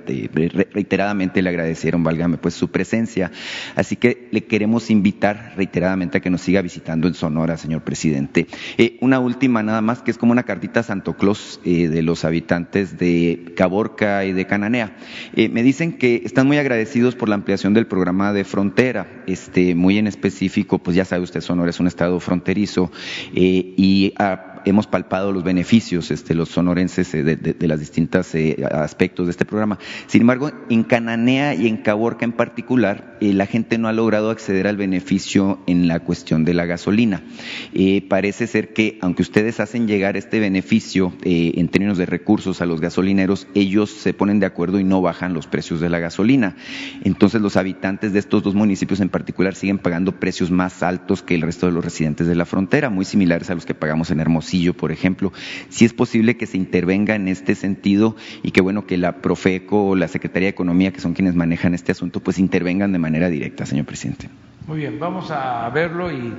[0.72, 3.30] reiteradamente le agradecieron, válgame, pues su presencia.
[3.74, 8.46] Así que le queremos invitar reiteradamente a que nos siga visitando en Sonora, señor presidente.
[8.78, 12.02] Eh, una última nada más, que es como una cartita a Santo Claus eh, de
[12.02, 14.96] los habitantes de Caborca y de Cananea.
[15.34, 19.74] Eh, me dicen que están muy agradecidos por la ampliación del programa de frontera, este,
[19.74, 22.90] muy en específico, pues ya sabe usted, Sonora es un estado fronterizo
[23.32, 28.34] y a, hemos palpado los beneficios, este, los sonorenses, eh, de, de, de los distintos
[28.34, 29.78] eh, aspectos de este programa.
[30.08, 34.28] Sin embargo, en Cananea y en Caborca en particular, eh, la gente no ha logrado
[34.30, 37.22] acceder al beneficio en la cuestión de la gasolina.
[38.08, 42.80] Parece ser que, aunque ustedes hacen llegar este beneficio en términos de recursos a los
[42.80, 46.56] gasolineros, ellos se ponen de acuerdo y no bajan los precios de la gasolina.
[47.04, 51.36] Entonces, los habitantes de estos dos municipios en particular siguen pagando precios más altos que
[51.36, 54.20] el resto de los residentes de la frontera, muy similares a los que pagamos en
[54.20, 55.32] Hermosillo por ejemplo,
[55.68, 59.88] si es posible que se intervenga en este sentido y que bueno que la Profeco
[59.88, 63.28] o la Secretaría de Economía, que son quienes manejan este asunto, pues intervengan de manera
[63.28, 64.28] directa, señor presidente.
[64.66, 66.34] Muy bien, vamos a verlo y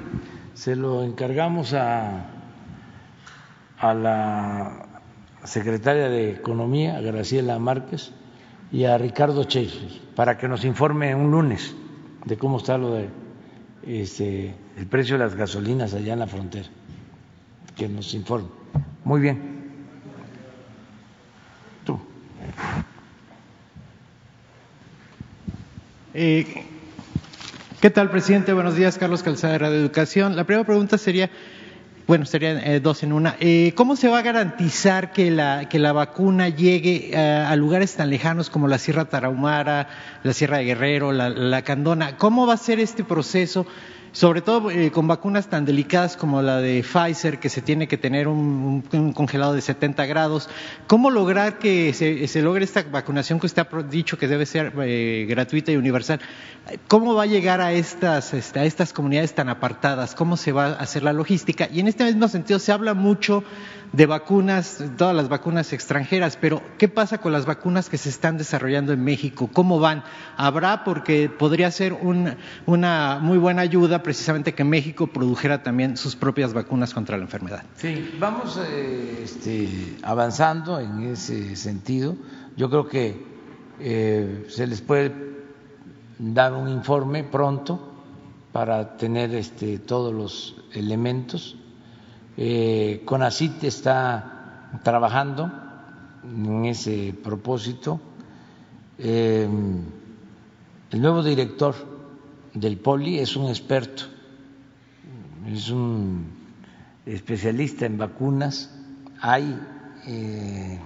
[0.53, 2.26] se lo encargamos a,
[3.77, 5.03] a la
[5.44, 8.11] secretaria de Economía, Graciela Márquez,
[8.72, 11.73] y a Ricardo Chase, para que nos informe un lunes
[12.26, 13.10] de cómo está lo de
[13.85, 16.68] este, el precio de las gasolinas allá en la frontera
[17.78, 18.48] que nos informe.
[19.04, 19.40] Muy bien.
[21.86, 21.99] Tú.
[26.14, 26.66] Eh,
[27.80, 28.52] ¿Qué tal, presidente?
[28.54, 30.36] Buenos días, Carlos Calzada de Radio Educación.
[30.36, 31.30] La primera pregunta sería,
[32.08, 33.36] bueno, serían eh, dos en una.
[33.40, 37.95] Eh, ¿Cómo se va a garantizar que la, que la vacuna llegue eh, a lugares
[37.95, 39.88] tan lejanos como la Sierra Tarahumara,
[40.24, 42.18] la Sierra de Guerrero, la, la Candona?
[42.18, 43.68] ¿Cómo va a ser este proceso?
[44.18, 47.99] Sobre todo eh, con vacunas tan delicadas como la de Pfizer, que se tiene que
[47.99, 48.81] tener un,
[49.14, 50.49] congelado de 70 grados.
[50.88, 54.73] ¿Cómo lograr que se, se, logre esta vacunación que usted ha dicho que debe ser
[54.81, 56.19] eh, gratuita y universal?
[56.88, 60.15] ¿Cómo va a llegar a estas, este, a estas comunidades tan apartadas?
[60.15, 61.69] ¿Cómo se va a hacer la logística?
[61.72, 63.44] Y en este mismo sentido se habla mucho
[63.94, 68.38] de vacunas, todas las vacunas extranjeras, pero ¿qué pasa con las vacunas que se están
[68.38, 69.49] desarrollando en México?
[69.53, 70.03] ¿Cómo van?
[70.35, 70.84] ¿Habrá?
[70.84, 72.35] Porque podría ser un,
[72.65, 77.64] una muy buena ayuda precisamente que México produjera también sus propias vacunas contra la enfermedad.
[77.76, 82.16] Sí, vamos eh, este, avanzando en ese sentido.
[82.56, 83.22] Yo creo que
[83.82, 85.14] eh, se les puede
[86.20, 87.96] dar un informe pronto
[88.54, 91.58] para tener este, todos los elementos
[92.38, 95.52] eh, CONACIT está trabajando
[96.24, 98.00] en ese propósito.
[99.00, 99.50] Eh,
[100.92, 101.76] el nuevo director
[102.53, 104.03] del POLI es un experto,
[105.48, 106.26] es un
[107.06, 108.74] especialista en vacunas.
[109.22, 109.60] Hay
[110.07, 110.80] eh,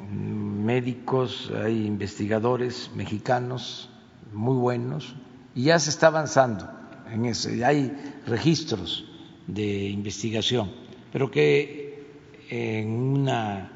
[0.00, 3.90] médicos, hay investigadores mexicanos
[4.32, 5.14] muy buenos
[5.54, 6.68] y ya se está avanzando
[7.10, 7.48] en eso.
[7.64, 7.92] Hay
[8.26, 9.04] registros
[9.46, 10.70] de investigación,
[11.12, 12.06] pero que
[12.50, 13.70] en una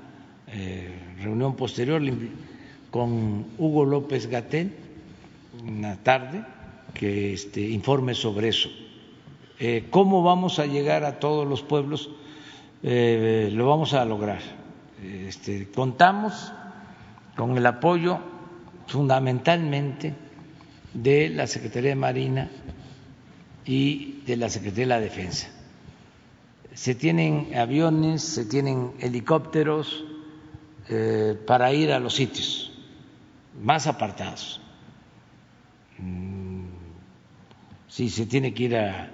[0.48, 2.02] eh, reunión posterior
[2.90, 4.72] con Hugo López Gatel,
[5.66, 6.44] una tarde,
[6.94, 8.68] que este, informe sobre eso.
[9.58, 12.10] Eh, ¿Cómo vamos a llegar a todos los pueblos?
[12.82, 14.40] Eh, lo vamos a lograr.
[15.02, 16.52] Este, contamos
[17.36, 18.18] con el apoyo
[18.86, 20.14] fundamentalmente
[20.94, 22.50] de la Secretaría de Marina
[23.64, 25.48] y de la Secretaría de la Defensa
[26.74, 30.04] se tienen aviones, se tienen helicópteros
[30.88, 32.72] eh, para ir a los sitios
[33.62, 34.60] más apartados.
[37.92, 39.10] Si se tiene que ir a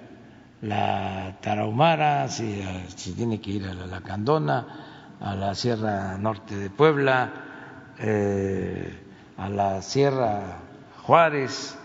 [0.61, 2.63] la Tarahumara, si
[2.95, 7.29] se tiene que ir a la Candona, a la Sierra Norte de Puebla,
[7.99, 8.97] eh,
[9.35, 10.59] a la Sierra
[11.03, 11.77] Juárez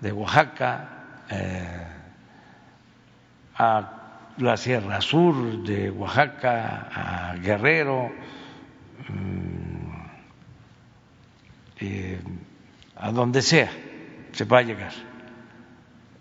[0.00, 1.86] de Oaxaca, eh,
[3.56, 8.10] a la Sierra Sur de Oaxaca a Guerrero,
[9.08, 10.06] mm,
[11.78, 12.20] eh,
[12.96, 13.70] a donde sea
[14.32, 15.13] se va a llegar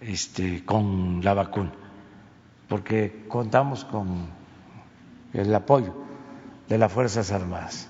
[0.06, 1.72] este, con la vacuna,
[2.68, 4.28] porque contamos con
[5.34, 5.94] el apoyo
[6.70, 7.90] de las Fuerzas Armadas.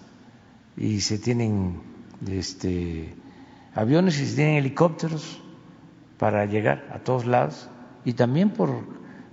[0.76, 1.82] Y se tienen
[2.28, 3.14] este,
[3.76, 5.42] aviones y se tienen helicópteros
[6.18, 7.70] para llegar a todos lados
[8.06, 8.70] y también por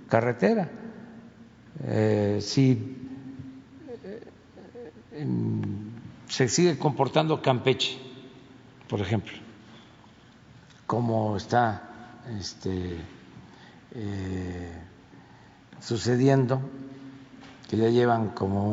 [0.07, 0.69] carretera.
[1.83, 2.97] Eh, si
[5.13, 5.27] eh,
[6.27, 7.97] se sigue comportando Campeche,
[8.87, 9.33] por ejemplo,
[10.85, 11.90] como está
[12.29, 12.97] este,
[13.93, 14.81] eh,
[15.79, 16.61] sucediendo,
[17.69, 18.67] que ya llevan como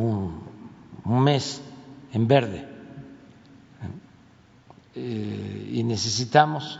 [1.05, 1.62] un, mes
[2.12, 2.69] en verde,
[4.95, 6.79] eh, y necesitamos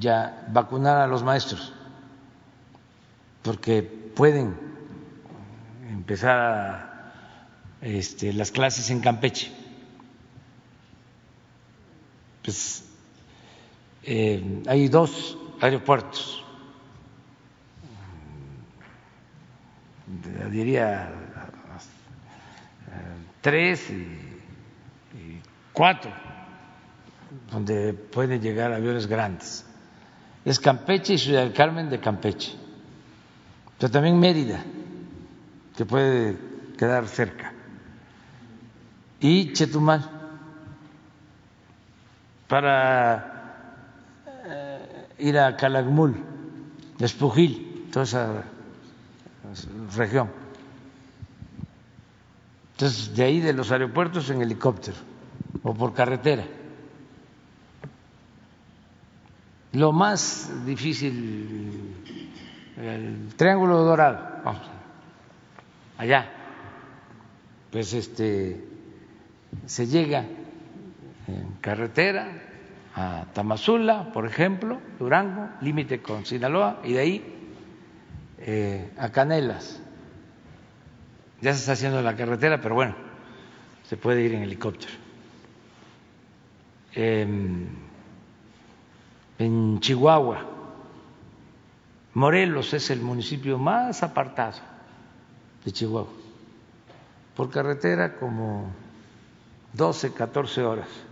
[0.00, 1.72] ya vacunar a los maestros,
[3.42, 4.56] porque pueden
[5.90, 7.12] empezar
[7.80, 9.52] este, las clases en Campeche.
[12.42, 12.87] Pues
[14.02, 16.44] eh, hay dos aeropuertos,
[20.50, 21.12] diría
[23.40, 23.94] tres y,
[25.16, 25.42] y
[25.72, 26.10] cuatro,
[27.50, 29.64] donde pueden llegar aviones grandes.
[30.44, 32.56] Es Campeche y Ciudad del Carmen de Campeche,
[33.78, 34.64] pero también Mérida
[35.76, 36.36] que puede
[36.76, 37.52] quedar cerca,
[39.20, 40.10] y Chetumal,
[42.48, 43.37] para eh,
[45.18, 46.14] ir a Calakmul,
[46.98, 48.44] Espujil, toda esa
[49.96, 50.30] región.
[52.72, 54.96] Entonces, de ahí de los aeropuertos en helicóptero
[55.62, 56.44] o por carretera.
[59.72, 61.94] Lo más difícil,
[62.76, 64.62] el Triángulo Dorado, vamos
[65.98, 66.30] allá,
[67.70, 68.64] pues este
[69.66, 70.24] se llega
[71.26, 72.47] en carretera
[72.98, 77.34] a Tamazula, por ejemplo, Durango, límite con Sinaloa, y de ahí
[78.38, 79.80] eh, a Canelas.
[81.40, 82.96] Ya se está haciendo la carretera, pero bueno,
[83.84, 84.92] se puede ir en helicóptero.
[86.92, 87.68] Em,
[89.38, 90.44] en Chihuahua.
[92.14, 94.58] Morelos es el municipio más apartado
[95.64, 96.10] de Chihuahua.
[97.36, 98.72] Por carretera como
[99.74, 101.07] 12, 14 horas.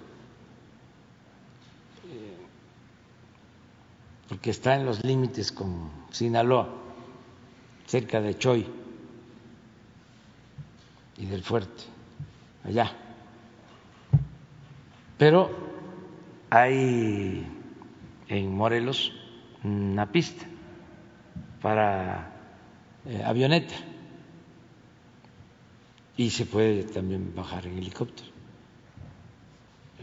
[4.28, 6.69] Porque está en los límites con Sinaloa,
[7.86, 8.66] cerca de Choy
[11.19, 11.85] y del fuerte,
[12.65, 12.93] allá.
[15.16, 15.51] Pero
[16.51, 17.47] hay
[18.28, 19.12] en Morelos
[19.62, 20.44] una pista
[21.62, 22.32] para
[23.07, 23.74] eh, avioneta
[26.16, 28.28] y se puede también bajar en helicóptero.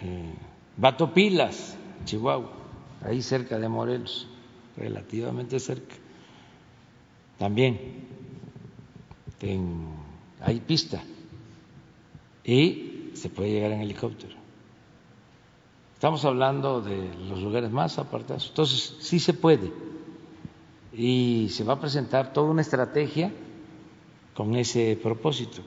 [0.01, 0.33] Eh,
[0.77, 2.51] Batopilas, Chihuahua,
[3.03, 4.27] ahí cerca de Morelos,
[4.77, 5.95] relativamente cerca.
[7.37, 8.07] También
[10.41, 11.03] hay pista
[12.43, 14.35] y se puede llegar en helicóptero.
[15.95, 18.47] Estamos hablando de los lugares más apartados.
[18.49, 19.71] Entonces, sí se puede.
[20.91, 23.31] Y se va a presentar toda una estrategia
[24.33, 25.61] con ese propósito,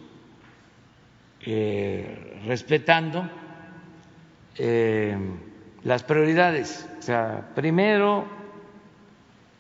[1.40, 3.28] eh, respetando
[4.58, 5.16] eh,
[5.86, 6.84] las prioridades.
[6.98, 8.24] O sea, primero,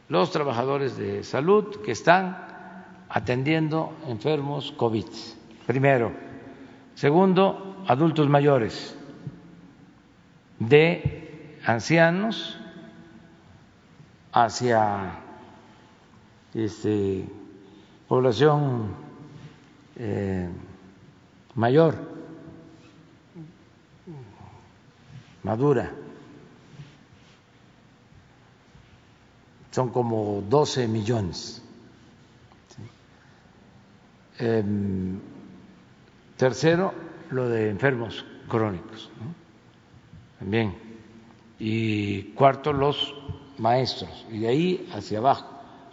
[0.08, 2.36] los trabajadores de salud que están
[3.08, 5.06] atendiendo enfermos COVID.
[5.68, 6.10] Primero.
[6.96, 8.98] Segundo, adultos mayores
[10.58, 12.58] de ancianos
[14.32, 15.20] hacia
[16.54, 17.24] este,
[18.08, 18.96] población
[19.94, 20.48] eh,
[21.54, 21.94] mayor,
[25.44, 25.92] madura.
[29.76, 31.62] Son como 12 millones.
[34.38, 35.20] Em,
[36.34, 36.94] tercero,
[37.28, 39.10] lo de enfermos crónicos.
[40.38, 40.78] También.
[41.58, 43.14] Y cuarto, los
[43.58, 44.26] maestros.
[44.32, 45.46] Y de ahí hacia abajo.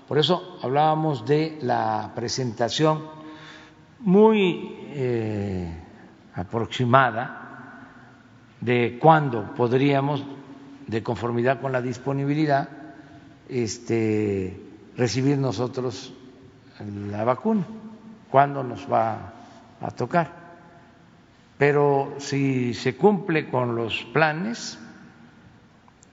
[0.07, 3.01] Por eso hablábamos de la presentación
[3.99, 5.77] muy eh,
[6.33, 7.89] aproximada
[8.61, 10.23] de cuándo podríamos,
[10.87, 12.82] de conformidad con la disponibilidad,
[13.61, 14.59] este,
[14.97, 16.13] recibir nosotros
[16.79, 17.65] la vacuna,
[18.31, 19.33] cuándo nos va
[19.79, 20.31] a tocar.
[21.57, 24.79] Pero si se cumple con los planes,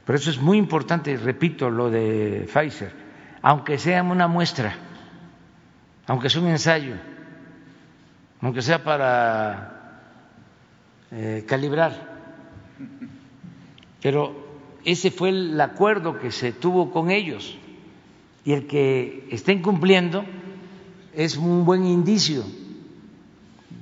[0.05, 2.93] por eso es muy importante, repito, lo de Pfizer,
[3.43, 4.75] aunque sea una muestra,
[6.07, 6.97] aunque sea un ensayo,
[8.43, 10.03] aunque sea para
[11.11, 12.21] eh, calibrar,
[14.03, 14.50] pero
[14.85, 17.57] ese fue el acuerdo que se tuvo con ellos
[18.45, 20.25] y el que estén cumpliendo
[21.15, 22.45] es un buen indicio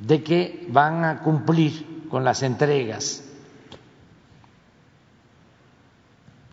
[0.02, 3.24] de que van a cumplir con las entregas.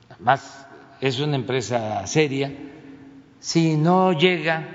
[0.09, 0.67] Además,
[1.01, 2.53] es una empresa seria.
[3.39, 4.67] Si no llega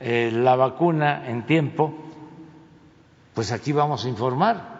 [0.00, 1.94] eh, la vacuna en tiempo,
[3.34, 4.74] pues aquí vamos a informar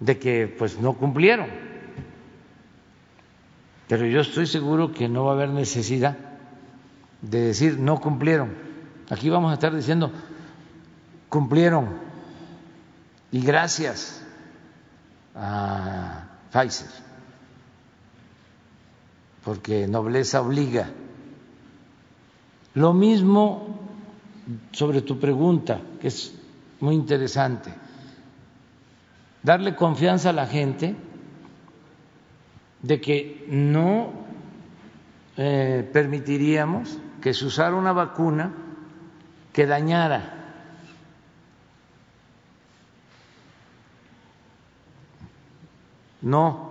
[0.00, 1.69] de que pues no cumplieron.
[3.90, 6.16] Pero yo estoy seguro que no va a haber necesidad
[7.22, 8.54] de decir no cumplieron.
[9.10, 10.12] Aquí vamos a estar diciendo
[11.28, 11.88] cumplieron
[13.32, 14.24] y gracias
[15.34, 16.22] a
[16.52, 16.86] Pfizer,
[19.42, 20.88] porque nobleza obliga.
[22.74, 23.76] Lo mismo
[24.70, 26.32] sobre tu pregunta, que es
[26.78, 27.74] muy interesante,
[29.42, 31.09] darle confianza a la gente
[32.82, 34.12] de que no
[35.36, 38.52] eh, permitiríamos que se usara una vacuna
[39.52, 40.40] que dañara
[46.22, 46.70] no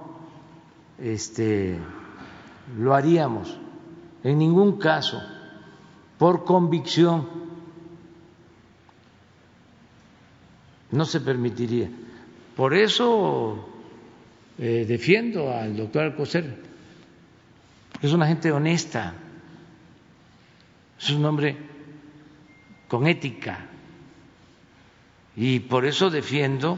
[0.98, 1.80] este,
[2.78, 3.58] lo haríamos
[4.24, 5.22] en ningún caso
[6.18, 7.28] por convicción.
[10.92, 11.90] No se permitiría.
[12.56, 13.69] Por eso
[14.60, 16.58] eh, defiendo al doctor Alcocer,
[18.02, 19.14] es una gente honesta,
[21.00, 21.56] es un hombre
[22.88, 23.66] con ética,
[25.36, 26.78] y por eso defiendo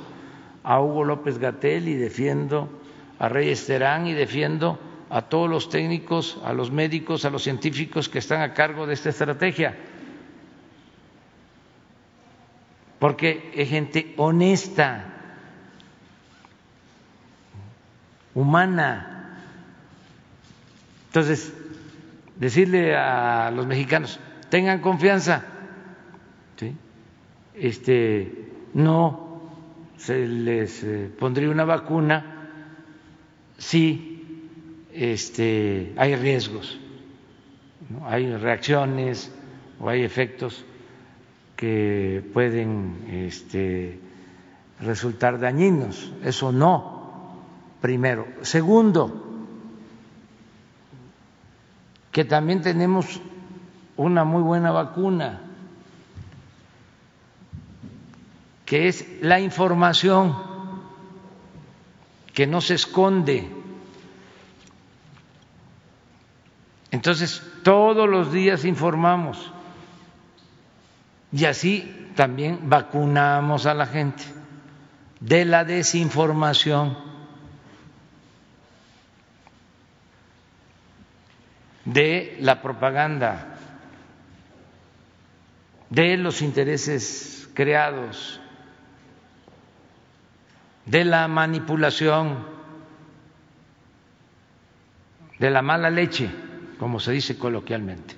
[0.63, 2.69] a Hugo López Gatel y defiendo
[3.17, 4.79] a Reyes Terán y defiendo
[5.09, 8.93] a todos los técnicos, a los médicos, a los científicos que están a cargo de
[8.93, 9.77] esta estrategia.
[12.99, 15.20] Porque es gente honesta,
[18.35, 19.37] humana.
[21.07, 21.53] Entonces,
[22.37, 25.45] decirle a los mexicanos, tengan confianza,
[27.53, 29.51] este, no
[29.97, 32.49] se les eh, pondría una vacuna
[33.57, 34.47] si
[34.93, 36.79] este, hay riesgos,
[38.05, 39.31] hay reacciones
[39.79, 40.65] o hay efectos
[41.55, 43.99] que pueden este,
[44.79, 46.11] resultar dañinos.
[46.23, 46.90] Eso no,
[47.81, 48.27] primero.
[48.41, 49.27] Segundo,
[52.11, 53.19] que también tenemos
[53.97, 55.41] una muy buena vacuna,
[58.65, 60.35] que es la información
[62.33, 63.49] que no se esconde.
[66.91, 69.51] Entonces, todos los días informamos
[71.31, 74.23] y así también vacunamos a la gente
[75.19, 76.97] de la desinformación,
[81.85, 83.57] de la propaganda,
[85.89, 88.39] de los intereses creados,
[90.85, 92.45] de la manipulación,
[95.39, 96.29] de la mala leche,
[96.77, 98.15] como se dice coloquialmente.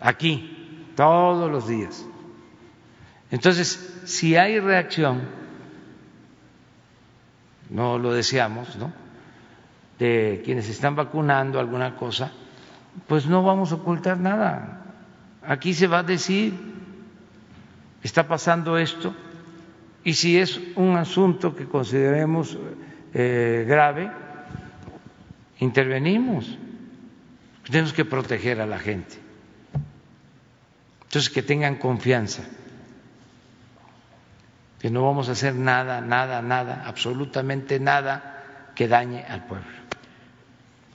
[0.00, 2.04] Aquí, todos los días.
[3.30, 5.22] Entonces, si hay reacción,
[7.70, 9.07] no lo deseamos, ¿no?
[9.98, 12.30] De quienes están vacunando alguna cosa,
[13.06, 14.84] pues no vamos a ocultar nada.
[15.42, 16.54] Aquí se va a decir,
[18.02, 19.14] está pasando esto,
[20.04, 22.56] y si es un asunto que consideremos
[23.12, 24.10] eh, grave,
[25.58, 26.56] intervenimos.
[27.64, 29.16] Tenemos que proteger a la gente.
[31.02, 32.42] Entonces, que tengan confianza
[34.78, 39.87] que no vamos a hacer nada, nada, nada, absolutamente nada que dañe al pueblo.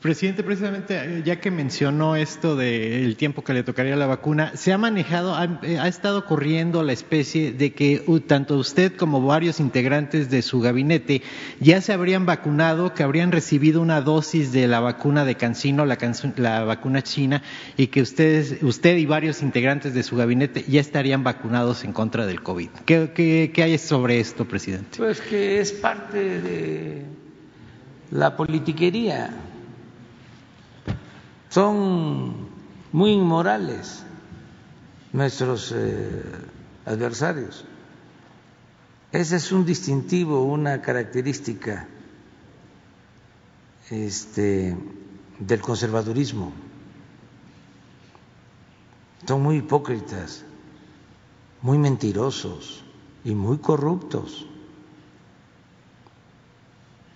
[0.04, 4.74] Presidente, precisamente eh, ya que mencionó esto del tiempo que le tocaría la vacuna, se
[4.74, 10.30] ha manejado, ha, eh, estado corriendo la especie de que tanto usted como varios integrantes
[10.30, 11.22] de su gabinete
[11.62, 15.98] ya se habrían vacunado, que habrían recibido una dosis de la vacuna de Cancino, la,
[16.36, 17.42] la vacuna china,
[17.78, 22.26] y que ustedes, usted y varios integrantes de su gabinete ya estarían vacunados en contra
[22.26, 22.68] del COVID.
[22.86, 24.98] ¿Qué, qué, qué hay sobre esto, presidente?
[24.98, 27.06] Pues que es parte de
[28.12, 29.30] la politiquería
[31.54, 32.48] son
[32.92, 34.04] muy inmorales
[35.12, 36.24] nuestros eh,
[36.84, 37.64] adversarios.
[39.12, 41.88] Ese es un distintivo, una característica
[43.92, 44.76] este,
[45.38, 46.52] del conservadurismo.
[49.28, 50.44] Son muy hipócritas,
[51.62, 52.84] muy mentirosos
[53.24, 54.48] y muy corruptos.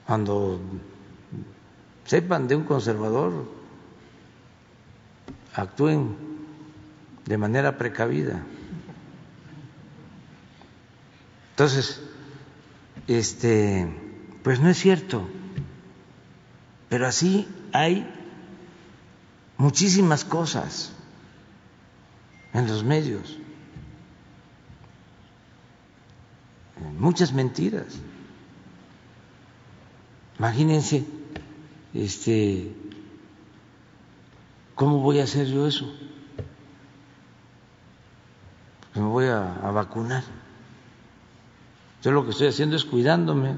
[0.05, 0.59] Cuando
[2.05, 3.56] sepan de un conservador,
[5.57, 6.15] actúen
[7.25, 8.43] de manera precavida.
[11.49, 11.99] Entonces,
[13.07, 13.87] este,
[14.43, 15.27] pues no es cierto,
[16.89, 18.07] pero así hay
[19.57, 20.91] muchísimas cosas
[22.53, 23.37] en los medios,
[26.99, 27.87] muchas mentiras.
[30.37, 31.03] Imagínense,
[31.95, 32.71] este,
[34.77, 35.91] ¿Cómo voy a hacer yo eso?
[38.93, 39.41] Me voy a,
[39.71, 40.23] vacunar.
[42.03, 43.55] Yo lo que estoy haciendo es cuidándome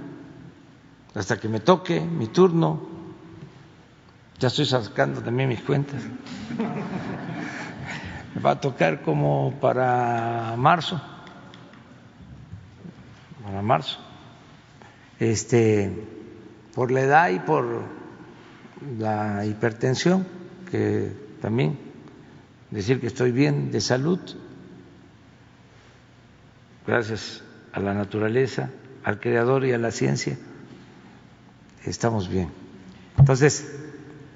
[1.13, 2.79] hasta que me toque mi turno.
[4.39, 6.01] Ya estoy sacando también mis cuentas.
[8.35, 11.01] Me va a tocar como para marzo.
[13.43, 13.99] Para marzo.
[15.19, 16.07] Este,
[16.73, 17.65] por la edad y por
[18.97, 20.38] la hipertensión
[20.71, 21.77] que también
[22.71, 24.19] decir que estoy bien de salud,
[26.85, 27.43] gracias
[27.73, 28.69] a la naturaleza,
[29.03, 30.37] al creador y a la ciencia,
[31.85, 32.49] estamos bien.
[33.17, 33.71] Entonces,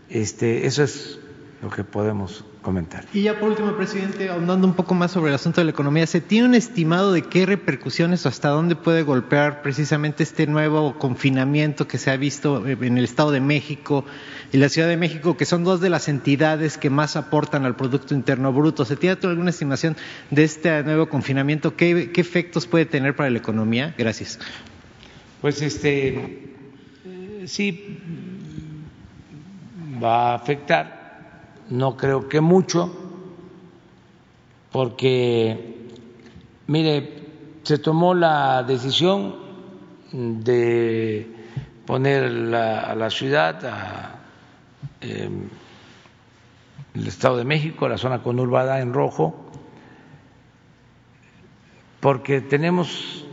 [0.10, 1.20] este, eso es
[1.64, 3.06] lo que podemos comentar.
[3.14, 6.06] Y ya por último, presidente, ahondando un poco más sobre el asunto de la economía,
[6.06, 11.00] ¿se tiene un estimado de qué repercusiones o hasta dónde puede golpear precisamente este nuevo
[11.00, 14.04] confinamiento que se ha visto en el Estado de México
[14.52, 17.78] y la Ciudad de México, que son dos de las entidades que más aportan al
[17.78, 18.84] Producto Interno Bruto?
[18.84, 19.96] ¿Se tiene alguna estimación
[20.32, 21.78] de este nuevo confinamiento?
[21.78, 23.96] ¿Qué, qué efectos puede tener para la economía?
[23.98, 24.38] Gracias.
[25.40, 26.56] Pues este,
[27.46, 28.00] sí,
[30.04, 31.03] va a afectar
[31.70, 32.92] no creo que mucho,
[34.72, 35.90] porque,
[36.68, 37.24] mire,
[37.64, 39.36] se tomó la decisión
[40.12, 41.28] de
[41.86, 44.16] poner a la ciudad, a,
[45.02, 45.50] em,
[46.94, 49.36] el Estado de México, la zona conurbada en rojo,
[52.00, 53.26] porque tenemos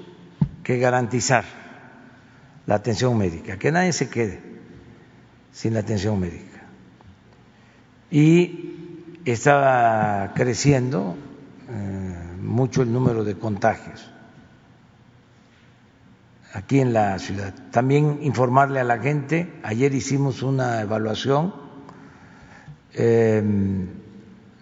[0.63, 1.45] que garantizar
[2.67, 4.41] la atención médica, que nadie se quede
[5.53, 6.50] sin la atención médica.
[8.11, 11.17] Y estaba creciendo
[11.69, 14.11] eh, mucho el número de contagios
[16.53, 17.55] aquí en la ciudad.
[17.71, 21.55] También informarle a la gente, ayer hicimos una evaluación
[22.95, 23.43] eh,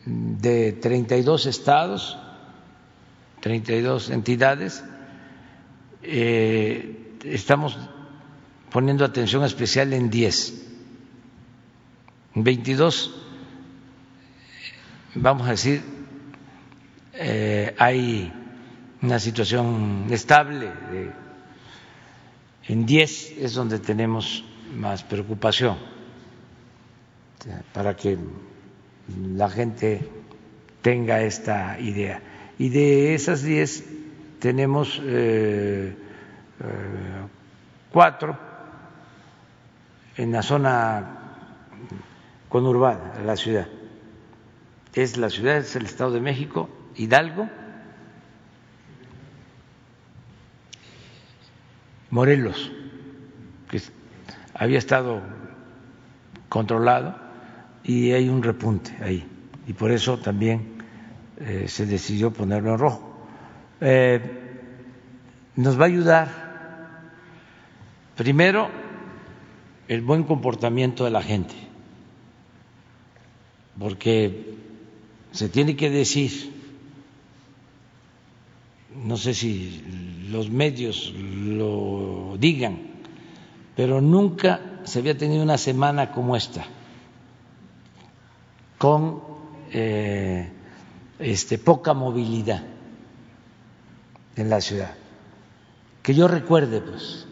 [0.05, 2.19] de 32 estados,
[3.41, 4.85] 32 entidades,
[6.03, 7.79] estamos
[8.71, 10.67] poniendo atención especial en 10.
[12.35, 13.28] En 22,
[15.15, 15.83] vamos a decir,
[17.15, 18.33] eh, hay
[19.03, 20.71] una situación estable.
[22.67, 24.45] en 10 es donde tenemos
[24.77, 25.79] más preocupación,
[27.73, 28.19] para que
[29.35, 30.07] la gente
[30.83, 32.21] tenga esta idea.
[32.59, 33.85] Y de esas 10
[34.41, 35.97] tenemos eh,
[36.61, 37.27] eh,
[37.93, 38.37] cuatro
[40.17, 41.19] en la zona
[42.49, 43.69] conurbada, la ciudad.
[44.99, 47.49] Es la ciudad, es el Estado de México, Hidalgo,
[52.11, 52.73] Morelos,
[53.71, 53.81] que
[54.55, 55.23] había estado
[56.49, 57.15] controlado
[57.85, 59.25] y hay un repunte ahí.
[59.69, 60.83] Y por eso también
[61.37, 63.25] eh, se decidió ponerlo en rojo.
[63.81, 64.21] Eh,
[65.55, 66.29] nos va a ayudar,
[68.17, 68.69] primero,
[69.87, 71.55] el buen comportamiento de la gente,
[73.79, 74.67] porque
[75.33, 76.53] se tiene que decir,
[78.95, 82.79] no sé si los medios lo digan,
[83.77, 86.65] pero nunca se había tenido una semana como esta,
[88.79, 89.23] con
[89.71, 90.51] eh,
[91.19, 92.63] este, poca movilidad
[94.37, 94.95] en la ciudad.
[96.03, 97.27] Que yo recuerde, pues,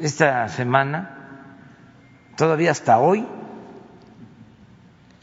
[0.00, 1.46] esta semana,
[2.36, 3.26] todavía hasta hoy,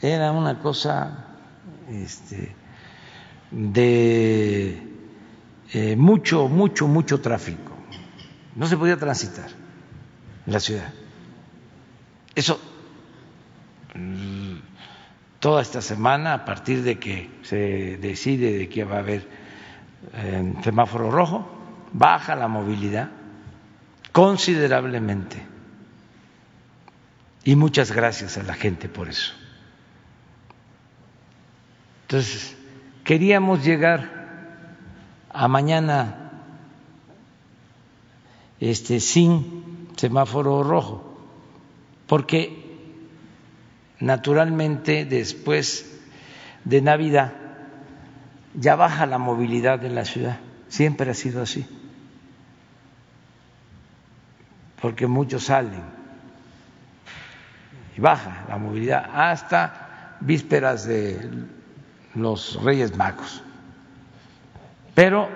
[0.00, 1.26] era una cosa
[1.90, 2.54] este,
[3.50, 4.82] de
[5.72, 7.72] eh, mucho, mucho, mucho tráfico.
[8.54, 9.48] No se podía transitar
[10.46, 10.92] en la ciudad.
[12.34, 12.60] Eso
[13.94, 14.56] mm,
[15.40, 19.26] toda esta semana, a partir de que se decide de que va a haber
[20.14, 21.48] eh, semáforo rojo,
[21.92, 23.10] baja la movilidad
[24.12, 25.46] considerablemente.
[27.44, 29.32] Y muchas gracias a la gente por eso.
[32.08, 32.56] Entonces,
[33.04, 34.08] queríamos llegar
[35.30, 36.32] a mañana
[38.58, 41.18] este sin semáforo rojo,
[42.06, 42.64] porque
[44.00, 46.00] naturalmente después
[46.64, 47.34] de Navidad
[48.54, 51.66] ya baja la movilidad en la ciudad, siempre ha sido así.
[54.80, 55.82] porque muchos salen
[57.96, 61.30] y baja la movilidad hasta vísperas de
[62.22, 63.42] los Reyes Magos.
[64.94, 65.28] Pero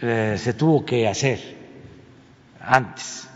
[0.00, 1.56] eh, se tuvo que hacer
[2.60, 3.28] antes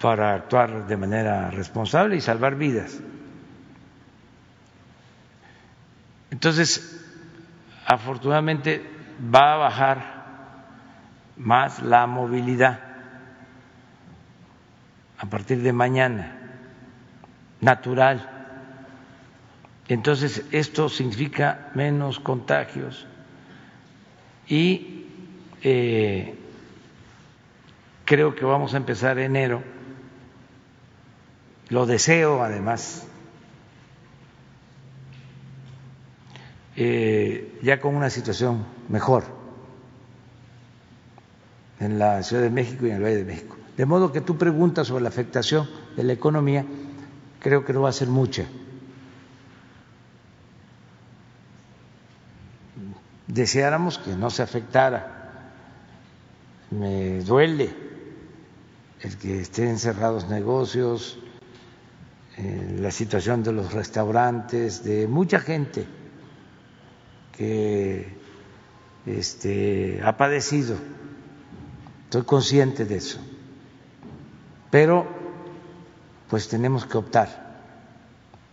[0.00, 2.98] para actuar de manera responsable y salvar vidas.
[6.30, 7.04] Entonces,
[7.86, 8.84] afortunadamente
[9.34, 10.18] va a bajar
[11.36, 12.80] más la movilidad
[15.18, 16.37] a partir de mañana,
[17.60, 18.38] natural.
[19.88, 23.06] Entonces, esto significa menos contagios
[24.46, 25.06] y
[25.62, 26.34] eh,
[28.04, 29.62] creo que vamos a empezar enero,
[31.68, 33.06] lo deseo además,
[36.76, 39.24] eh, ya con una situación mejor
[41.80, 43.56] en la Ciudad de México y en el Valle de México.
[43.76, 46.64] De modo que tú preguntas sobre la afectación de la economía,
[47.40, 48.46] creo que no va a ser mucha.
[53.26, 55.14] Deseáramos que no se afectara.
[56.70, 57.74] Me duele
[59.00, 61.18] el que estén cerrados negocios,
[62.36, 65.86] eh, la situación de los restaurantes, de mucha gente
[67.36, 68.16] que
[69.06, 70.76] este, ha padecido
[72.08, 73.18] Estoy consciente de eso.
[74.70, 75.06] Pero
[76.28, 77.48] pues tenemos que optar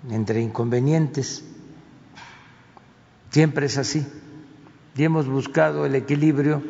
[0.10, 1.44] entre inconvenientes.
[3.32, 4.06] Siempre es así.
[4.96, 6.64] Y hemos buscado el equilibrio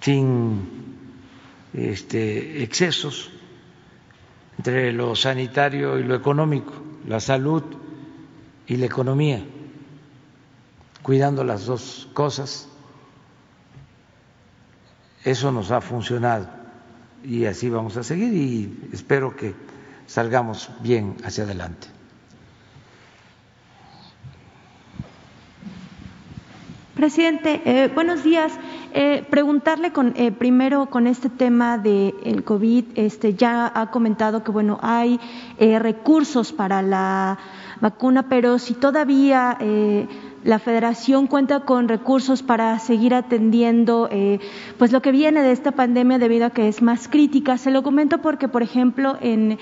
[0.00, 0.60] sin
[1.72, 3.30] este, excesos
[4.58, 6.72] entre lo sanitario y lo económico.
[7.08, 7.64] La salud
[8.66, 9.44] y la economía,
[11.02, 12.68] cuidando las dos cosas.
[15.24, 16.46] Eso nos ha funcionado
[17.24, 19.54] y así vamos a seguir y espero que
[20.06, 21.88] salgamos bien hacia adelante.
[26.94, 28.52] Presidente, eh, buenos días.
[28.94, 34.44] Eh, preguntarle con, eh, primero con este tema del el COVID, este, ya ha comentado
[34.44, 35.18] que bueno hay
[35.58, 37.38] eh, recursos para la
[37.80, 40.06] vacuna, pero si todavía eh,
[40.44, 44.40] la Federación cuenta con recursos para seguir atendiendo eh,
[44.78, 47.58] pues lo que viene de esta pandemia debido a que es más crítica.
[47.58, 49.58] Se lo comento porque, por ejemplo, en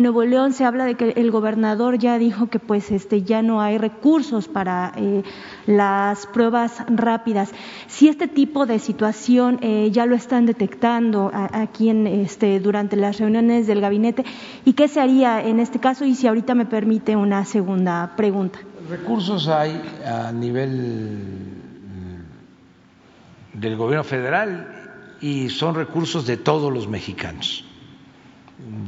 [0.00, 3.60] Nuevo León se habla de que el gobernador ya dijo que pues este ya no
[3.60, 5.22] hay recursos para eh,
[5.66, 7.52] las pruebas rápidas.
[7.88, 13.18] Si este tipo de situación eh, ya lo están detectando aquí en este durante las
[13.18, 14.24] reuniones del gabinete
[14.64, 18.60] y qué se haría en este caso y si ahorita me permite una segunda pregunta.
[18.88, 21.52] Recursos hay a nivel
[23.52, 27.64] del gobierno federal y son recursos de todos los mexicanos,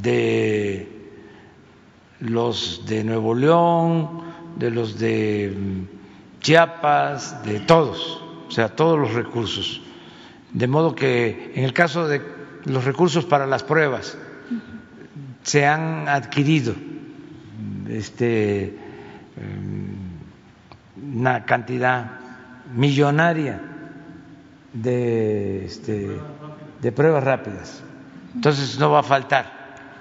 [0.01, 0.89] de
[2.19, 4.21] los de Nuevo León,
[4.57, 5.55] de los de
[6.41, 9.81] Chiapas, de todos, o sea, todos los recursos.
[10.51, 12.21] De modo que en el caso de
[12.65, 14.17] los recursos para las pruebas
[15.43, 16.73] se han adquirido
[17.89, 18.84] este,
[20.97, 22.11] una cantidad
[22.73, 23.61] millonaria
[24.73, 26.19] de, este,
[26.81, 27.83] de pruebas rápidas.
[28.33, 29.55] Entonces no va a faltar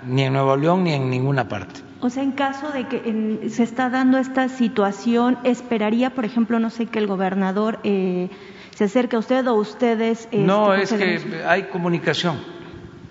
[0.07, 1.81] ni en Nuevo León ni en ninguna parte.
[2.01, 6.59] O sea, en caso de que en, se está dando esta situación, esperaría, por ejemplo,
[6.59, 8.29] no sé, que el gobernador eh,
[8.75, 10.23] se acerque a usted o ustedes.
[10.25, 12.37] Este, no, es que hay comunicación.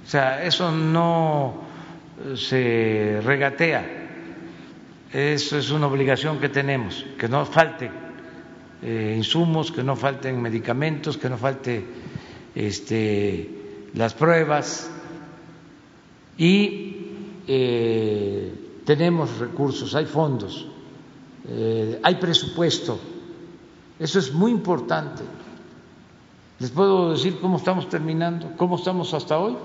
[0.06, 1.56] O sea, eso no
[2.36, 4.03] se regatea.
[5.14, 7.92] Eso es una obligación que tenemos, que no falte
[8.82, 11.86] eh, insumos, que no falten medicamentos, que no falte
[12.56, 14.90] este, las pruebas
[16.36, 16.98] y
[17.48, 18.54] eh,
[18.86, 20.68] tenemos recursos, hay fondos,
[21.48, 23.00] eh, hay presupuesto.
[24.00, 25.22] Eso es muy importante.
[26.58, 29.56] Les puedo decir cómo estamos terminando, cómo estamos hasta hoy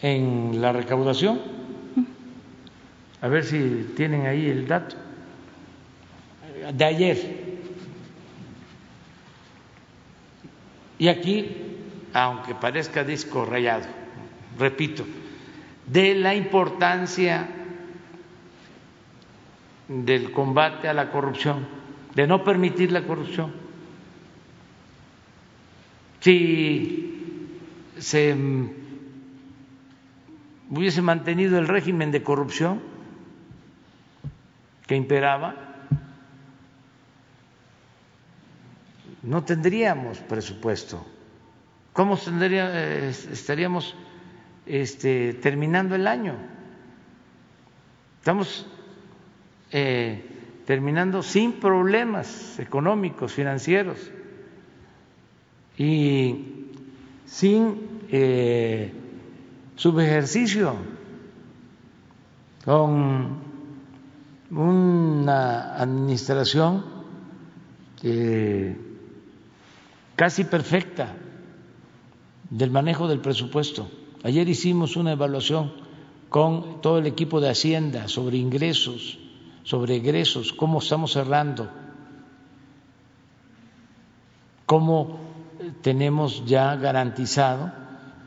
[0.00, 1.61] en la recaudación.
[3.22, 4.96] A ver si tienen ahí el dato.
[6.74, 7.52] De ayer.
[10.98, 11.56] Y aquí,
[12.12, 13.86] aunque parezca disco rayado,
[14.58, 15.04] repito,
[15.86, 17.48] de la importancia
[19.86, 21.66] del combate a la corrupción,
[22.14, 23.52] de no permitir la corrupción.
[26.20, 27.48] Si
[27.98, 28.36] se
[30.70, 32.91] hubiese mantenido el régimen de corrupción
[34.86, 35.54] que imperaba,
[39.22, 41.04] no tendríamos presupuesto.
[41.92, 43.94] ¿Cómo tendría, eh, estaríamos
[44.66, 46.34] este, terminando el año.
[48.20, 48.66] Estamos
[49.72, 50.24] eh,
[50.66, 53.98] terminando sin problemas económicos, financieros
[55.76, 56.68] y
[57.26, 58.92] sin eh,
[59.74, 60.76] subejercicio,
[62.64, 63.51] con
[64.52, 66.84] una administración
[68.02, 68.76] eh,
[70.14, 71.14] casi perfecta
[72.50, 73.88] del manejo del presupuesto.
[74.22, 75.72] Ayer hicimos una evaluación
[76.28, 79.18] con todo el equipo de Hacienda sobre ingresos,
[79.62, 81.70] sobre egresos, cómo estamos cerrando,
[84.66, 85.18] cómo
[85.80, 87.72] tenemos ya garantizado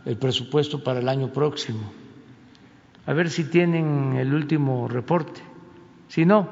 [0.06, 1.92] el presupuesto para el año próximo.
[3.06, 5.55] A ver si tienen el último reporte.
[6.08, 6.50] Si no,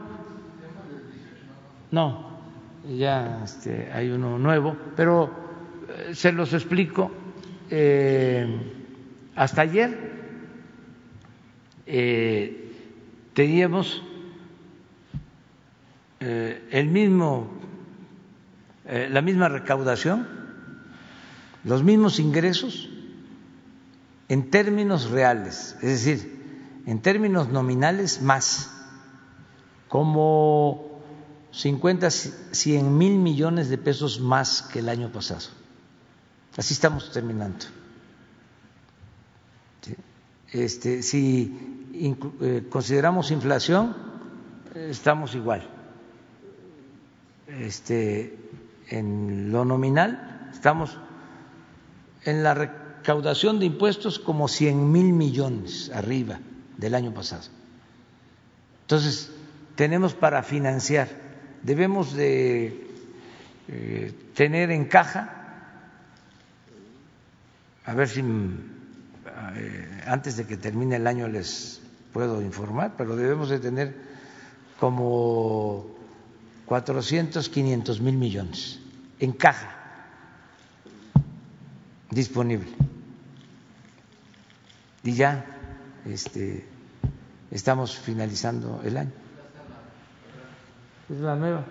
[1.91, 2.34] no,
[2.97, 5.30] ya este, hay uno nuevo, pero
[5.88, 7.11] eh, se los explico.
[7.69, 8.45] Eh,
[9.35, 10.11] hasta ayer
[11.85, 12.71] eh,
[13.34, 14.03] teníamos
[16.19, 17.51] el mismo,
[18.85, 20.25] la misma recaudación,
[21.65, 22.89] los mismos ingresos
[24.30, 28.72] en términos reales, es decir, en términos nominales más,
[29.94, 30.90] como
[31.52, 35.41] 50, 100 mil millones de pesos más que el año pasado.
[36.57, 37.68] Así estamos terminando.
[40.52, 41.86] Este, si
[42.41, 43.95] eh, consideramos inflación,
[44.74, 45.70] estamos igual.
[47.45, 48.36] Este,
[48.88, 50.98] en lo nominal, estamos
[52.24, 56.40] en la recaudación de impuestos como 100 mil millones arriba
[56.80, 57.44] del año pasado.
[58.82, 59.30] Entonces,
[59.75, 61.07] tenemos para financiar.
[61.63, 62.87] Debemos de
[63.67, 65.29] eh, tener en caja,
[67.85, 71.81] a ver si eh, antes de que termine el año les
[72.11, 73.95] puedo informar, pero debemos de tener
[74.79, 75.95] como
[76.65, 78.79] 400, 500 mil millones
[79.19, 79.83] en caja
[82.09, 82.69] disponible.
[85.03, 85.45] Y ya
[86.05, 86.65] este,
[87.51, 89.22] estamos finalizando el año.
[91.14, 91.64] Es la nueva.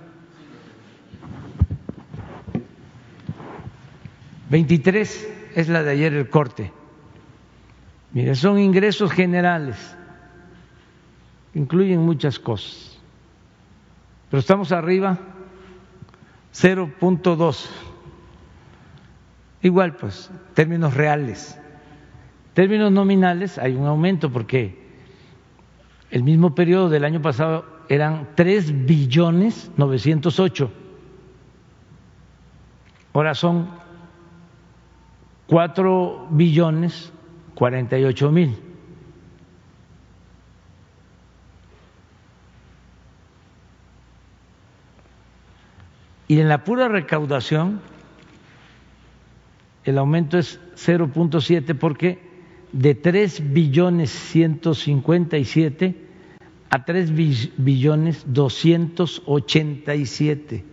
[4.51, 6.71] 23 es la de ayer el corte.
[8.13, 9.97] Mire, son ingresos generales,
[11.55, 13.01] incluyen muchas cosas,
[14.31, 15.19] pero estamos arriba
[16.55, 17.69] 0.2.
[19.63, 21.59] Igual, pues, términos reales.
[22.55, 24.81] Términos nominales hay un aumento porque
[26.13, 30.71] el mismo periodo del año pasado eran 3 billones 908.
[33.13, 33.69] Ahora son
[35.47, 37.13] 4 billones
[37.55, 38.57] 48 mil.
[46.29, 47.81] Y en la pura recaudación
[49.85, 52.19] el aumento es 0.7 porque
[52.73, 56.12] de 3 billones 157
[56.73, 57.13] a 3
[57.59, 60.65] billones 287.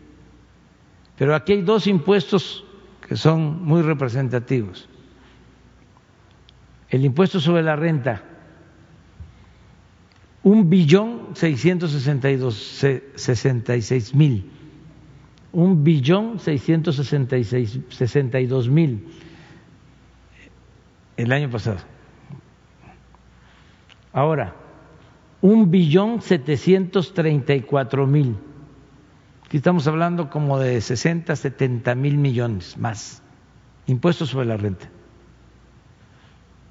[1.18, 2.64] Pero aquí hay dos impuestos
[3.06, 4.88] que son muy representativos.
[6.90, 8.24] El impuesto sobre la renta,
[10.44, 12.32] un billón seiscientos sesenta
[13.76, 14.50] y seis mil,
[15.52, 19.06] un billón seiscientos sesenta y dos mil
[21.18, 21.80] el año pasado.
[24.14, 24.69] Ahora,
[25.42, 28.36] un billón setecientos treinta y cuatro mil.
[29.46, 33.24] Aquí estamos hablando como de 60, 70 mil millones más.
[33.88, 34.90] Impuestos sobre la renta.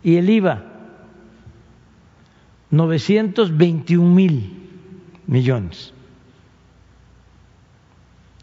[0.03, 0.65] Y el IVA,
[2.70, 4.53] 921 mil
[5.27, 5.93] millones.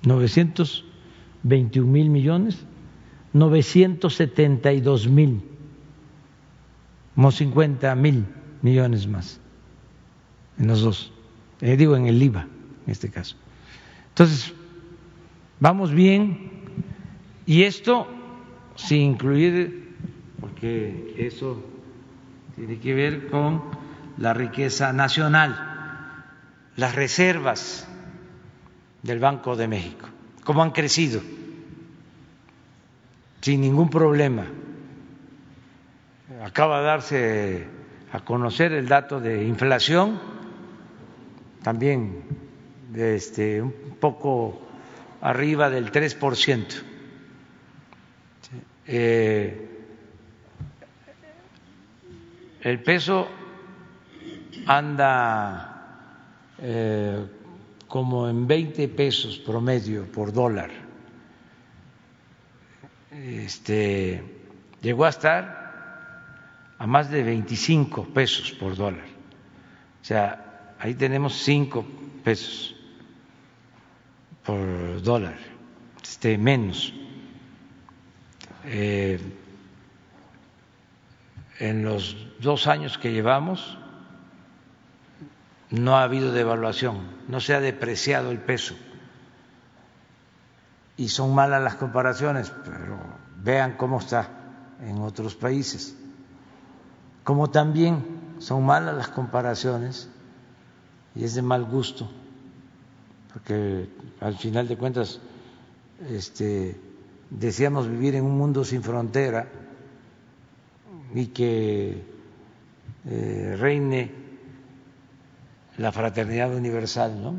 [0.03, 2.65] 921 mil millones,
[3.31, 5.41] 972 mil
[7.15, 8.25] como 50 mil
[8.61, 9.39] millones más
[10.57, 11.13] en los dos,
[11.61, 12.47] eh, digo en el IVA
[12.85, 13.35] en este caso.
[14.09, 14.53] Entonces,
[15.59, 16.51] vamos bien.
[17.45, 18.07] Y esto
[18.75, 19.95] sin incluir,
[20.39, 21.63] porque eso
[22.55, 23.63] tiene que ver con
[24.17, 25.55] la riqueza nacional,
[26.75, 27.87] las reservas
[29.03, 30.07] del Banco de México,
[30.43, 31.21] cómo han crecido
[33.41, 34.45] sin ningún problema.
[36.43, 37.67] Acaba de darse
[38.11, 40.19] a conocer el dato de inflación,
[41.65, 42.21] también
[42.93, 44.61] este, un poco
[45.19, 46.63] arriba del 3%.
[48.85, 49.69] Eh,
[52.61, 53.27] el peso
[54.67, 57.25] anda eh,
[57.87, 60.69] como en 20 pesos promedio por dólar.
[63.09, 64.23] Este,
[64.83, 69.07] llegó a estar a más de 25 pesos por dólar.
[70.03, 70.44] O sea,
[70.79, 71.85] ahí tenemos 5
[72.23, 72.75] pesos
[74.45, 75.37] por dólar,
[76.01, 76.93] este, menos.
[78.65, 79.19] Eh,
[81.59, 83.77] en los dos años que llevamos
[85.69, 88.75] no ha habido devaluación, no se ha depreciado el peso.
[90.97, 92.97] Y son malas las comparaciones, pero
[93.37, 94.29] vean cómo está
[94.81, 95.97] en otros países
[97.25, 100.09] como también son malas las comparaciones
[101.15, 102.09] y es de mal gusto,
[103.33, 103.87] porque
[104.19, 105.19] al final de cuentas
[106.09, 106.75] este,
[107.29, 109.47] deseamos vivir en un mundo sin frontera
[111.13, 112.03] y que
[113.05, 114.11] eh, reine
[115.77, 117.35] la fraternidad universal, ¿no?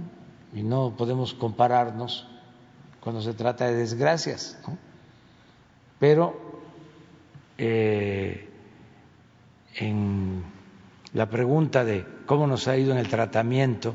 [0.55, 2.27] Y no podemos compararnos
[3.01, 4.79] cuando se trata de desgracias, ¿no?
[5.99, 6.35] Pero
[7.59, 8.49] eh,
[9.77, 10.43] en
[11.13, 13.95] la pregunta de cómo nos ha ido en el tratamiento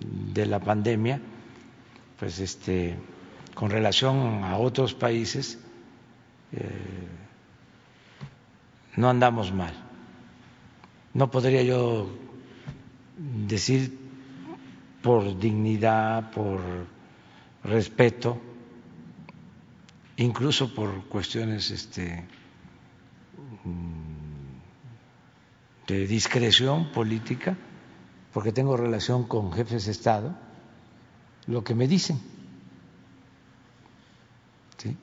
[0.00, 1.20] de la pandemia,
[2.18, 2.96] pues este,
[3.54, 5.58] con relación a otros países,
[6.52, 7.08] eh,
[8.96, 9.74] no andamos mal.
[11.12, 12.08] No podría yo
[13.46, 13.98] decir
[15.02, 16.60] por dignidad, por
[17.62, 18.40] respeto,
[20.16, 22.24] incluso por cuestiones este,
[25.86, 27.56] de discreción política,
[28.32, 30.34] porque tengo relación con jefes de Estado,
[31.46, 32.20] lo que me dicen.
[34.78, 34.96] ¿Sí?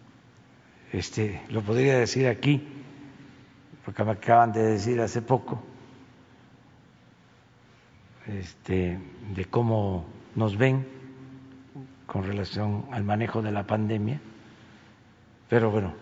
[0.91, 2.67] Este, lo podría decir aquí,
[3.85, 5.61] porque me acaban de decir hace poco,
[8.27, 8.99] este,
[9.35, 10.05] de cómo
[10.35, 10.87] nos ven
[12.05, 14.19] con relación al manejo de la pandemia,
[15.47, 15.93] pero bueno,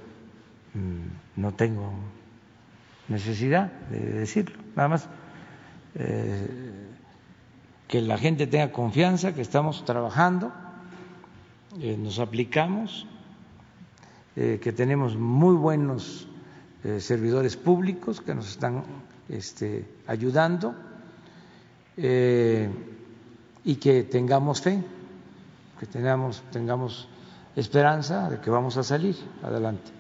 [0.74, 1.94] mm, no tengo
[3.10, 5.10] necesidad de decirlo, nada más
[5.96, 6.48] eh,
[7.88, 10.52] que la gente tenga confianza, que estamos trabajando,
[11.80, 13.08] eh, nos aplicamos,
[14.36, 16.28] eh, que tenemos muy buenos
[17.00, 18.84] servidores públicos que nos están
[19.28, 20.74] este, ayudando
[21.98, 24.82] y que tengamos fe,
[25.78, 27.10] que tengamos, tengamos
[27.58, 29.99] esperanza de que vamos a salir adelante.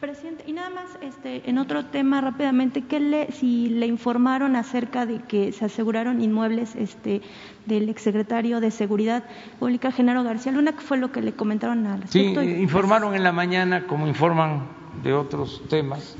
[0.00, 5.04] Presidente, y nada más este, en otro tema rápidamente, ¿qué le, si le informaron acerca
[5.04, 7.20] de que se aseguraron inmuebles este,
[7.66, 9.24] del exsecretario de Seguridad
[9.58, 12.40] Pública, Genaro García Luna, qué fue lo que le comentaron al respecto?
[12.40, 14.68] Sí, informaron en la mañana, como informan
[15.02, 16.16] de otros temas,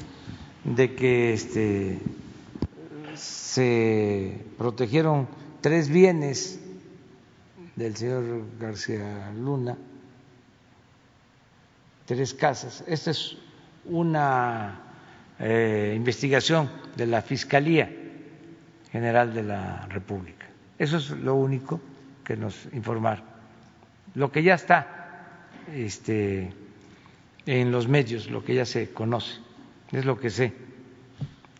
[0.64, 2.00] de que este,
[3.14, 5.26] se protegieron
[5.62, 6.60] tres bienes
[7.76, 9.78] del señor García Luna,
[12.04, 12.84] tres casas.
[12.86, 13.38] Esta es
[13.84, 14.80] una
[15.38, 17.90] eh, investigación de la Fiscalía
[18.92, 20.46] General de la República.
[20.78, 21.80] Eso es lo único
[22.24, 23.24] que nos informaron.
[24.14, 26.52] Lo que ya está este,
[27.46, 29.40] en los medios, lo que ya se conoce,
[29.92, 30.52] es lo que sé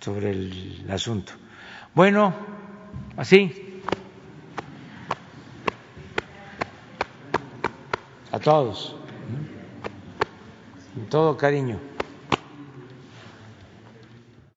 [0.01, 1.33] sobre el asunto.
[1.95, 2.35] Bueno,
[3.17, 3.83] así.
[8.33, 8.97] A todos.
[10.95, 11.90] Con todo cariño.